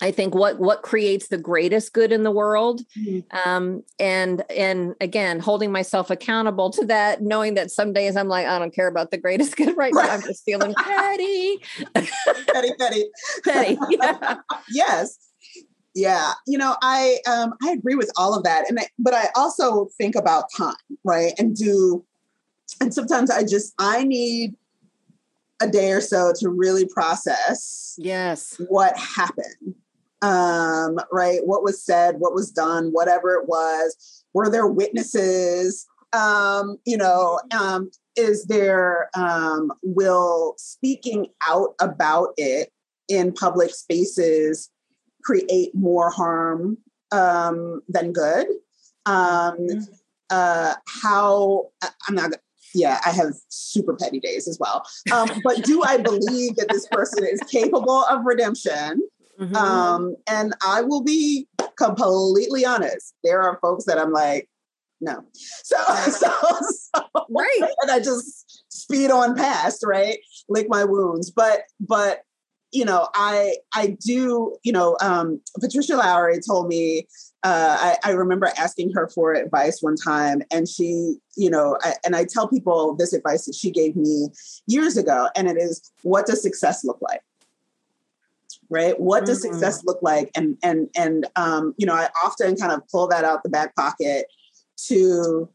I 0.00 0.10
think 0.10 0.34
what 0.34 0.58
what 0.58 0.82
creates 0.82 1.28
the 1.28 1.38
greatest 1.38 1.92
good 1.92 2.10
in 2.10 2.22
the 2.22 2.30
world? 2.30 2.80
Mm-hmm. 2.98 3.48
um, 3.48 3.84
and 4.00 4.42
and 4.50 4.94
again 5.00 5.38
holding 5.38 5.70
myself 5.70 6.10
accountable 6.10 6.70
to 6.70 6.86
that 6.86 7.22
knowing 7.22 7.54
that 7.54 7.70
some 7.70 7.92
days 7.92 8.16
i'm 8.16 8.28
like 8.28 8.46
i 8.46 8.58
don't 8.58 8.74
care 8.74 8.88
about 8.88 9.10
the 9.10 9.18
greatest 9.18 9.56
good 9.58 9.76
right, 9.76 9.92
right. 9.92 10.06
now. 10.06 10.14
I'm 10.14 10.22
just 10.22 10.44
feeling 10.44 10.74
petty. 10.78 11.58
Petty 11.94 12.72
petty. 12.78 13.04
Petty 13.44 13.78
yeah. 13.90 14.38
yes 14.70 15.18
yeah, 15.94 16.32
you 16.46 16.56
know, 16.56 16.76
I 16.82 17.18
um, 17.26 17.54
I 17.62 17.72
agree 17.72 17.94
with 17.94 18.10
all 18.16 18.34
of 18.34 18.44
that, 18.44 18.68
and 18.68 18.78
I, 18.78 18.86
but 18.98 19.14
I 19.14 19.28
also 19.36 19.88
think 19.98 20.14
about 20.14 20.46
time, 20.56 20.74
right? 21.04 21.32
And 21.38 21.54
do, 21.54 22.04
and 22.80 22.94
sometimes 22.94 23.30
I 23.30 23.44
just 23.44 23.74
I 23.78 24.04
need 24.04 24.54
a 25.60 25.68
day 25.68 25.92
or 25.92 26.00
so 26.00 26.32
to 26.38 26.48
really 26.48 26.86
process. 26.86 27.94
Yes, 27.98 28.58
what 28.68 28.96
happened, 28.96 29.74
um, 30.22 30.98
right? 31.10 31.40
What 31.44 31.62
was 31.62 31.84
said, 31.84 32.16
what 32.18 32.34
was 32.34 32.50
done, 32.50 32.88
whatever 32.92 33.34
it 33.34 33.48
was. 33.48 34.24
Were 34.32 34.50
there 34.50 34.66
witnesses? 34.66 35.86
Um, 36.14 36.78
you 36.86 36.96
know, 36.96 37.38
um, 37.58 37.90
is 38.16 38.46
there 38.46 39.10
um, 39.14 39.72
will 39.82 40.54
speaking 40.56 41.26
out 41.46 41.74
about 41.80 42.30
it 42.36 42.70
in 43.08 43.32
public 43.32 43.74
spaces 43.74 44.70
create 45.22 45.74
more 45.74 46.10
harm 46.10 46.78
um, 47.10 47.82
than 47.88 48.12
good. 48.12 48.46
Um, 49.06 49.56
mm-hmm. 49.58 49.92
uh, 50.30 50.74
how 51.02 51.70
I'm 52.08 52.14
not. 52.14 52.32
Yeah, 52.74 53.00
I 53.04 53.10
have 53.10 53.34
super 53.48 53.94
petty 53.94 54.18
days 54.18 54.48
as 54.48 54.56
well. 54.58 54.86
Um, 55.12 55.28
but 55.44 55.62
do 55.62 55.82
I 55.84 55.98
believe 55.98 56.56
that 56.56 56.68
this 56.70 56.86
person 56.90 57.26
is 57.26 57.40
capable 57.50 58.04
of 58.04 58.24
redemption? 58.24 59.02
Mm-hmm. 59.38 59.54
Um, 59.54 60.16
and 60.26 60.54
I 60.64 60.80
will 60.80 61.02
be 61.02 61.48
completely 61.76 62.64
honest. 62.64 63.14
There 63.24 63.42
are 63.42 63.58
folks 63.60 63.84
that 63.84 63.98
I'm 63.98 64.12
like, 64.12 64.48
no. 65.02 65.22
So, 65.34 65.76
so, 66.10 66.32
so 66.40 67.02
right. 67.28 67.70
And 67.82 67.90
I 67.90 67.98
just 67.98 68.62
speed 68.72 69.10
on 69.10 69.34
past, 69.34 69.84
right? 69.84 70.18
Lick 70.48 70.68
my 70.68 70.84
wounds. 70.84 71.30
But, 71.30 71.62
but 71.80 72.22
you 72.72 72.84
know, 72.84 73.08
I 73.14 73.56
I 73.74 73.98
do, 74.04 74.56
you 74.62 74.72
know, 74.72 74.96
um, 75.00 75.40
Patricia 75.60 75.96
Lowry 75.96 76.40
told 76.40 76.68
me, 76.68 77.06
uh, 77.44 77.76
I, 77.78 78.10
I, 78.10 78.12
remember 78.12 78.50
asking 78.56 78.92
her 78.92 79.08
for 79.08 79.34
advice 79.34 79.82
one 79.82 79.96
time, 79.96 80.42
and 80.50 80.68
she, 80.68 81.16
you 81.36 81.50
know, 81.50 81.76
I, 81.82 81.94
and 82.04 82.16
I 82.16 82.24
tell 82.24 82.48
people 82.48 82.94
this 82.96 83.12
advice 83.12 83.44
that 83.44 83.54
she 83.54 83.70
gave 83.70 83.94
me 83.94 84.28
years 84.66 84.96
ago, 84.96 85.28
and 85.36 85.48
it 85.48 85.56
is, 85.58 85.90
what 86.02 86.24
does 86.26 86.40
success 86.40 86.84
look 86.84 86.98
like? 87.02 87.20
Right? 88.70 88.98
What 88.98 89.26
does 89.26 89.44
mm-hmm. 89.44 89.52
success 89.52 89.84
look 89.84 89.98
like? 90.02 90.30
And 90.34 90.56
and 90.62 90.88
and 90.96 91.26
um, 91.36 91.74
you 91.76 91.86
know, 91.86 91.94
I 91.94 92.08
often 92.24 92.56
kind 92.56 92.72
of 92.72 92.88
pull 92.88 93.06
that 93.08 93.24
out 93.24 93.42
the 93.42 93.50
back 93.50 93.76
pocket 93.76 94.26
to 94.86 95.48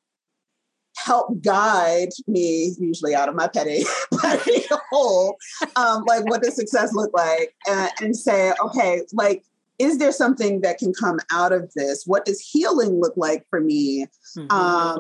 help 0.97 1.41
guide 1.41 2.09
me, 2.27 2.73
usually 2.79 3.15
out 3.15 3.29
of 3.29 3.35
my 3.35 3.47
petty, 3.47 3.83
petty 4.19 4.63
hole, 4.89 5.37
um, 5.75 6.03
like 6.05 6.25
what 6.29 6.41
does 6.41 6.55
success 6.55 6.93
look 6.93 7.11
like, 7.13 7.55
and, 7.67 7.91
and 8.01 8.15
say, 8.15 8.53
okay, 8.59 9.01
like, 9.13 9.43
is 9.79 9.99
there 9.99 10.11
something 10.11 10.61
that 10.61 10.79
can 10.79 10.91
come 10.93 11.19
out 11.31 11.53
of 11.53 11.71
this? 11.75 12.03
What 12.05 12.25
does 12.25 12.41
healing 12.41 12.99
look 12.99 13.13
like 13.15 13.45
for 13.49 13.61
me? 13.61 14.07
Mm-hmm. 14.35 14.51
Um, 14.51 14.99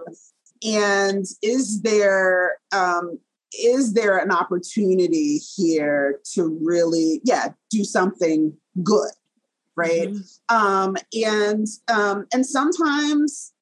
and 0.63 1.25
is 1.41 1.81
there 1.81 2.57
um, 2.71 3.19
is 3.57 3.93
there 3.93 4.17
an 4.17 4.31
opportunity 4.31 5.39
here 5.55 6.19
to 6.33 6.59
really, 6.61 7.21
yeah, 7.23 7.49
do 7.69 7.83
something 7.83 8.53
good, 8.83 9.11
right? 9.75 10.09
Mm-hmm. 10.09 10.55
Um, 10.55 10.97
and 11.13 11.67
um, 11.91 12.27
and 12.33 12.45
sometimes, 12.45 13.53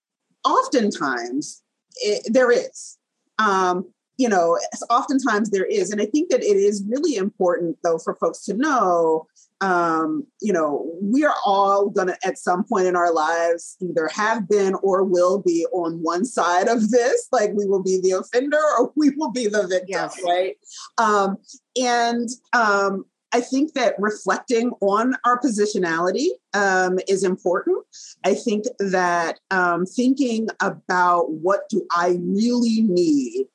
oftentimes, 0.43 1.63
it, 1.97 2.33
there 2.33 2.51
is. 2.51 2.97
Um, 3.39 3.85
you 4.17 4.29
know, 4.29 4.57
oftentimes 4.89 5.49
there 5.49 5.65
is. 5.65 5.91
And 5.91 6.01
I 6.01 6.05
think 6.05 6.29
that 6.29 6.41
it 6.41 6.55
is 6.57 6.85
really 6.87 7.15
important, 7.15 7.77
though, 7.83 7.97
for 7.97 8.15
folks 8.15 8.45
to 8.45 8.53
know, 8.53 9.27
um, 9.61 10.25
you 10.41 10.53
know, 10.53 10.91
we 11.01 11.23
are 11.23 11.35
all 11.45 11.89
going 11.89 12.07
to, 12.07 12.17
at 12.25 12.37
some 12.37 12.63
point 12.63 12.87
in 12.87 12.95
our 12.95 13.13
lives, 13.13 13.77
either 13.81 14.09
have 14.13 14.47
been 14.47 14.75
or 14.75 15.03
will 15.03 15.41
be 15.41 15.65
on 15.73 16.01
one 16.01 16.25
side 16.25 16.67
of 16.67 16.91
this. 16.91 17.27
Like 17.31 17.51
we 17.53 17.65
will 17.65 17.83
be 17.83 17.99
the 18.01 18.11
offender 18.11 18.59
or 18.79 18.91
we 18.95 19.11
will 19.17 19.31
be 19.31 19.47
the 19.47 19.67
victim, 19.67 19.87
yes. 19.89 20.19
right? 20.25 20.55
Um, 20.97 21.37
and 21.81 22.29
um, 22.53 23.05
I 23.35 23.41
think 23.41 23.73
that 23.73 23.95
reflecting 23.99 24.71
on 24.79 25.15
our 25.25 25.37
positionality 25.37 26.27
um, 26.53 26.99
is 27.09 27.21
important. 27.21 27.85
I 28.23 28.33
think 28.33 28.63
that 28.79 29.41
um, 29.51 29.85
thinking 29.85 30.47
about 30.61 31.31
what 31.31 31.67
do 31.67 31.85
I 31.91 32.17
really 32.21 32.81
need 32.81 33.47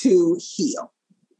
to 0.00 0.38
heal, 0.38 0.92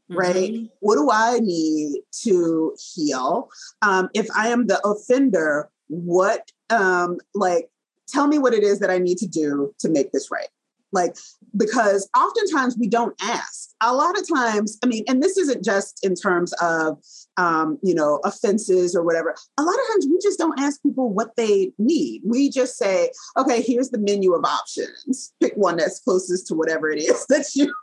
right? 0.09 0.51
Mm-hmm. 0.51 0.65
What 0.79 0.95
do 0.95 1.09
I 1.11 1.37
need 1.43 2.01
to 2.23 2.75
heal? 2.95 3.49
Um, 3.83 4.09
if 4.15 4.27
I 4.35 4.47
am 4.47 4.65
the 4.65 4.81
offender, 4.83 5.69
what, 5.85 6.51
um, 6.71 7.19
like, 7.35 7.69
tell 8.07 8.25
me 8.25 8.39
what 8.39 8.55
it 8.55 8.63
is 8.63 8.79
that 8.79 8.89
I 8.89 8.97
need 8.97 9.19
to 9.19 9.27
do 9.27 9.75
to 9.77 9.89
make 9.89 10.11
this 10.11 10.31
right 10.31 10.47
like 10.95 11.15
because 11.55 12.09
oftentimes 12.17 12.75
we 12.79 12.87
don't 12.87 13.15
ask. 13.21 13.69
A 13.81 13.93
lot 13.93 14.17
of 14.17 14.27
times 14.27 14.79
i 14.83 14.87
mean 14.87 15.03
and 15.07 15.21
this 15.21 15.37
isn't 15.37 15.63
just 15.63 16.03
in 16.03 16.15
terms 16.15 16.53
of 16.53 16.97
um, 17.37 17.77
you 17.83 17.93
know 17.93 18.19
offenses 18.23 18.95
or 18.95 19.03
whatever. 19.03 19.35
A 19.57 19.61
lot 19.61 19.75
of 19.75 19.87
times 19.91 20.07
we 20.09 20.17
just 20.23 20.39
don't 20.39 20.59
ask 20.59 20.81
people 20.81 21.13
what 21.13 21.35
they 21.35 21.71
need. 21.77 22.21
We 22.25 22.49
just 22.49 22.77
say 22.77 23.11
okay 23.37 23.61
here's 23.61 23.89
the 23.89 23.99
menu 23.99 24.33
of 24.33 24.43
options. 24.45 25.33
Pick 25.41 25.53
one 25.55 25.77
that's 25.77 25.99
closest 25.99 26.47
to 26.47 26.55
whatever 26.55 26.89
it 26.89 26.99
is 26.99 27.25
that 27.29 27.45
you 27.55 27.73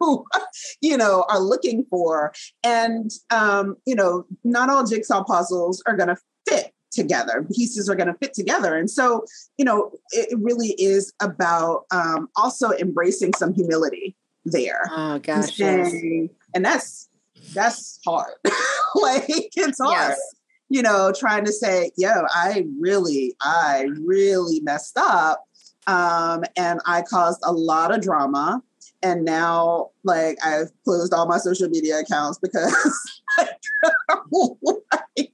you 0.81 0.97
know 0.97 1.25
are 1.29 1.41
looking 1.41 1.85
for. 1.91 2.33
And 2.65 3.11
um, 3.31 3.77
you 3.87 3.95
know 3.95 4.25
not 4.43 4.71
all 4.71 4.85
jigsaw 4.85 5.23
puzzles 5.25 5.83
are 5.87 5.97
going 5.97 6.09
to 6.09 6.17
together. 6.93 7.47
Pieces 7.55 7.89
are 7.89 7.95
going 7.95 8.09
to 8.09 8.15
fit 8.15 8.35
together. 8.35 8.77
And 8.77 8.91
so 8.91 9.25
you 9.57 9.65
know 9.65 9.93
it 10.11 10.39
really 10.39 10.75
is 10.79 11.13
about 11.21 11.85
um, 11.91 12.29
also 12.37 12.71
embracing 12.73 13.35
some 13.35 13.55
humility 13.55 14.17
there. 14.45 14.89
Oh 14.91 15.19
gosh 15.19 15.59
and, 15.61 15.93
yes. 15.93 16.31
and 16.55 16.65
that's 16.65 17.09
that's 17.55 17.99
hard. 18.07 18.35
Like 18.95 19.25
it's 19.29 19.81
hard. 19.81 20.11
Yes. 20.11 20.21
you 20.69 20.83
know 20.83 21.13
trying 21.19 21.47
to 21.47 21.53
say 21.53 21.91
yo 21.97 22.13
i 22.29 22.67
really 22.79 23.35
i 23.41 23.87
really 24.05 24.61
messed 24.61 24.99
up 24.99 25.43
um, 25.87 26.45
and 26.59 26.79
i 26.85 27.01
caused 27.01 27.41
a 27.45 27.53
lot 27.53 27.95
of 27.95 28.03
drama. 28.03 28.63
And 29.03 29.25
now 29.25 29.91
like 30.05 30.37
i've 30.45 30.71
closed 30.85 31.15
all 31.15 31.27
my 31.27 31.39
social 31.39 31.71
media 31.71 32.01
accounts 32.01 32.39
because 32.39 32.75
like, 34.31 35.33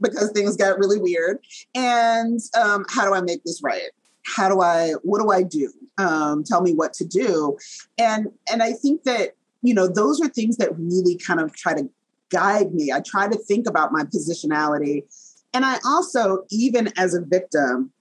because 0.00 0.30
things 0.32 0.56
got 0.56 0.78
really 0.78 0.98
weird. 0.98 1.38
And 1.74 2.40
um, 2.60 2.84
how 2.90 3.04
do 3.04 3.14
I 3.14 3.20
make 3.20 3.42
this 3.44 3.60
right? 3.62 3.90
how 4.24 4.48
do 4.48 4.60
I, 4.60 4.92
what 5.02 5.20
do 5.20 5.30
I 5.30 5.42
do? 5.42 5.72
Um, 5.98 6.44
tell 6.44 6.62
me 6.62 6.72
what 6.72 6.92
to 6.94 7.04
do. 7.04 7.56
And, 7.98 8.28
and 8.50 8.62
I 8.62 8.72
think 8.72 9.04
that, 9.04 9.36
you 9.62 9.74
know, 9.74 9.86
those 9.86 10.20
are 10.20 10.28
things 10.28 10.56
that 10.56 10.76
really 10.76 11.16
kind 11.16 11.40
of 11.40 11.54
try 11.54 11.74
to 11.74 11.88
guide 12.30 12.74
me. 12.74 12.90
I 12.90 13.00
try 13.00 13.28
to 13.28 13.36
think 13.36 13.68
about 13.68 13.92
my 13.92 14.04
positionality. 14.04 15.04
And 15.52 15.64
I 15.64 15.78
also, 15.86 16.44
even 16.50 16.92
as 16.96 17.14
a 17.14 17.20
victim, 17.20 17.92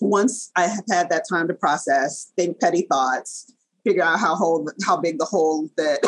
once 0.00 0.50
I 0.56 0.66
have 0.66 0.84
had 0.90 1.10
that 1.10 1.24
time 1.28 1.48
to 1.48 1.54
process, 1.54 2.32
think 2.36 2.60
petty 2.60 2.86
thoughts, 2.90 3.52
figure 3.84 4.02
out 4.02 4.18
how 4.18 4.34
whole, 4.34 4.68
how 4.84 4.96
big 4.96 5.18
the 5.18 5.24
hole 5.24 5.68
that 5.76 6.00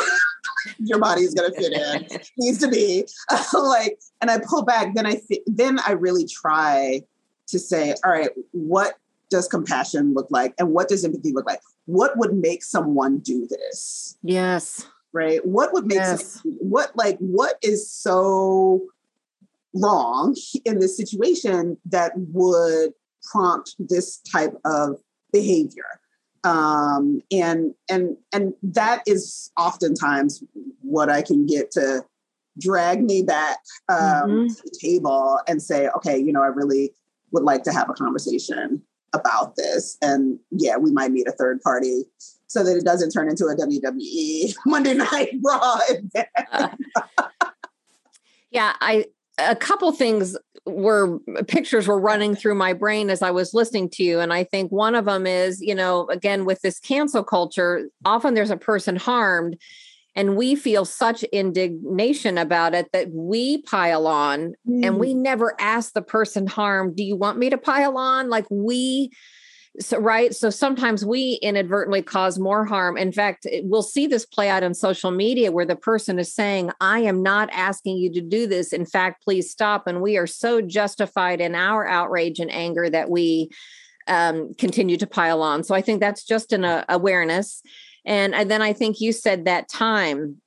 your 0.78 0.98
body 0.98 1.22
is 1.22 1.34
going 1.34 1.52
to 1.52 1.60
fit 1.60 1.72
in 1.72 2.20
needs 2.38 2.58
to 2.58 2.68
be 2.68 3.06
like, 3.52 3.98
and 4.20 4.30
I 4.30 4.38
pull 4.38 4.64
back, 4.64 4.94
then 4.94 5.06
I 5.06 5.20
th- 5.28 5.42
then 5.46 5.78
I 5.86 5.92
really 5.92 6.26
try 6.26 7.02
to 7.48 7.58
say, 7.58 7.94
all 8.04 8.12
right, 8.12 8.30
what 8.52 8.98
does 9.30 9.48
compassion 9.48 10.14
look 10.14 10.28
like, 10.30 10.54
and 10.58 10.70
what 10.70 10.88
does 10.88 11.04
empathy 11.04 11.32
look 11.32 11.46
like? 11.46 11.60
What 11.86 12.16
would 12.16 12.34
make 12.34 12.62
someone 12.62 13.18
do 13.18 13.46
this? 13.46 14.16
Yes. 14.22 14.86
Right. 15.12 15.44
What 15.46 15.72
would 15.72 15.86
make 15.86 15.96
yes. 15.96 16.40
Someone, 16.42 16.58
what 16.60 16.96
like 16.96 17.18
what 17.18 17.56
is 17.62 17.90
so 17.90 18.82
wrong 19.74 20.36
in 20.64 20.78
this 20.78 20.96
situation 20.96 21.76
that 21.86 22.12
would 22.16 22.92
prompt 23.30 23.76
this 23.78 24.18
type 24.18 24.54
of 24.64 24.98
behavior? 25.32 26.00
Um, 26.44 27.22
and 27.32 27.74
and 27.90 28.16
and 28.32 28.54
that 28.62 29.02
is 29.06 29.50
oftentimes 29.58 30.42
what 30.82 31.08
I 31.10 31.22
can 31.22 31.46
get 31.46 31.70
to 31.72 32.04
drag 32.58 33.02
me 33.02 33.22
back 33.22 33.58
um, 33.88 33.98
mm-hmm. 33.98 34.46
to 34.46 34.62
the 34.62 34.78
table 34.80 35.40
and 35.48 35.60
say, 35.60 35.88
okay, 35.96 36.18
you 36.18 36.32
know, 36.32 36.42
I 36.42 36.48
really 36.48 36.92
would 37.32 37.42
like 37.42 37.64
to 37.64 37.72
have 37.72 37.90
a 37.90 37.94
conversation 37.94 38.82
about 39.14 39.56
this, 39.56 39.96
and 40.02 40.38
yeah, 40.50 40.76
we 40.76 40.92
might 40.92 41.10
need 41.10 41.26
a 41.26 41.32
third 41.32 41.60
party 41.62 42.04
so 42.46 42.62
that 42.62 42.76
it 42.76 42.84
doesn't 42.84 43.10
turn 43.10 43.28
into 43.28 43.46
a 43.46 43.56
WWE 43.56 44.54
Monday 44.66 44.94
Night 44.94 45.30
Raw 45.42 45.78
event. 45.88 46.28
uh, 46.52 46.68
yeah, 48.50 48.74
I 48.80 49.06
a 49.38 49.56
couple 49.56 49.90
things 49.92 50.36
were 50.66 51.18
pictures 51.46 51.86
were 51.86 52.00
running 52.00 52.34
through 52.34 52.54
my 52.54 52.72
brain 52.72 53.10
as 53.10 53.20
I 53.20 53.30
was 53.30 53.52
listening 53.52 53.90
to 53.90 54.02
you. 54.02 54.20
And 54.20 54.32
I 54.32 54.44
think 54.44 54.72
one 54.72 54.94
of 54.94 55.04
them 55.04 55.26
is, 55.26 55.60
you 55.60 55.74
know, 55.74 56.06
again, 56.08 56.44
with 56.44 56.62
this 56.62 56.78
cancel 56.80 57.24
culture, 57.24 57.88
often 58.04 58.34
there's 58.34 58.50
a 58.50 58.56
person 58.56 58.96
harmed 58.96 59.58
and 60.16 60.36
we 60.36 60.54
feel 60.54 60.84
such 60.84 61.22
indignation 61.24 62.38
about 62.38 62.74
it 62.74 62.90
that 62.92 63.10
we 63.10 63.62
pile 63.62 64.06
on 64.06 64.54
mm. 64.68 64.84
and 64.84 64.98
we 64.98 65.12
mm. 65.12 65.18
never 65.18 65.60
ask 65.60 65.92
the 65.92 66.02
person 66.02 66.46
harmed, 66.46 66.96
do 66.96 67.02
you 67.02 67.16
want 67.16 67.38
me 67.38 67.50
to 67.50 67.58
pile 67.58 67.98
on? 67.98 68.30
Like 68.30 68.46
we 68.50 69.10
so 69.80 69.98
right? 69.98 70.34
So 70.34 70.50
sometimes 70.50 71.04
we 71.04 71.40
inadvertently 71.42 72.02
cause 72.02 72.38
more 72.38 72.64
harm. 72.64 72.96
In 72.96 73.10
fact 73.10 73.46
we'll 73.62 73.82
see 73.82 74.06
this 74.06 74.24
play 74.24 74.48
out 74.48 74.62
on 74.62 74.72
social 74.72 75.10
media 75.10 75.50
where 75.50 75.66
the 75.66 75.76
person 75.76 76.18
is 76.18 76.32
saying 76.32 76.70
i 76.80 77.00
am 77.00 77.22
not 77.22 77.48
asking 77.52 77.96
you 77.96 78.12
to 78.12 78.20
do 78.20 78.46
this. 78.46 78.72
In 78.72 78.86
fact 78.86 79.22
please 79.24 79.50
stop. 79.50 79.86
And 79.86 80.00
we 80.00 80.16
are 80.16 80.26
so 80.26 80.60
justified 80.60 81.40
in 81.40 81.54
our 81.54 81.86
outrage 81.86 82.38
and 82.38 82.52
anger 82.52 82.88
that 82.88 83.10
we 83.10 83.50
um, 84.06 84.54
continue 84.54 84.96
to 84.98 85.06
pile 85.06 85.42
on. 85.42 85.64
So 85.64 85.74
i 85.74 85.80
think 85.80 86.00
that's 86.00 86.24
just 86.24 86.52
an 86.52 86.64
uh, 86.64 86.84
awareness. 86.88 87.62
And, 88.04 88.34
and 88.34 88.50
then 88.50 88.62
i 88.62 88.72
think 88.72 89.00
you 89.00 89.12
said 89.12 89.44
that 89.46 89.68
time 89.68 90.40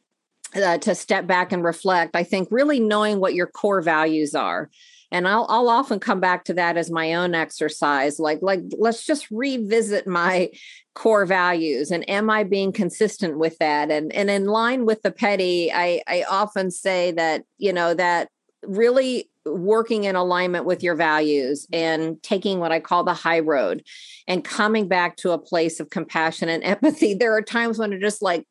uh, 0.56 0.78
to 0.78 0.96
step 0.96 1.28
back 1.28 1.52
and 1.52 1.64
reflect. 1.64 2.16
I 2.16 2.24
think 2.24 2.48
really 2.52 2.80
knowing 2.80 3.20
what 3.20 3.34
your 3.34 3.48
core 3.48 3.82
values 3.82 4.34
are 4.34 4.70
and 5.12 5.28
I'll 5.28 5.46
I'll 5.50 5.70
often 5.70 6.00
come 6.00 6.20
back 6.20 6.46
to 6.46 6.54
that 6.56 6.78
as 6.78 6.92
my 6.92 7.14
own 7.14 7.36
exercise 7.36 8.20
like 8.20 8.40
like 8.42 8.62
let's 8.78 9.06
just 9.06 9.30
revisit 9.32 10.08
my 10.08 10.52
core 10.96 11.26
values 11.26 11.92
and 11.92 12.10
am 12.10 12.30
I 12.30 12.44
being 12.44 12.72
consistent 12.72 13.38
with 13.38 13.58
that? 13.60 13.92
And 13.92 14.12
and 14.14 14.30
in 14.30 14.46
line 14.46 14.86
with 14.86 15.02
the 15.04 15.12
petty 15.12 15.72
I 15.72 16.02
I 16.08 16.24
often 16.30 16.72
say 16.72 17.12
that 17.12 17.44
you 17.58 17.72
know 17.72 17.94
that 17.94 18.30
really 18.64 19.30
working 19.46 20.04
in 20.04 20.16
alignment 20.16 20.66
with 20.66 20.84
your 20.84 20.96
values 20.96 21.68
and 21.72 22.22
taking 22.22 22.60
what 22.60 22.72
I 22.72 22.80
call 22.80 23.04
the 23.04 23.14
high 23.14 23.40
road 23.40 23.84
and 24.28 24.44
coming 24.44 24.88
back 24.88 25.16
to 25.18 25.32
a 25.32 25.38
place 25.38 25.80
of 25.80 25.90
compassion 25.90 26.50
and 26.50 26.64
empathy. 26.64 27.14
There 27.18 27.36
are 27.36 27.42
times 27.42 27.78
when 27.78 27.94
it 27.94 28.02
just 28.02 28.22
like 28.22 28.46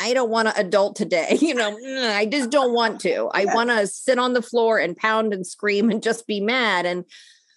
I 0.00 0.14
don't 0.14 0.30
want 0.30 0.48
to 0.48 0.58
adult 0.58 0.96
today. 0.96 1.38
You 1.50 1.54
know, 1.54 1.76
mm, 1.76 2.14
I 2.14 2.26
just 2.26 2.50
don't 2.50 2.72
want 2.72 3.00
to. 3.00 3.28
I 3.34 3.46
want 3.46 3.70
to 3.70 3.86
sit 3.86 4.18
on 4.18 4.34
the 4.34 4.42
floor 4.42 4.78
and 4.78 4.96
pound 4.96 5.32
and 5.32 5.46
scream 5.46 5.90
and 5.90 6.02
just 6.02 6.26
be 6.26 6.40
mad. 6.40 6.86
And 6.86 7.04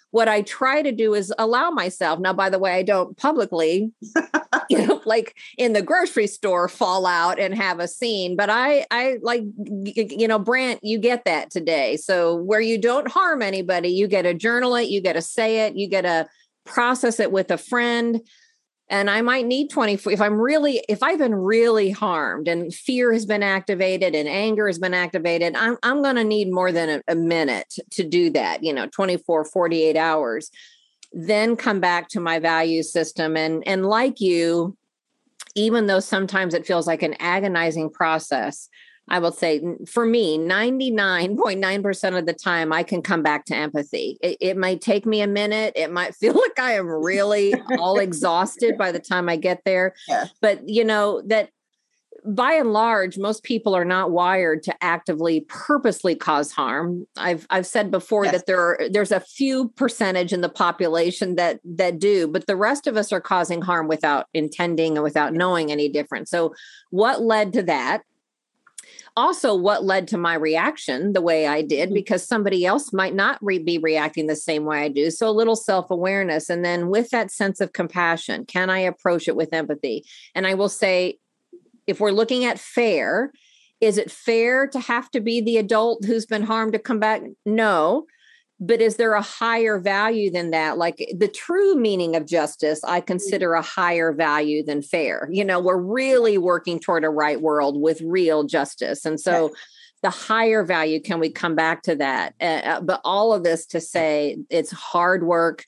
what 0.09 0.27
I 0.27 0.41
try 0.41 0.81
to 0.81 0.91
do 0.91 1.13
is 1.13 1.33
allow 1.37 1.69
myself. 1.69 2.19
Now, 2.19 2.33
by 2.33 2.49
the 2.49 2.59
way, 2.59 2.73
I 2.73 2.81
don't 2.81 3.15
publicly, 3.17 3.91
you 4.69 4.87
know, 4.87 5.01
like 5.05 5.35
in 5.57 5.73
the 5.73 5.81
grocery 5.81 6.27
store, 6.27 6.67
fall 6.67 7.05
out 7.05 7.39
and 7.39 7.53
have 7.53 7.79
a 7.79 7.87
scene. 7.87 8.35
But 8.35 8.49
I, 8.49 8.85
I 8.89 9.17
like, 9.21 9.43
you 9.85 10.27
know, 10.27 10.39
Brant, 10.39 10.83
you 10.83 10.97
get 10.97 11.25
that 11.25 11.51
today. 11.51 11.97
So 11.97 12.35
where 12.35 12.61
you 12.61 12.77
don't 12.77 13.07
harm 13.07 13.41
anybody, 13.41 13.89
you 13.89 14.07
get 14.07 14.23
to 14.23 14.33
journal 14.33 14.75
it, 14.75 14.87
you 14.89 15.01
get 15.01 15.13
to 15.13 15.21
say 15.21 15.67
it, 15.67 15.75
you 15.75 15.87
get 15.87 16.01
to 16.01 16.27
process 16.65 17.19
it 17.19 17.31
with 17.31 17.51
a 17.51 17.57
friend 17.57 18.21
and 18.93 19.09
I 19.09 19.21
might 19.21 19.47
need 19.47 19.71
24 19.71 20.13
if 20.13 20.21
I'm 20.21 20.39
really 20.39 20.83
if 20.87 21.01
I've 21.01 21.17
been 21.17 21.35
really 21.35 21.89
harmed 21.89 22.47
and 22.47 22.73
fear 22.73 23.11
has 23.11 23.25
been 23.25 23.43
activated 23.43 24.15
and 24.15 24.29
anger 24.29 24.67
has 24.67 24.79
been 24.79 24.93
activated 24.93 25.55
I'm 25.55 25.77
I'm 25.83 26.01
going 26.01 26.15
to 26.15 26.23
need 26.23 26.51
more 26.51 26.71
than 26.71 26.89
a, 26.89 27.01
a, 27.07 27.15
minute 27.15 27.73
to 27.91 28.03
do 28.03 28.29
that 28.31 28.63
you 28.63 28.71
know 28.71 28.87
24 28.87 29.45
48 29.45 29.97
hours 29.97 30.51
then 31.13 31.55
come 31.55 31.79
back 31.79 32.09
to 32.09 32.19
my 32.19 32.39
value 32.39 32.83
system. 32.83 33.37
And 33.37 33.65
and 33.67 33.85
like 33.85 34.19
you 34.19 34.75
even 35.55 35.85
though 35.85 35.99
sometimes 35.99 36.55
it 36.55 36.65
feels 36.65 36.87
like 36.87 37.03
an 37.03 37.15
agonizing 37.19 37.91
process 37.91 38.69
I 39.09 39.19
will 39.19 39.31
say 39.31 39.61
for 39.87 40.05
me, 40.05 40.37
99.9% 40.37 42.17
of 42.17 42.25
the 42.25 42.33
time, 42.33 42.71
I 42.71 42.83
can 42.83 43.01
come 43.01 43.21
back 43.21 43.45
to 43.45 43.55
empathy. 43.55 44.17
It, 44.21 44.37
it, 44.39 44.57
might 44.57 44.81
take 44.81 45.05
me 45.05 45.21
a 45.21 45.27
minute. 45.27 45.73
It 45.75 45.91
might 45.91 46.15
feel 46.19 46.33
like 46.33 46.57
I 46.59 46.73
am 46.73 46.87
really 46.87 47.53
all 47.79 47.99
exhausted 47.99 48.77
by 48.77 48.91
the 48.91 48.99
time 48.99 49.27
I 49.27 49.35
get 49.35 49.61
there. 49.65 49.93
Yeah. 50.07 50.25
But, 50.41 50.67
you 50.67 50.85
know, 50.85 51.21
that 51.25 51.49
by 52.25 52.53
and 52.53 52.71
large, 52.71 53.17
most 53.17 53.43
people 53.43 53.75
are 53.75 53.85
not 53.85 54.11
wired 54.11 54.63
to 54.63 54.83
actively, 54.83 55.41
purposely 55.41 56.15
cause 56.15 56.51
harm. 56.51 57.05
I've 57.17 57.45
I've 57.49 57.67
said 57.67 57.91
before 57.91 58.25
yes. 58.25 58.33
that 58.33 58.45
there 58.45 58.59
are 58.59 58.79
there's 58.89 59.11
a 59.11 59.19
few 59.19 59.69
percentage 59.69 60.31
in 60.31 60.41
the 60.41 60.49
population 60.49 61.35
that 61.35 61.59
that 61.65 61.99
do, 61.99 62.27
but 62.27 62.47
the 62.47 62.55
rest 62.55 62.87
of 62.87 62.97
us 62.97 63.11
are 63.11 63.21
causing 63.21 63.61
harm 63.61 63.87
without 63.87 64.27
intending 64.33 64.95
and 64.95 65.03
without 65.03 65.33
knowing 65.33 65.71
any 65.71 65.89
different. 65.89 66.29
So, 66.29 66.53
what 66.91 67.21
led 67.21 67.51
to 67.53 67.63
that? 67.63 68.03
Also 69.15 69.55
what 69.55 69.83
led 69.83 70.07
to 70.07 70.17
my 70.17 70.33
reaction 70.33 71.13
the 71.13 71.21
way 71.21 71.47
I 71.47 71.61
did, 71.61 71.89
mm-hmm. 71.89 71.95
because 71.95 72.25
somebody 72.25 72.65
else 72.65 72.91
might 72.93 73.13
not 73.13 73.37
re- 73.41 73.59
be 73.59 73.77
reacting 73.77 74.27
the 74.27 74.35
same 74.35 74.65
way 74.65 74.81
I 74.81 74.87
do. 74.87 75.11
So 75.11 75.29
a 75.29 75.31
little 75.31 75.55
self 75.55 75.91
awareness. 75.91 76.49
And 76.49 76.63
then 76.63 76.89
with 76.89 77.09
that 77.11 77.31
sense 77.31 77.61
of 77.61 77.73
compassion, 77.73 78.45
can 78.45 78.69
I 78.69 78.79
approach 78.79 79.27
it 79.27 79.35
with 79.35 79.53
empathy? 79.53 80.05
And 80.35 80.47
I 80.47 80.53
will 80.53 80.69
say, 80.69 81.19
if 81.85 81.99
we're 81.99 82.11
looking 82.11 82.45
at 82.45 82.59
fair, 82.59 83.31
is 83.81 83.97
it 83.97 84.09
fair 84.09 84.67
to 84.67 84.79
have 84.79 85.11
to 85.11 85.19
be 85.19 85.41
the 85.41 85.57
adult 85.57 86.05
who's 86.05 86.25
been 86.25 86.43
harmed 86.43 86.73
to 86.73 86.79
come 86.79 86.99
back? 86.99 87.21
No 87.45 88.05
but 88.59 88.81
is 88.81 88.95
there 88.95 89.13
a 89.13 89.21
higher 89.21 89.79
value 89.79 90.31
than 90.31 90.51
that? 90.51 90.77
Like 90.77 90.97
the 91.17 91.27
true 91.27 91.75
meaning 91.75 92.15
of 92.15 92.25
justice 92.25 92.81
i 92.83 92.99
mm-hmm. 92.99 93.07
consider 93.07 93.53
a 93.53 93.61
higher 93.61 94.13
value 94.13 94.63
than 94.63 94.81
fair. 94.81 95.27
You 95.31 95.45
know 95.45 95.59
we're 95.59 95.77
really 95.77 96.37
working 96.37 96.79
toward 96.79 97.03
a 97.03 97.09
right 97.09 97.41
world 97.41 97.81
with 97.81 98.01
real 98.01 98.43
justice. 98.43 99.05
And 99.05 99.19
so 99.19 99.51
the 100.01 100.09
higher 100.09 100.63
value 100.63 100.99
can 101.01 101.19
we 101.19 101.29
come 101.29 101.55
back 101.55 101.81
to 101.83 101.95
that? 101.95 102.35
Uh, 102.39 102.81
but 102.81 103.01
all 103.03 103.33
of 103.33 103.43
this 103.43 103.65
to 103.67 103.79
say 103.79 104.37
it's 104.49 104.71
hard 104.71 105.25
work 105.25 105.65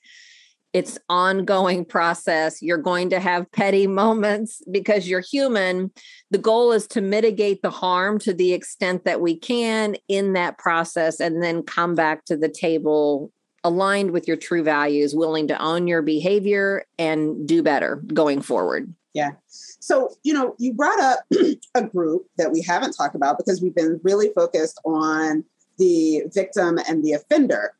it's 0.76 0.98
ongoing 1.08 1.86
process. 1.86 2.60
You're 2.60 2.76
going 2.76 3.08
to 3.08 3.18
have 3.18 3.50
petty 3.50 3.86
moments 3.86 4.60
because 4.70 5.08
you're 5.08 5.22
human. 5.22 5.90
The 6.30 6.36
goal 6.36 6.72
is 6.72 6.86
to 6.88 7.00
mitigate 7.00 7.62
the 7.62 7.70
harm 7.70 8.18
to 8.18 8.34
the 8.34 8.52
extent 8.52 9.06
that 9.06 9.22
we 9.22 9.38
can 9.38 9.96
in 10.06 10.34
that 10.34 10.58
process 10.58 11.18
and 11.18 11.42
then 11.42 11.62
come 11.62 11.94
back 11.94 12.26
to 12.26 12.36
the 12.36 12.50
table 12.50 13.32
aligned 13.64 14.10
with 14.10 14.28
your 14.28 14.36
true 14.36 14.62
values 14.62 15.14
willing 15.14 15.48
to 15.48 15.58
own 15.62 15.86
your 15.86 16.02
behavior 16.02 16.84
and 16.98 17.48
do 17.48 17.62
better 17.62 18.02
going 18.12 18.42
forward. 18.42 18.92
Yeah. 19.14 19.30
So 19.48 20.10
you 20.24 20.34
know 20.34 20.54
you 20.58 20.74
brought 20.74 21.00
up 21.00 21.20
a 21.74 21.84
group 21.84 22.26
that 22.36 22.52
we 22.52 22.60
haven't 22.60 22.92
talked 22.92 23.14
about 23.14 23.38
because 23.38 23.62
we've 23.62 23.74
been 23.74 23.98
really 24.02 24.28
focused 24.34 24.78
on 24.84 25.42
the 25.78 26.24
victim 26.34 26.78
and 26.86 27.02
the 27.02 27.14
offender 27.14 27.75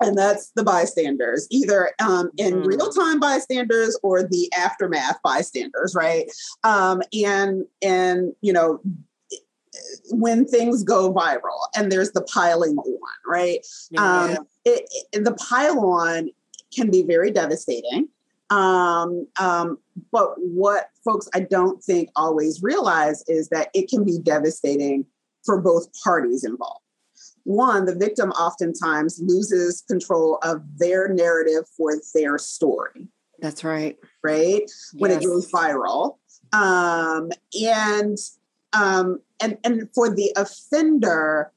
and 0.00 0.16
that's 0.16 0.50
the 0.56 0.64
bystanders, 0.64 1.46
either 1.50 1.90
um, 2.00 2.30
in 2.36 2.54
mm. 2.54 2.66
real 2.66 2.90
time 2.90 3.20
bystanders 3.20 3.98
or 4.02 4.22
the 4.22 4.50
aftermath 4.56 5.18
bystanders, 5.22 5.94
right? 5.94 6.30
Um, 6.64 7.02
and 7.12 7.64
and 7.82 8.32
you 8.40 8.52
know 8.52 8.80
when 10.10 10.46
things 10.46 10.82
go 10.82 11.12
viral 11.12 11.58
and 11.74 11.90
there's 11.90 12.12
the 12.12 12.22
piling 12.22 12.76
on, 12.76 12.96
right? 13.26 13.60
Yeah. 13.90 14.00
Um, 14.02 14.46
it, 14.64 14.88
it, 15.12 15.24
the 15.24 15.34
pile 15.34 15.84
on 15.86 16.30
can 16.74 16.90
be 16.90 17.02
very 17.02 17.30
devastating. 17.30 18.08
Um, 18.50 19.26
um, 19.40 19.78
but 20.10 20.34
what 20.36 20.90
folks 21.04 21.28
I 21.34 21.40
don't 21.40 21.82
think 21.82 22.10
always 22.16 22.62
realize 22.62 23.24
is 23.26 23.48
that 23.48 23.68
it 23.74 23.88
can 23.88 24.04
be 24.04 24.18
devastating 24.18 25.06
for 25.44 25.60
both 25.60 25.88
parties 26.04 26.44
involved. 26.44 26.84
One, 27.44 27.84
the 27.84 27.94
victim 27.94 28.30
oftentimes 28.30 29.20
loses 29.22 29.82
control 29.88 30.38
of 30.42 30.62
their 30.78 31.08
narrative 31.08 31.64
for 31.76 31.94
their 32.14 32.38
story. 32.38 33.08
That's 33.40 33.64
right. 33.64 33.98
Right? 34.22 34.70
When 34.94 35.10
yes. 35.10 35.22
it 35.22 35.26
goes 35.26 35.50
viral. 35.50 36.18
Um, 36.52 37.30
and 37.60 38.18
um, 38.72 39.20
and 39.40 39.58
and 39.64 39.88
for 39.94 40.08
the 40.14 40.32
offender, 40.36 41.50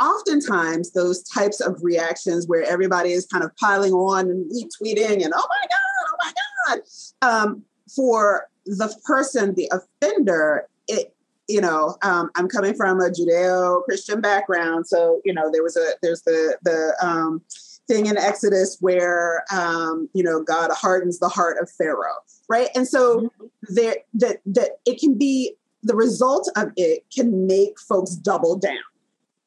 oftentimes 0.00 0.92
those 0.92 1.22
types 1.22 1.60
of 1.60 1.78
reactions 1.82 2.46
where 2.46 2.62
everybody 2.62 3.12
is 3.12 3.26
kind 3.26 3.44
of 3.44 3.54
piling 3.56 3.92
on 3.92 4.30
and 4.30 4.50
retweeting 4.50 5.24
and 5.24 5.32
oh 5.34 5.48
my 5.48 5.66
god, 5.68 6.02
oh 6.04 6.16
my 6.20 6.32
god, 6.66 6.80
um, 7.22 7.62
for 7.94 8.48
the 8.66 8.94
person, 9.04 9.54
the 9.54 9.70
offender, 9.72 10.68
it 10.86 11.14
you 11.48 11.60
know, 11.60 11.96
um, 12.02 12.30
I'm 12.36 12.48
coming 12.48 12.74
from 12.74 13.00
a 13.00 13.10
Judeo-Christian 13.10 14.20
background, 14.20 14.86
so 14.86 15.20
you 15.24 15.32
know 15.32 15.50
there 15.50 15.62
was 15.62 15.76
a 15.76 15.92
there's 16.02 16.22
the 16.22 16.56
the 16.62 16.94
um, 17.02 17.42
thing 17.88 18.06
in 18.06 18.18
Exodus 18.18 18.76
where 18.80 19.44
um, 19.52 20.08
you 20.12 20.22
know 20.22 20.42
God 20.42 20.70
hardens 20.72 21.18
the 21.18 21.28
heart 21.28 21.56
of 21.60 21.70
Pharaoh, 21.70 22.18
right? 22.48 22.68
And 22.74 22.86
so 22.86 23.20
mm-hmm. 23.20 23.74
there 23.74 23.96
that 24.14 24.38
that 24.46 24.72
it 24.84 25.00
can 25.00 25.16
be 25.16 25.54
the 25.82 25.96
result 25.96 26.50
of 26.56 26.70
it 26.76 27.04
can 27.14 27.46
make 27.46 27.80
folks 27.80 28.14
double 28.14 28.56
down 28.56 28.76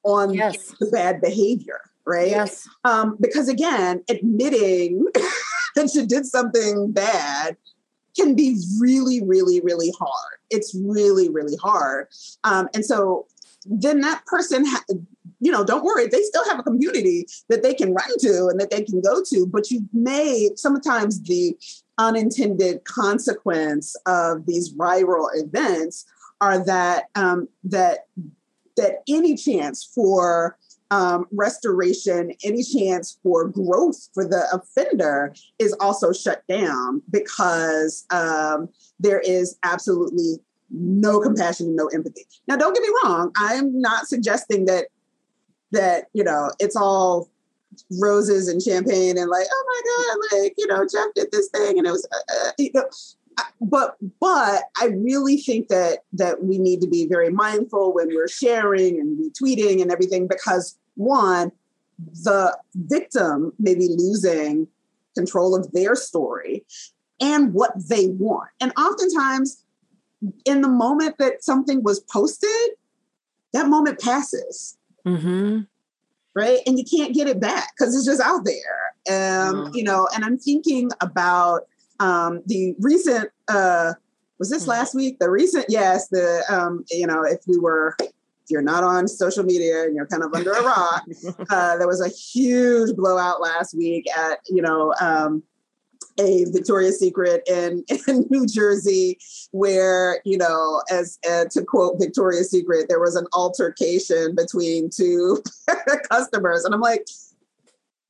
on 0.04 0.34
yes. 0.34 0.74
the 0.80 0.88
bad 0.88 1.22
behavior, 1.22 1.80
right? 2.06 2.30
Yes. 2.30 2.68
Um, 2.84 3.18
because 3.20 3.48
again, 3.48 4.04
admitting 4.10 5.06
that 5.76 5.94
you 5.94 6.06
did 6.06 6.26
something 6.26 6.92
bad 6.92 7.58
can 8.16 8.36
be 8.36 8.60
really, 8.80 9.22
really, 9.24 9.62
really 9.62 9.94
hard. 10.00 10.41
It's 10.52 10.76
really, 10.76 11.30
really 11.30 11.56
hard. 11.58 12.08
Um, 12.44 12.70
and 12.74 12.86
so 12.86 13.28
then 13.66 14.02
that 14.02 14.26
person, 14.26 14.66
ha- 14.66 14.84
you 15.40 15.52
know, 15.52 15.64
don't 15.64 15.84
worry, 15.84 16.08
they 16.08 16.22
still 16.22 16.48
have 16.50 16.60
a 16.60 16.64
community 16.64 17.26
that 17.50 17.64
they 17.64 17.74
can 17.74 17.94
run 17.94 18.18
to 18.20 18.48
and 18.48 18.60
that 18.60 18.70
they 18.70 18.84
can 18.84 19.02
go 19.02 19.24
to. 19.24 19.48
But 19.48 19.72
you 19.72 19.88
may 19.94 20.50
sometimes 20.56 21.22
the 21.24 21.58
unintended 21.98 22.84
consequence 22.86 23.96
of 24.06 24.46
these 24.46 24.74
viral 24.74 25.28
events 25.34 26.06
are 26.42 26.64
that 26.66 27.06
um, 27.16 27.48
that 27.64 28.08
that 28.78 29.04
any 29.08 29.36
chance 29.36 29.84
for 29.84 30.58
um, 30.92 31.26
restoration, 31.32 32.34
any 32.44 32.64
chance 32.64 33.18
for 33.24 33.48
growth 33.48 34.10
for 34.14 34.26
the 34.26 34.46
offender 34.54 35.34
is 35.58 35.74
also 35.80 36.12
shut 36.12 36.44
down 36.48 37.02
because 37.10 38.06
um, 38.12 38.70
there 39.00 39.22
is 39.22 39.58
absolutely 39.64 40.36
no 40.70 41.20
compassion 41.20 41.68
and 41.68 41.76
no 41.76 41.88
empathy. 41.88 42.26
Now, 42.48 42.58
don't 42.58 42.74
get 42.74 42.84
me 42.84 42.90
wrong; 43.04 43.32
I'm 43.38 43.80
not 43.80 44.08
suggesting 44.08 44.66
that 44.66 44.88
that 45.72 46.08
you 46.14 46.24
know 46.24 46.52
it's 46.60 46.76
all 46.76 47.30
roses 48.00 48.50
and 48.50 48.62
champagne 48.62 49.18
and 49.18 49.30
like, 49.30 49.48
oh 49.50 49.64
my 49.68 49.82
god, 49.88 50.42
like 50.42 50.54
you 50.58 50.68
know, 50.68 50.86
Jeff 50.86 51.14
did 51.16 51.32
this 51.32 51.48
thing 51.50 51.78
and 51.78 51.88
it 51.88 51.92
was, 51.92 52.08
uh, 52.12 52.48
uh 52.48 52.52
you 52.58 52.72
know, 52.74 52.84
but 53.62 53.96
but 54.20 54.64
I 54.80 54.88
really 54.88 55.38
think 55.38 55.70
that 55.70 56.00
that 56.14 56.44
we 56.44 56.58
need 56.58 56.82
to 56.82 56.88
be 56.88 57.08
very 57.08 57.30
mindful 57.30 57.94
when 57.94 58.08
we're 58.10 58.28
sharing 58.28 59.00
and 59.00 59.18
retweeting 59.18 59.82
and 59.82 59.92
everything 59.92 60.28
because 60.28 60.78
one, 61.02 61.52
the 62.24 62.58
victim 62.76 63.54
may 63.60 63.76
be 63.76 63.90
losing 63.90 64.68
control 65.16 65.56
of 65.56 65.72
their 65.72 65.96
story 65.96 66.66
and 67.20 67.54
what 67.54 67.72
they 67.90 68.08
want. 68.08 68.50
And 68.60 68.72
oftentimes, 68.78 69.64
in 70.46 70.62
the 70.62 70.68
moment 70.68 71.18
that 71.18 71.44
something 71.44 71.84
was 71.84 72.00
posted, 72.00 72.70
that 73.54 73.68
moment 73.68 74.00
passes. 74.00 74.78
Mm-hmm. 75.06 75.62
Right. 76.34 76.60
And 76.66 76.80
you 76.80 76.86
can't 76.86 77.14
get 77.14 77.28
it 77.28 77.40
back 77.40 77.74
because 77.76 77.96
it's 77.96 78.06
just 78.06 78.22
out 78.22 78.46
there. 78.46 78.94
Um, 79.10 79.56
mm-hmm. 79.56 79.76
You 79.76 79.84
know, 79.84 80.08
and 80.16 80.24
I'm 80.24 80.38
thinking 80.38 80.90
about 81.02 81.64
um, 82.00 82.42
the 82.46 82.76
recent, 82.80 83.30
uh, 83.48 83.94
was 84.40 84.50
this 84.50 84.64
mm-hmm. 84.64 84.72
last 84.72 84.96
week? 84.96 85.20
The 85.20 85.30
recent, 85.30 85.66
yes, 85.70 86.08
the, 86.08 86.44
um, 86.50 86.86
you 86.90 87.06
know, 87.06 87.24
if 87.24 87.40
we 87.48 87.58
were, 87.58 87.98
if 88.44 88.50
you're 88.50 88.62
not 88.62 88.84
on 88.84 89.08
social 89.08 89.44
media 89.44 89.84
and 89.84 89.96
you're 89.96 90.08
kind 90.08 90.24
of 90.24 90.34
under 90.34 90.52
a 90.52 90.64
rock, 90.64 91.04
uh, 91.50 91.78
there 91.78 91.88
was 91.88 92.02
a 92.02 92.10
huge 92.10 92.96
blowout 92.96 93.42
last 93.42 93.76
week 93.76 94.06
at, 94.18 94.40
you 94.50 94.62
know, 94.62 94.94
um, 95.00 95.44
a 96.20 96.46
Victoria's 96.46 97.00
Secret 97.00 97.42
in, 97.48 97.84
in 98.08 98.26
New 98.30 98.46
Jersey, 98.46 99.18
where, 99.52 100.22
you 100.26 100.38
know, 100.38 100.82
as 100.92 101.20
uh, 101.30 101.46
to 101.52 101.64
quote 101.64 102.00
Victoria's 102.00 102.52
Secret, 102.52 102.88
there 102.90 103.00
was 103.00 103.16
an 103.16 103.28
altercation 103.34 104.36
between 104.36 104.90
two 104.90 105.42
customers. 106.12 106.66
And 106.66 106.74
I'm 106.74 106.82
like, 106.82 107.06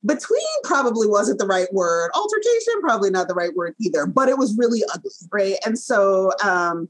between 0.04 0.40
probably 0.64 1.06
wasn't 1.06 1.38
the 1.38 1.46
right 1.46 1.72
word. 1.72 2.10
Altercation 2.14 2.80
probably 2.80 3.10
not 3.10 3.28
the 3.28 3.34
right 3.34 3.54
word 3.54 3.74
either 3.80 4.04
but 4.04 4.28
it 4.28 4.36
was 4.36 4.56
really 4.58 4.82
ugly 4.92 5.10
right? 5.30 5.56
And 5.64 5.78
so 5.78 6.32
um, 6.42 6.88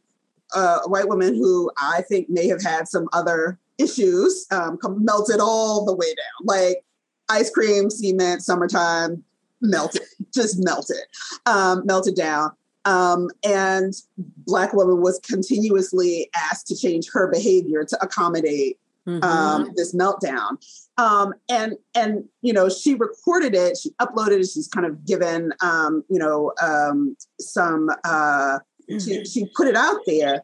a 0.54 0.88
white 0.88 1.08
woman 1.08 1.34
who 1.34 1.70
i 1.80 2.02
think 2.08 2.28
may 2.28 2.46
have 2.46 2.62
had 2.62 2.88
some 2.88 3.08
other 3.12 3.58
issues 3.78 4.46
um, 4.50 4.78
melted 4.98 5.40
all 5.40 5.84
the 5.84 5.94
way 5.94 6.06
down 6.06 6.44
like 6.44 6.84
ice 7.28 7.50
cream 7.50 7.90
cement 7.90 8.42
summertime 8.42 9.22
melted 9.60 10.02
just 10.34 10.62
melted 10.62 11.04
um, 11.46 11.82
melted 11.84 12.14
down 12.14 12.50
um, 12.84 13.28
and 13.44 13.94
black 14.16 14.72
woman 14.72 15.00
was 15.00 15.20
continuously 15.20 16.28
asked 16.34 16.66
to 16.68 16.76
change 16.76 17.08
her 17.12 17.30
behavior 17.30 17.84
to 17.84 17.98
accommodate 18.02 18.78
mm-hmm. 19.06 19.22
um, 19.24 19.72
this 19.76 19.94
meltdown. 19.94 20.56
Um, 20.98 21.32
and 21.48 21.74
and 21.94 22.24
you 22.42 22.52
know 22.52 22.68
she 22.68 22.94
recorded 22.94 23.54
it, 23.54 23.78
she 23.78 23.90
uploaded 24.00 24.40
it. 24.40 24.46
She's 24.46 24.68
kind 24.68 24.86
of 24.86 25.04
given 25.06 25.52
um, 25.62 26.04
you 26.08 26.18
know 26.18 26.52
um, 26.62 27.16
some. 27.40 27.88
Uh, 28.04 28.58
she, 28.88 28.94
mm-hmm. 28.94 29.24
she 29.24 29.46
put 29.56 29.68
it 29.68 29.76
out 29.76 30.00
there, 30.06 30.42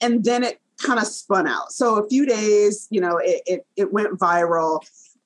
and 0.00 0.24
then 0.24 0.44
it 0.44 0.60
kind 0.78 0.98
of 0.98 1.06
spun 1.06 1.46
out. 1.46 1.72
So 1.72 1.96
a 1.96 2.08
few 2.08 2.24
days, 2.26 2.86
you 2.90 3.00
know, 3.00 3.18
it, 3.18 3.42
it, 3.46 3.66
it 3.76 3.92
went 3.92 4.18
viral 4.18 4.80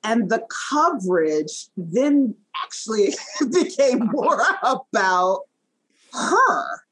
and 0.04 0.28
the 0.28 0.44
coverage 0.70 1.68
then 1.76 2.34
actually 2.64 3.14
became 3.52 4.06
more 4.06 4.40
about 4.62 5.42
her 6.12 6.84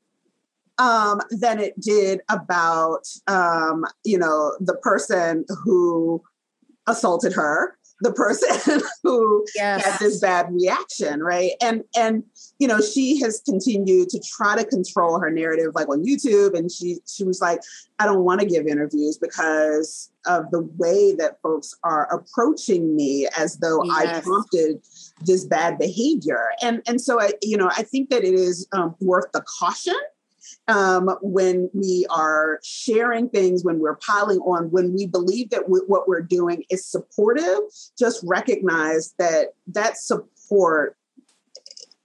um, 0.78 1.20
than 1.30 1.58
it 1.60 1.78
did 1.80 2.20
about 2.28 3.06
um, 3.26 3.84
you 4.04 4.18
know 4.18 4.56
the 4.60 4.76
person 4.76 5.44
who 5.62 6.22
assaulted 6.86 7.32
her 7.32 7.76
the 8.00 8.12
person 8.12 8.80
who 9.02 9.44
yes. 9.54 9.84
had 9.84 9.98
this 9.98 10.20
bad 10.20 10.52
reaction 10.52 11.22
right 11.22 11.52
and 11.62 11.84
and 11.96 12.22
you 12.58 12.66
know 12.66 12.80
she 12.80 13.20
has 13.20 13.42
continued 13.44 14.08
to 14.08 14.20
try 14.20 14.56
to 14.56 14.64
control 14.64 15.18
her 15.20 15.30
narrative 15.30 15.72
like 15.74 15.88
on 15.88 16.04
youtube 16.04 16.56
and 16.56 16.70
she 16.70 16.98
she 17.06 17.24
was 17.24 17.40
like 17.40 17.60
i 17.98 18.06
don't 18.06 18.24
want 18.24 18.40
to 18.40 18.46
give 18.46 18.66
interviews 18.66 19.18
because 19.18 20.10
of 20.26 20.50
the 20.50 20.60
way 20.78 21.14
that 21.14 21.38
folks 21.42 21.74
are 21.84 22.06
approaching 22.12 22.94
me 22.96 23.26
as 23.36 23.58
though 23.58 23.82
yes. 23.84 23.96
i 23.96 24.20
prompted 24.20 24.80
this 25.22 25.44
bad 25.44 25.78
behavior 25.78 26.48
and 26.62 26.82
and 26.86 27.00
so 27.00 27.20
i 27.20 27.30
you 27.42 27.56
know 27.56 27.68
i 27.76 27.82
think 27.82 28.10
that 28.10 28.24
it 28.24 28.34
is 28.34 28.66
um, 28.72 28.94
worth 29.00 29.30
the 29.32 29.44
caution 29.58 29.96
um, 30.68 31.10
when 31.22 31.70
we 31.72 32.06
are 32.10 32.60
sharing 32.62 33.28
things, 33.28 33.64
when 33.64 33.78
we're 33.78 33.96
piling 33.96 34.38
on, 34.38 34.70
when 34.70 34.94
we 34.94 35.06
believe 35.06 35.50
that 35.50 35.62
w- 35.62 35.84
what 35.86 36.08
we're 36.08 36.22
doing 36.22 36.64
is 36.70 36.84
supportive, 36.84 37.58
just 37.98 38.22
recognize 38.24 39.14
that 39.18 39.54
that 39.68 39.96
support 39.98 40.96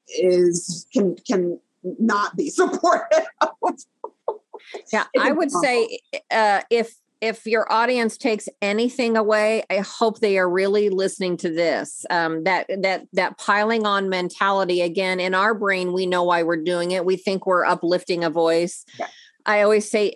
is 0.07 0.87
can 0.93 1.15
can 1.27 1.59
not 1.83 2.35
be 2.35 2.49
supportive. 2.51 3.25
yeah, 4.91 5.05
I 5.19 5.31
would 5.31 5.51
say 5.51 5.99
uh, 6.31 6.61
if 6.69 6.95
if 7.25 7.45
your 7.47 7.71
audience 7.71 8.17
takes 8.17 8.47
anything 8.61 9.17
away, 9.17 9.63
I 9.69 9.77
hope 9.77 10.19
they 10.19 10.37
are 10.37 10.49
really 10.49 10.89
listening 10.89 11.37
to 11.37 11.49
this. 11.49 12.05
Um, 12.09 12.43
that 12.43 12.67
that 12.81 13.07
that 13.13 13.37
piling 13.37 13.85
on 13.85 14.09
mentality 14.09 14.81
again 14.81 15.19
in 15.19 15.33
our 15.33 15.53
brain, 15.53 15.91
we 15.91 16.05
know 16.05 16.23
why 16.23 16.43
we're 16.43 16.63
doing 16.63 16.91
it. 16.91 17.05
We 17.05 17.17
think 17.17 17.45
we're 17.45 17.65
uplifting 17.65 18.23
a 18.23 18.29
voice. 18.29 18.85
Yeah. 18.99 19.07
I 19.45 19.61
always 19.61 19.89
say, 19.89 20.13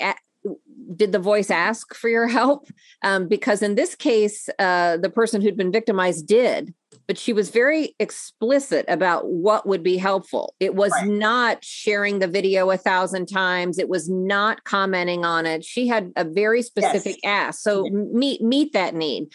did 0.95 1.11
the 1.11 1.19
voice 1.19 1.49
ask 1.49 1.93
for 1.93 2.09
your 2.09 2.27
help? 2.27 2.67
Um, 3.03 3.27
because 3.27 3.61
in 3.61 3.75
this 3.75 3.95
case, 3.95 4.49
uh, 4.59 4.97
the 4.97 5.09
person 5.09 5.41
who'd 5.41 5.57
been 5.57 5.71
victimized 5.71 6.27
did. 6.27 6.73
But 7.09 7.17
she 7.17 7.33
was 7.33 7.49
very 7.49 7.95
explicit 7.97 8.85
about 8.87 9.27
what 9.27 9.65
would 9.65 9.81
be 9.81 9.97
helpful. 9.97 10.53
It 10.59 10.75
was 10.75 10.91
right. 10.91 11.07
not 11.07 11.65
sharing 11.65 12.19
the 12.19 12.27
video 12.27 12.69
a 12.69 12.77
thousand 12.77 13.25
times. 13.25 13.79
It 13.79 13.89
was 13.89 14.07
not 14.07 14.63
commenting 14.63 15.25
on 15.25 15.47
it. 15.47 15.65
She 15.65 15.87
had 15.87 16.11
a 16.15 16.23
very 16.23 16.61
specific 16.61 17.17
yes. 17.23 17.55
ask. 17.57 17.61
So 17.61 17.85
meet 17.89 18.43
meet 18.43 18.73
that 18.73 18.93
need. 18.93 19.29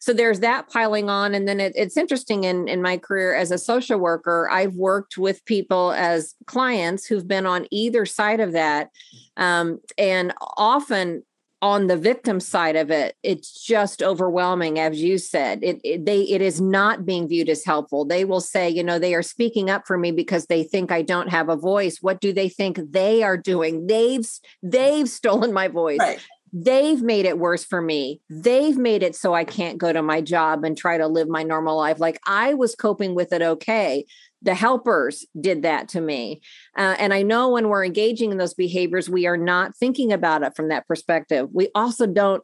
So 0.00 0.14
there's 0.14 0.40
that 0.40 0.70
piling 0.70 1.10
on. 1.10 1.34
And 1.34 1.46
then 1.46 1.60
it, 1.60 1.74
it's 1.76 1.98
interesting 1.98 2.44
in, 2.44 2.66
in 2.66 2.80
my 2.80 2.96
career 2.96 3.34
as 3.34 3.50
a 3.50 3.58
social 3.58 3.98
worker, 3.98 4.48
I've 4.50 4.76
worked 4.76 5.18
with 5.18 5.44
people 5.44 5.92
as 5.92 6.34
clients 6.46 7.04
who've 7.04 7.28
been 7.28 7.44
on 7.44 7.66
either 7.70 8.06
side 8.06 8.40
of 8.40 8.52
that. 8.52 8.88
Um, 9.36 9.80
and 9.98 10.32
often 10.56 11.24
on 11.60 11.88
the 11.88 11.96
victim 11.96 12.38
side 12.38 12.76
of 12.76 12.90
it 12.90 13.16
it's 13.22 13.64
just 13.64 14.02
overwhelming 14.02 14.78
as 14.78 15.00
you 15.02 15.18
said. 15.18 15.60
It, 15.62 15.80
it, 15.82 16.06
they 16.06 16.22
it 16.22 16.40
is 16.40 16.60
not 16.60 17.04
being 17.04 17.28
viewed 17.28 17.48
as 17.48 17.64
helpful. 17.64 18.04
They 18.04 18.24
will 18.24 18.40
say 18.40 18.68
you 18.68 18.84
know 18.84 18.98
they 18.98 19.14
are 19.14 19.22
speaking 19.22 19.68
up 19.68 19.86
for 19.86 19.98
me 19.98 20.12
because 20.12 20.46
they 20.46 20.62
think 20.62 20.92
i 20.92 21.02
don't 21.02 21.28
have 21.28 21.48
a 21.48 21.56
voice. 21.56 21.98
What 22.00 22.20
do 22.20 22.32
they 22.32 22.48
think 22.48 22.78
they 22.90 23.22
are 23.22 23.36
doing? 23.36 23.86
They've 23.86 24.28
they've 24.62 25.08
stolen 25.08 25.52
my 25.52 25.68
voice. 25.68 25.98
Right. 25.98 26.20
they've 26.52 27.02
made 27.02 27.26
it 27.26 27.38
worse 27.38 27.64
for 27.64 27.82
me. 27.82 28.20
They've 28.30 28.78
made 28.78 29.02
it 29.02 29.16
so 29.16 29.34
i 29.34 29.44
can't 29.44 29.78
go 29.78 29.92
to 29.92 30.02
my 30.02 30.20
job 30.20 30.64
and 30.64 30.76
try 30.76 30.98
to 30.98 31.08
live 31.08 31.28
my 31.28 31.42
normal 31.42 31.76
life. 31.76 31.98
Like 31.98 32.20
i 32.26 32.54
was 32.54 32.76
coping 32.76 33.14
with 33.14 33.32
it 33.32 33.42
okay 33.42 34.06
the 34.42 34.54
helpers 34.54 35.26
did 35.38 35.62
that 35.62 35.88
to 35.88 36.00
me. 36.00 36.40
Uh, 36.76 36.94
and 36.98 37.12
I 37.12 37.22
know 37.22 37.50
when 37.50 37.68
we're 37.68 37.84
engaging 37.84 38.30
in 38.30 38.38
those 38.38 38.54
behaviors, 38.54 39.10
we 39.10 39.26
are 39.26 39.36
not 39.36 39.76
thinking 39.76 40.12
about 40.12 40.42
it 40.42 40.54
from 40.54 40.68
that 40.68 40.86
perspective. 40.86 41.48
We 41.52 41.68
also 41.74 42.06
don't 42.06 42.42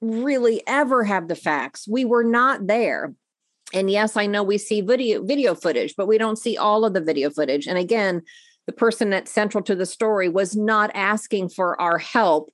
really 0.00 0.62
ever 0.66 1.04
have 1.04 1.28
the 1.28 1.34
facts. 1.34 1.88
We 1.88 2.04
were 2.04 2.24
not 2.24 2.66
there. 2.66 3.14
And 3.72 3.90
yes, 3.90 4.16
I 4.16 4.26
know 4.26 4.42
we 4.42 4.58
see 4.58 4.80
video 4.80 5.24
video 5.24 5.54
footage, 5.54 5.94
but 5.96 6.06
we 6.06 6.18
don't 6.18 6.38
see 6.38 6.56
all 6.56 6.84
of 6.84 6.94
the 6.94 7.00
video 7.00 7.30
footage. 7.30 7.66
And 7.66 7.78
again, 7.78 8.22
the 8.66 8.72
person 8.72 9.10
that's 9.10 9.30
central 9.30 9.64
to 9.64 9.74
the 9.74 9.86
story 9.86 10.28
was 10.28 10.56
not 10.56 10.90
asking 10.94 11.48
for 11.50 11.80
our 11.80 11.98
help 11.98 12.52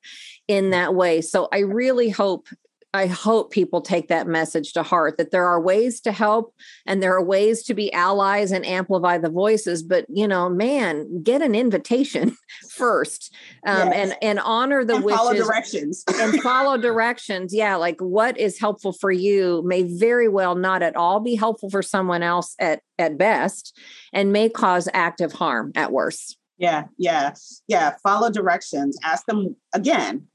in 0.49 0.70
that 0.70 0.95
way. 0.95 1.20
So 1.20 1.49
I 1.53 1.59
really 1.59 2.09
hope 2.09 2.49
I 2.93 3.07
hope 3.07 3.53
people 3.53 3.80
take 3.80 4.09
that 4.09 4.26
message 4.26 4.72
to 4.72 4.82
heart 4.82 5.16
that 5.18 5.30
there 5.30 5.47
are 5.47 5.61
ways 5.61 6.01
to 6.01 6.12
help 6.12 6.55
and 6.86 7.01
there 7.01 7.14
are 7.14 7.22
ways 7.22 7.62
to 7.64 7.74
be 7.74 7.93
allies 7.93 8.51
and 8.51 8.66
amplify 8.66 9.16
the 9.18 9.30
voices. 9.30 9.82
But 9.84 10.07
you 10.09 10.26
know, 10.26 10.49
man, 10.49 11.22
get 11.22 11.41
an 11.41 11.55
invitation 11.55 12.36
first, 12.70 13.32
um, 13.64 13.88
yes. 13.88 13.95
and 13.95 14.16
and 14.22 14.41
honor 14.41 14.84
the 14.84 14.97
and 14.97 15.05
wishes 15.05 15.18
follow 15.18 15.34
directions 15.34 16.05
and 16.14 16.43
follow 16.43 16.76
directions. 16.76 17.55
Yeah, 17.55 17.76
like 17.76 18.01
what 18.01 18.36
is 18.38 18.59
helpful 18.59 18.93
for 18.93 19.12
you 19.12 19.62
may 19.64 19.82
very 19.82 20.28
well 20.28 20.57
not 20.57 20.82
at 20.82 20.97
all 20.97 21.20
be 21.20 21.36
helpful 21.36 21.70
for 21.70 21.82
someone 21.82 22.24
else 22.24 22.57
at 22.59 22.82
at 22.99 23.16
best, 23.16 23.78
and 24.12 24.32
may 24.32 24.49
cause 24.49 24.88
active 24.93 25.32
harm 25.32 25.70
at 25.76 25.93
worst. 25.93 26.36
Yeah, 26.59 26.84
yeah, 26.99 27.34
yeah. 27.68 27.95
Follow 28.03 28.30
directions. 28.30 28.99
Ask 29.05 29.26
them 29.26 29.57
again 29.74 30.26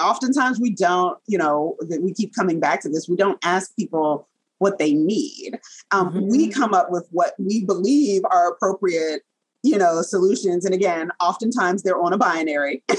oftentimes 0.00 0.60
we 0.60 0.70
don't, 0.70 1.18
you 1.26 1.38
know, 1.38 1.76
that 1.80 2.02
we 2.02 2.12
keep 2.12 2.34
coming 2.34 2.60
back 2.60 2.80
to 2.82 2.88
this. 2.88 3.08
We 3.08 3.16
don't 3.16 3.38
ask 3.44 3.74
people 3.76 4.28
what 4.58 4.78
they 4.78 4.94
need. 4.94 5.58
Um, 5.90 6.08
mm-hmm. 6.08 6.28
We 6.28 6.48
come 6.48 6.72
up 6.74 6.90
with 6.90 7.06
what 7.10 7.34
we 7.38 7.64
believe 7.64 8.22
are 8.30 8.50
appropriate, 8.50 9.22
you 9.62 9.76
know, 9.76 10.02
solutions. 10.02 10.64
And 10.64 10.74
again, 10.74 11.10
oftentimes 11.20 11.82
they're 11.82 12.00
on 12.00 12.12
a 12.12 12.18
binary. 12.18 12.82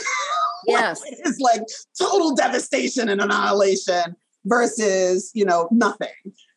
Yes. 0.66 1.02
it's 1.06 1.40
like 1.40 1.62
total 1.98 2.36
devastation 2.36 3.08
and 3.08 3.22
annihilation 3.22 4.18
versus, 4.46 5.32
you 5.34 5.46
know, 5.46 5.70
nothing. 5.72 6.10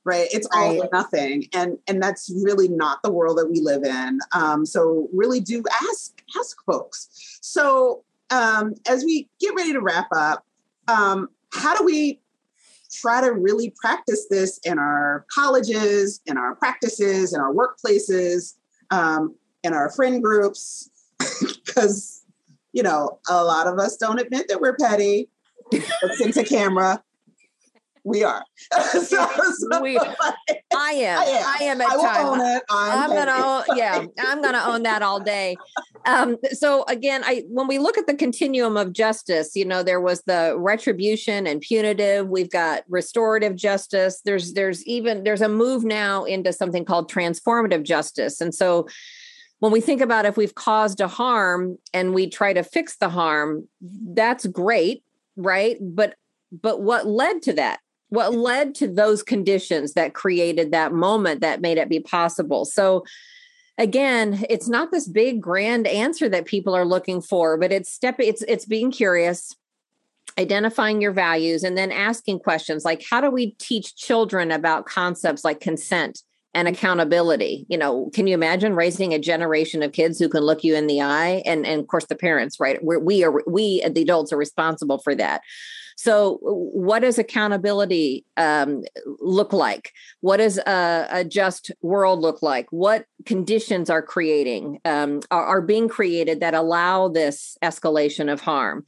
Right. 0.04 0.28
It's 0.32 0.48
all 0.52 0.80
right. 0.80 0.88
nothing. 0.92 1.44
And 1.52 1.76
and 1.86 2.02
that's 2.02 2.32
really 2.42 2.66
not 2.66 3.02
the 3.04 3.12
world 3.12 3.36
that 3.38 3.48
we 3.48 3.61
live 3.61 3.84
in. 3.84 4.18
Um, 4.32 4.64
so 4.64 5.08
really 5.12 5.40
do 5.40 5.62
ask 5.70 6.22
ask 6.38 6.56
folks. 6.64 7.38
So 7.42 8.02
um, 8.30 8.74
as 8.88 9.04
we 9.04 9.28
get 9.40 9.54
ready 9.54 9.72
to 9.72 9.80
wrap 9.80 10.08
up, 10.14 10.44
um, 10.88 11.28
how 11.52 11.76
do 11.76 11.84
we 11.84 12.20
try 12.92 13.20
to 13.20 13.32
really 13.32 13.72
practice 13.80 14.26
this 14.30 14.58
in 14.64 14.78
our 14.78 15.26
colleges, 15.32 16.20
in 16.26 16.36
our 16.36 16.54
practices, 16.56 17.32
in 17.34 17.40
our 17.40 17.52
workplaces, 17.52 18.54
um, 18.90 19.34
in 19.62 19.72
our 19.72 19.90
friend 19.90 20.22
groups? 20.22 20.90
Because, 21.64 22.24
you 22.72 22.82
know, 22.82 23.20
a 23.28 23.44
lot 23.44 23.68
of 23.68 23.78
us 23.78 23.96
don't 23.96 24.18
admit 24.18 24.48
that 24.48 24.60
we're 24.60 24.74
petty. 24.74 25.28
It's 25.70 26.20
into 26.20 26.42
camera 26.42 27.00
we 28.05 28.24
are. 28.24 28.44
so, 28.92 29.01
so, 29.01 29.80
we, 29.80 29.98
I 29.98 30.92
am. 30.92 31.18
I 31.18 31.24
am. 31.24 31.44
I 31.61 31.64
am 31.64 31.80
at 31.80 31.88
I 31.88 32.03
times. 32.03 32.62
I'm, 32.70 33.11
I'm 33.11 33.11
gonna 33.11 33.44
own, 33.46 33.76
yeah, 33.76 34.05
I'm 34.18 34.42
gonna 34.42 34.62
own 34.66 34.82
that 34.84 35.03
all 35.03 35.20
day. 35.20 35.57
Um, 36.07 36.36
so 36.53 36.84
again, 36.88 37.22
I 37.24 37.44
when 37.48 37.66
we 37.66 37.78
look 37.78 37.98
at 37.98 38.07
the 38.07 38.14
continuum 38.14 38.76
of 38.76 38.92
justice, 38.92 39.53
you 39.55 39.64
know, 39.64 39.82
there 39.82 40.01
was 40.01 40.22
the 40.22 40.55
retribution 40.59 41.46
and 41.46 41.61
punitive. 41.61 42.28
We've 42.28 42.51
got 42.51 42.84
restorative 42.88 43.57
justice. 43.57 44.20
There's 44.24 44.55
there's 44.55 44.84
even 44.86 45.24
there's 45.24 45.42
a 45.42 45.48
move 45.48 45.84
now 45.84 46.24
into 46.24 46.53
something 46.53 46.84
called 46.84 47.11
transformative 47.11 47.82
justice. 47.82 48.40
And 48.40 48.55
so 48.55 48.86
when 49.59 49.72
we 49.72 49.80
think 49.80 50.01
about 50.01 50.24
if 50.24 50.36
we've 50.36 50.55
caused 50.55 51.01
a 51.01 51.09
harm 51.09 51.78
and 51.92 52.14
we 52.14 52.28
try 52.28 52.53
to 52.53 52.62
fix 52.62 52.96
the 52.96 53.11
harm, 53.11 53.68
that's 53.80 54.46
great, 54.46 55.05
right? 55.36 55.76
But 55.80 56.14
but 56.51 56.80
what 56.80 57.07
led 57.07 57.42
to 57.42 57.53
that 57.55 57.80
what 58.11 58.34
led 58.34 58.74
to 58.76 58.86
those 58.86 59.22
conditions 59.22 59.94
that 59.94 60.14
created 60.14 60.72
that 60.72 60.92
moment 60.92 61.40
that 61.40 61.61
made 61.61 61.78
it 61.78 61.88
be 61.88 62.00
possible. 62.00 62.64
So 62.64 63.04
again 63.78 64.44
it's 64.50 64.68
not 64.68 64.90
this 64.90 65.08
big 65.08 65.40
grand 65.40 65.86
answer 65.86 66.28
that 66.28 66.44
people 66.44 66.74
are 66.74 66.84
looking 66.84 67.22
for 67.22 67.56
but 67.56 67.72
it's 67.72 67.90
step 67.90 68.16
it's 68.18 68.42
it's 68.42 68.66
being 68.66 68.90
curious 68.90 69.56
identifying 70.38 71.00
your 71.00 71.12
values 71.12 71.64
and 71.64 71.76
then 71.76 71.90
asking 71.90 72.38
questions 72.38 72.84
like 72.84 73.02
how 73.08 73.20
do 73.20 73.30
we 73.30 73.52
teach 73.52 73.96
children 73.96 74.50
about 74.50 74.86
concepts 74.86 75.44
like 75.44 75.61
consent 75.61 76.22
and 76.54 76.66
mm-hmm. 76.66 76.74
accountability? 76.74 77.66
You 77.68 77.78
know 77.78 78.11
can 78.14 78.26
you 78.26 78.34
imagine 78.34 78.74
raising 78.74 79.14
a 79.14 79.18
generation 79.18 79.82
of 79.82 79.92
kids 79.92 80.18
who 80.18 80.28
can 80.28 80.42
look 80.42 80.64
you 80.64 80.74
in 80.74 80.86
the 80.86 81.02
eye? 81.02 81.42
And 81.46 81.66
and 81.66 81.80
of 81.80 81.86
course 81.86 82.06
the 82.06 82.16
parents 82.16 82.61
right? 82.61 82.82
We're, 82.82 82.98
we 82.98 83.24
are 83.24 83.42
we 83.46 83.82
the 83.88 84.02
adults 84.02 84.32
are 84.32 84.36
responsible 84.36 84.98
for 84.98 85.14
that 85.14 85.42
so, 86.03 86.38
what 86.40 87.01
does 87.01 87.18
accountability 87.18 88.24
um, 88.38 88.84
look 89.18 89.53
like? 89.53 89.92
What 90.22 90.38
does 90.38 90.57
a, 90.57 91.07
a, 91.11 91.24
just 91.24 91.70
world 91.82 92.20
look 92.20 92.40
like? 92.40 92.68
What 92.70 93.05
conditions 93.26 93.90
are 93.90 94.01
creating 94.01 94.80
um, 94.86 95.20
are, 95.30 95.44
are 95.44 95.61
being 95.61 95.90
created 95.90 96.40
that 96.40 96.55
allow 96.55 97.09
this 97.09 97.59
escalation 97.62 98.32
of 98.32 98.40
harm? 98.40 98.86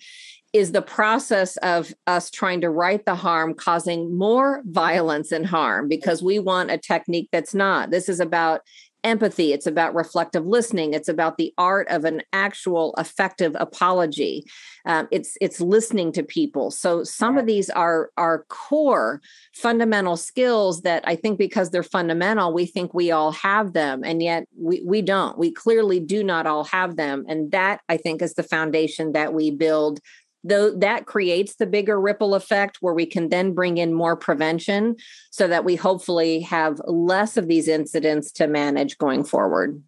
Is 0.54 0.72
the 0.72 0.80
process 0.80 1.58
of 1.58 1.92
us 2.06 2.30
trying 2.30 2.62
to 2.62 2.70
right 2.70 3.04
the 3.04 3.14
harm 3.14 3.52
causing 3.52 4.16
more 4.16 4.62
violence 4.64 5.32
and 5.32 5.44
harm 5.44 5.88
because 5.88 6.22
we 6.22 6.38
want 6.38 6.70
a 6.70 6.78
technique 6.78 7.28
that's 7.30 7.52
not? 7.52 7.90
This 7.90 8.08
is 8.08 8.20
about 8.20 8.62
empathy 9.04 9.52
it's 9.52 9.66
about 9.66 9.94
reflective 9.94 10.46
listening 10.46 10.94
it's 10.94 11.08
about 11.08 11.36
the 11.36 11.52
art 11.58 11.88
of 11.88 12.04
an 12.04 12.22
actual 12.32 12.94
effective 12.98 13.56
apology. 13.58 14.44
Um, 14.84 15.08
it's 15.10 15.36
it's 15.40 15.60
listening 15.60 16.12
to 16.12 16.22
people. 16.22 16.70
So 16.70 17.04
some 17.04 17.38
of 17.38 17.46
these 17.46 17.70
are 17.70 18.10
are 18.16 18.44
core 18.48 19.20
fundamental 19.54 20.16
skills 20.16 20.82
that 20.82 21.06
i 21.06 21.14
think 21.14 21.38
because 21.38 21.70
they're 21.70 21.82
fundamental 21.82 22.52
we 22.52 22.66
think 22.66 22.92
we 22.92 23.10
all 23.10 23.32
have 23.32 23.72
them 23.72 24.02
and 24.04 24.22
yet 24.22 24.44
we, 24.56 24.82
we 24.84 25.02
don't. 25.02 25.38
We 25.38 25.52
clearly 25.52 26.00
do 26.00 26.24
not 26.24 26.46
all 26.46 26.64
have 26.64 26.96
them 26.96 27.24
and 27.28 27.50
that 27.52 27.80
i 27.88 27.96
think 27.96 28.22
is 28.22 28.34
the 28.34 28.42
foundation 28.42 29.12
that 29.12 29.34
we 29.34 29.50
build 29.50 30.00
though 30.44 30.70
that 30.78 31.06
creates 31.06 31.56
the 31.56 31.66
bigger 31.66 32.00
ripple 32.00 32.34
effect 32.34 32.78
where 32.80 32.94
we 32.94 33.06
can 33.06 33.28
then 33.28 33.52
bring 33.54 33.78
in 33.78 33.92
more 33.94 34.16
prevention 34.16 34.96
so 35.30 35.46
that 35.48 35.64
we 35.64 35.76
hopefully 35.76 36.40
have 36.40 36.80
less 36.86 37.36
of 37.36 37.48
these 37.48 37.68
incidents 37.68 38.32
to 38.32 38.46
manage 38.46 38.98
going 38.98 39.24
forward. 39.24 39.82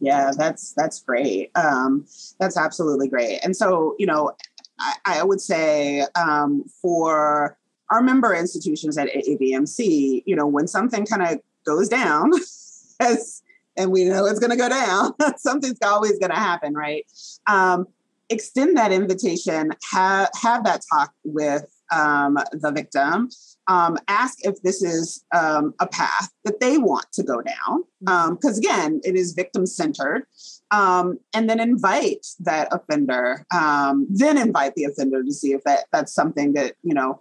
Yeah 0.00 0.32
that's 0.36 0.72
that's 0.74 1.00
great. 1.02 1.50
Um, 1.54 2.06
that's 2.38 2.56
absolutely 2.56 3.08
great. 3.08 3.40
And 3.42 3.56
so 3.56 3.94
you 3.98 4.06
know 4.06 4.32
i, 4.78 4.94
I 5.04 5.24
would 5.24 5.40
say 5.40 6.06
um, 6.14 6.64
for 6.80 7.58
our 7.90 8.02
member 8.02 8.34
institutions 8.34 8.98
at 8.98 9.08
AAVMC 9.08 10.22
you 10.26 10.36
know 10.36 10.46
when 10.46 10.66
something 10.66 11.06
kind 11.06 11.22
of 11.22 11.40
goes 11.66 11.88
down 11.88 12.30
as 13.00 13.42
and 13.76 13.92
we 13.92 14.04
know 14.04 14.26
it's 14.26 14.40
going 14.40 14.50
to 14.50 14.56
go 14.56 14.68
down 14.68 15.12
something's 15.36 15.78
always 15.84 16.18
going 16.18 16.30
to 16.30 16.36
happen 16.36 16.74
right? 16.74 17.06
Um, 17.46 17.86
extend 18.30 18.76
that 18.76 18.92
invitation, 18.92 19.72
have, 19.90 20.30
have 20.40 20.64
that 20.64 20.82
talk 20.92 21.12
with 21.24 21.66
um, 21.90 22.38
the 22.52 22.70
victim, 22.70 23.30
um, 23.66 23.98
ask 24.08 24.38
if 24.40 24.60
this 24.62 24.82
is 24.82 25.24
um, 25.34 25.74
a 25.80 25.86
path 25.86 26.30
that 26.44 26.60
they 26.60 26.78
want 26.78 27.06
to 27.12 27.22
go 27.22 27.40
down. 27.40 27.84
Because 28.00 28.60
mm-hmm. 28.60 28.70
um, 28.70 28.80
again, 28.80 29.00
it 29.04 29.14
is 29.14 29.32
victim 29.32 29.66
centered. 29.66 30.26
Um, 30.70 31.18
and 31.32 31.48
then 31.48 31.60
invite 31.60 32.26
that 32.40 32.68
offender, 32.70 33.46
um, 33.52 34.06
then 34.10 34.36
invite 34.36 34.74
the 34.74 34.84
offender 34.84 35.22
to 35.22 35.32
see 35.32 35.52
if 35.52 35.64
that, 35.64 35.86
that's 35.92 36.12
something 36.12 36.52
that, 36.54 36.74
you 36.82 36.94
know, 36.94 37.20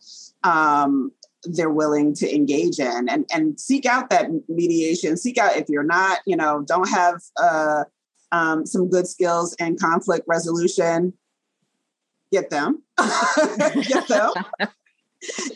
they're 1.43 1.69
willing 1.69 2.13
to 2.13 2.33
engage 2.33 2.79
in 2.79 3.07
and 3.07 3.25
and 3.31 3.59
seek 3.59 3.85
out 3.85 4.09
that 4.09 4.27
mediation 4.49 5.15
seek 5.15 5.37
out 5.37 5.55
if 5.55 5.69
you're 5.69 5.83
not 5.83 6.19
you 6.25 6.35
know 6.35 6.63
don't 6.67 6.89
have 6.89 7.21
uh, 7.41 7.83
um, 8.31 8.65
some 8.65 8.89
good 8.89 9.07
skills 9.07 9.55
in 9.59 9.77
conflict 9.77 10.25
resolution 10.27 11.13
get 12.31 12.49
them 12.49 12.83
get 13.87 14.07
them 14.07 14.33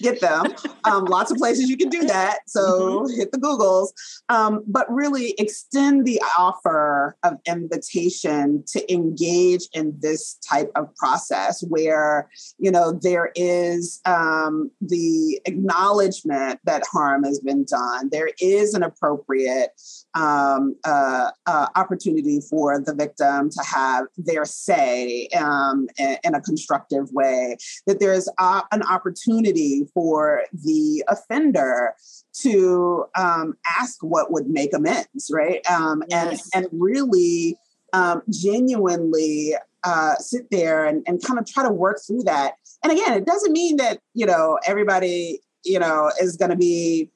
get 0.02 0.20
them. 0.22 0.46
Um, 0.84 1.06
lots 1.06 1.32
of 1.32 1.38
places 1.38 1.70
you 1.70 1.78
can 1.78 1.90
do 1.90 2.06
that. 2.06 2.40
So 2.48 3.02
mm-hmm. 3.02 3.20
hit 3.20 3.32
the 3.32 3.38
Googles. 3.38 3.90
Um, 4.30 4.64
but 4.68 4.92
really 4.92 5.36
extend 5.38 6.06
the 6.06 6.22
offer 6.38 7.16
of 7.24 7.34
invitation 7.48 8.64
to 8.68 8.94
engage 8.94 9.68
in 9.74 9.96
this 10.00 10.36
type 10.48 10.72
of 10.76 10.94
process 10.96 11.64
where, 11.68 12.30
you 12.58 12.72
know, 12.72 12.92
there 12.92 13.32
is 13.36 14.02
um, 14.06 14.72
the 14.82 15.40
acknowledgement 15.46 16.60
that 16.64 16.84
harm 16.92 17.24
has 17.24 17.40
been 17.40 17.66
done. 17.66 18.10
There 18.12 18.32
is 18.40 18.74
an 18.74 18.84
appropriate 18.84 19.72
um, 20.14 20.76
uh, 20.84 21.32
uh, 21.46 21.68
opportunity 21.76 22.42
for 22.42 22.80
the 22.80 22.94
victim 22.94 23.50
to 23.50 23.64
have 23.64 24.06
their 24.18 24.46
say 24.46 25.28
um, 25.38 25.88
in, 25.98 26.18
in, 26.24 26.36
a 26.36 26.42
constructive 26.42 27.12
way, 27.12 27.58
that 27.88 28.00
there's 28.00 28.30
uh, 28.38 28.62
an 28.72 28.84
opportunity 28.84 29.86
for 29.94 30.44
the 30.54 31.04
offender 31.08 31.94
to 32.34 33.06
um, 33.16 33.56
ask 33.80 34.04
what 34.04 34.32
would 34.32 34.48
make 34.48 34.74
amends, 34.74 35.32
right? 35.34 35.66
Um, 35.70 36.04
yes. 36.10 36.50
And, 36.54 36.66
and 36.66 36.82
really 36.82 37.56
um, 37.94 38.22
genuinely 38.30 39.56
uh, 39.84 40.16
sit 40.16 40.50
there 40.52 40.86
and, 40.86 41.04
and 41.08 41.24
kind 41.24 41.40
of 41.40 41.46
try 41.46 41.64
to 41.64 41.72
work 41.72 42.00
through 42.06 42.24
that. 42.24 42.54
And 42.84 42.92
again, 42.92 43.14
it 43.14 43.26
doesn't 43.26 43.52
mean 43.52 43.78
that, 43.78 44.00
you 44.14 44.26
know, 44.26 44.60
everybody, 44.66 45.42
you 45.64 45.80
know, 45.80 46.12
is 46.22 46.38
going 46.38 46.52
to 46.52 46.58
be 46.58 47.10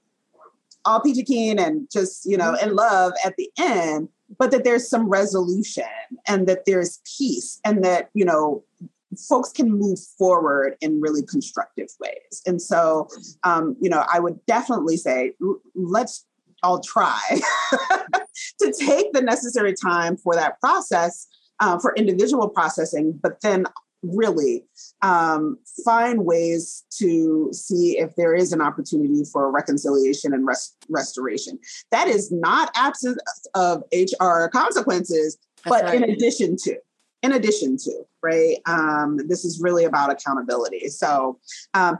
all 0.85 0.99
peachy 0.99 1.23
keen 1.23 1.59
and 1.59 1.87
just, 1.91 2.25
you 2.25 2.37
know, 2.37 2.53
mm-hmm. 2.53 2.69
in 2.69 2.75
love 2.75 3.13
at 3.25 3.35
the 3.37 3.49
end, 3.59 4.09
but 4.37 4.51
that 4.51 4.63
there's 4.63 4.89
some 4.89 5.09
resolution 5.09 5.83
and 6.27 6.47
that 6.47 6.65
there's 6.65 7.01
peace 7.17 7.59
and 7.65 7.83
that, 7.83 8.09
you 8.13 8.25
know, 8.25 8.63
folks 9.29 9.51
can 9.51 9.71
move 9.71 9.99
forward 10.17 10.75
in 10.81 10.99
really 10.99 11.23
constructive 11.23 11.89
ways. 11.99 12.41
And 12.45 12.61
so, 12.61 13.07
um, 13.43 13.75
you 13.79 13.89
know, 13.89 14.05
I 14.11 14.19
would 14.19 14.45
definitely 14.45 14.97
say 14.97 15.33
let's 15.75 16.25
all 16.63 16.79
try 16.79 17.19
to 18.59 18.73
take 18.79 19.13
the 19.13 19.21
necessary 19.21 19.73
time 19.73 20.17
for 20.17 20.35
that 20.35 20.59
process 20.59 21.27
uh, 21.59 21.79
for 21.79 21.93
individual 21.95 22.49
processing, 22.49 23.17
but 23.21 23.39
then 23.41 23.65
really 24.13 24.63
um, 25.01 25.57
find 25.83 26.25
ways 26.25 26.83
to 26.99 27.49
see 27.51 27.97
if 27.97 28.15
there 28.15 28.33
is 28.33 28.53
an 28.53 28.61
opportunity 28.61 29.23
for 29.31 29.51
reconciliation 29.51 30.33
and 30.33 30.45
rest- 30.45 30.77
restoration. 30.89 31.59
That 31.91 32.07
is 32.07 32.31
not 32.31 32.71
absent 32.75 33.17
of 33.53 33.83
HR 33.93 34.47
consequences, 34.47 35.37
That's 35.63 35.75
but 35.75 35.83
right. 35.85 35.95
in 35.95 36.09
addition 36.09 36.57
to. 36.63 36.77
In 37.23 37.31
addition 37.31 37.77
to, 37.77 38.03
right? 38.21 38.57
Um, 38.67 39.17
this 39.27 39.45
is 39.45 39.59
really 39.59 39.85
about 39.85 40.11
accountability. 40.11 40.89
So, 40.89 41.39
um, 41.73 41.97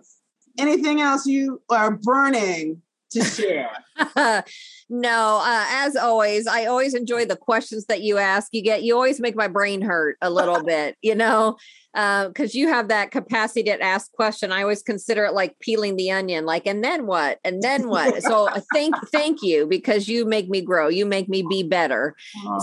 anything 0.60 1.02
else 1.02 1.26
you 1.26 1.62
are 1.70 1.98
burning 1.98 2.82
to 3.16 3.24
share? 3.24 3.72
no, 4.90 5.42
uh, 5.44 5.66
as 5.70 5.96
always, 5.96 6.48
I 6.48 6.66
always 6.66 6.94
enjoy 6.94 7.26
the 7.26 7.36
questions 7.36 7.86
that 7.86 8.02
you 8.02 8.18
ask. 8.18 8.50
You 8.52 8.62
get, 8.62 8.84
you 8.84 8.94
always 8.96 9.20
make 9.20 9.36
my 9.36 9.48
brain 9.48 9.82
hurt 9.82 10.18
a 10.22 10.30
little 10.30 10.64
bit, 10.66 10.98
you 11.02 11.16
know, 11.16 11.58
because 11.94 12.54
uh, 12.54 12.58
you 12.58 12.68
have 12.68 12.90
that 12.90 13.12
capacity 13.12 13.64
to 13.64 13.82
ask 13.82 14.12
question. 14.12 14.52
I 14.52 14.62
always 14.62 14.84
consider 14.84 15.26
it 15.26 15.34
like 15.34 15.58
peeling 15.60 15.96
the 15.96 16.12
onion, 16.12 16.46
like, 16.46 16.68
and 16.68 16.84
then 16.84 17.08
what, 17.08 17.40
and 17.46 17.62
then 17.62 17.88
what. 17.88 18.22
so 18.22 18.50
uh, 18.50 18.60
thank, 18.74 18.96
thank 19.12 19.42
you 19.42 19.66
because 19.66 20.10
you 20.10 20.26
make 20.26 20.50
me 20.50 20.62
grow. 20.62 20.90
You 20.90 21.06
make 21.06 21.30
me 21.30 21.46
be 21.50 21.64
better. 21.64 22.16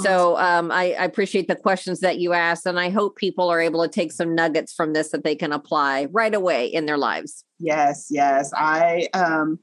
So 0.02 0.36
um, 0.38 0.70
I, 0.70 0.92
I 0.92 1.04
appreciate 1.04 1.48
the 1.48 1.56
questions 1.56 2.00
that 2.00 2.18
you 2.18 2.34
ask, 2.34 2.66
and 2.66 2.78
I 2.78 2.90
hope 2.90 3.16
people 3.16 3.48
are 3.48 3.60
able 3.60 3.82
to 3.82 3.88
take 3.88 4.12
some 4.12 4.34
nuggets 4.34 4.72
from 4.74 4.92
this 4.92 5.10
that 5.10 5.24
they 5.24 5.34
can 5.34 5.52
apply 5.52 6.08
right 6.10 6.34
away 6.34 6.66
in 6.66 6.84
their 6.84 6.98
lives. 6.98 7.44
Yes, 7.62 8.08
yes. 8.10 8.52
I 8.56 9.08
um 9.14 9.60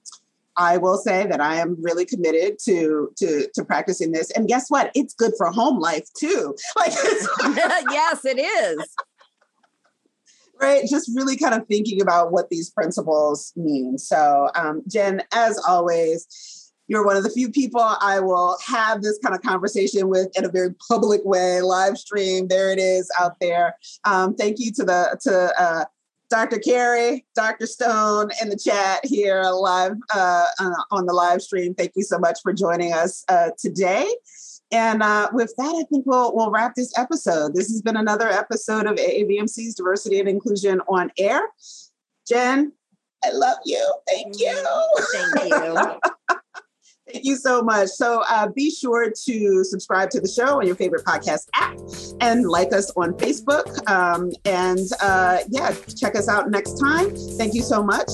I 0.59 0.77
will 0.77 0.97
say 0.97 1.25
that 1.25 1.39
I 1.39 1.55
am 1.55 1.77
really 1.81 2.05
committed 2.05 2.57
to 2.65 3.11
to 3.17 3.47
to 3.53 3.65
practicing 3.65 4.11
this. 4.11 4.29
And 4.31 4.47
guess 4.47 4.69
what? 4.69 4.91
It's 4.93 5.13
good 5.15 5.31
for 5.37 5.49
home 5.49 5.79
life 5.79 6.07
too. 6.17 6.55
Like 6.75 6.93
yes, 7.91 8.25
it 8.25 8.39
is. 8.39 8.87
right 10.61 10.83
just 10.89 11.09
really 11.15 11.37
kind 11.37 11.53
of 11.53 11.65
thinking 11.67 12.01
about 12.01 12.31
what 12.31 12.49
these 12.49 12.69
principles 12.69 13.53
mean 13.55 13.97
so 13.97 14.49
um, 14.55 14.81
jen 14.87 15.21
as 15.33 15.57
always 15.67 16.27
you're 16.87 17.05
one 17.05 17.15
of 17.15 17.23
the 17.23 17.29
few 17.29 17.49
people 17.49 17.81
i 18.01 18.19
will 18.19 18.57
have 18.65 19.01
this 19.01 19.17
kind 19.23 19.35
of 19.35 19.41
conversation 19.41 20.09
with 20.09 20.27
in 20.37 20.43
a 20.43 20.49
very 20.49 20.73
public 20.89 21.21
way 21.23 21.61
live 21.61 21.97
stream 21.97 22.47
there 22.47 22.71
it 22.71 22.79
is 22.79 23.09
out 23.19 23.39
there 23.39 23.75
um, 24.03 24.35
thank 24.35 24.57
you 24.59 24.71
to 24.71 24.83
the 24.83 25.17
to 25.21 25.53
uh, 25.57 25.85
Dr. 26.29 26.59
Carey, 26.59 27.25
Dr. 27.35 27.65
Stone 27.65 28.29
in 28.41 28.49
the 28.49 28.57
chat 28.57 29.03
here 29.03 29.41
live 29.43 29.95
uh, 30.13 30.45
uh, 30.59 30.83
on 30.91 31.05
the 31.05 31.13
live 31.13 31.41
stream. 31.41 31.73
Thank 31.73 31.93
you 31.95 32.03
so 32.03 32.19
much 32.19 32.39
for 32.43 32.53
joining 32.53 32.93
us 32.93 33.23
uh, 33.29 33.49
today. 33.57 34.07
And 34.71 35.01
uh, 35.01 35.29
with 35.33 35.53
that, 35.57 35.75
I 35.75 35.83
think 35.89 36.05
we'll 36.05 36.35
we'll 36.35 36.51
wrap 36.51 36.75
this 36.75 36.93
episode. 36.97 37.55
This 37.55 37.69
has 37.69 37.81
been 37.81 37.97
another 37.97 38.27
episode 38.27 38.85
of 38.85 38.97
AAVMC's 38.97 39.73
Diversity 39.73 40.19
and 40.19 40.29
Inclusion 40.29 40.81
on 40.87 41.11
Air. 41.17 41.41
Jen, 42.27 42.73
I 43.23 43.31
love 43.31 43.57
you. 43.65 43.93
Thank 44.07 44.39
you. 44.39 44.63
Thank 45.11 45.51
you. 45.51 46.35
Thank 47.11 47.25
you 47.25 47.37
so 47.37 47.63
much. 47.63 47.89
So 47.89 48.23
uh, 48.29 48.49
be 48.49 48.69
sure 48.69 49.11
to 49.11 49.63
subscribe 49.63 50.09
to 50.11 50.21
the 50.21 50.27
show 50.27 50.59
on 50.59 50.67
your 50.67 50.75
favorite 50.75 51.05
podcast 51.05 51.47
app 51.55 51.77
and 52.21 52.47
like 52.47 52.71
us 52.71 52.91
on 52.95 53.13
Facebook. 53.13 53.87
Um, 53.89 54.31
and 54.45 54.87
uh, 55.01 55.39
yeah, 55.49 55.73
check 55.95 56.15
us 56.15 56.27
out 56.27 56.51
next 56.51 56.79
time. 56.79 57.15
Thank 57.37 57.55
you 57.55 57.63
so 57.63 57.83
much. 57.83 58.09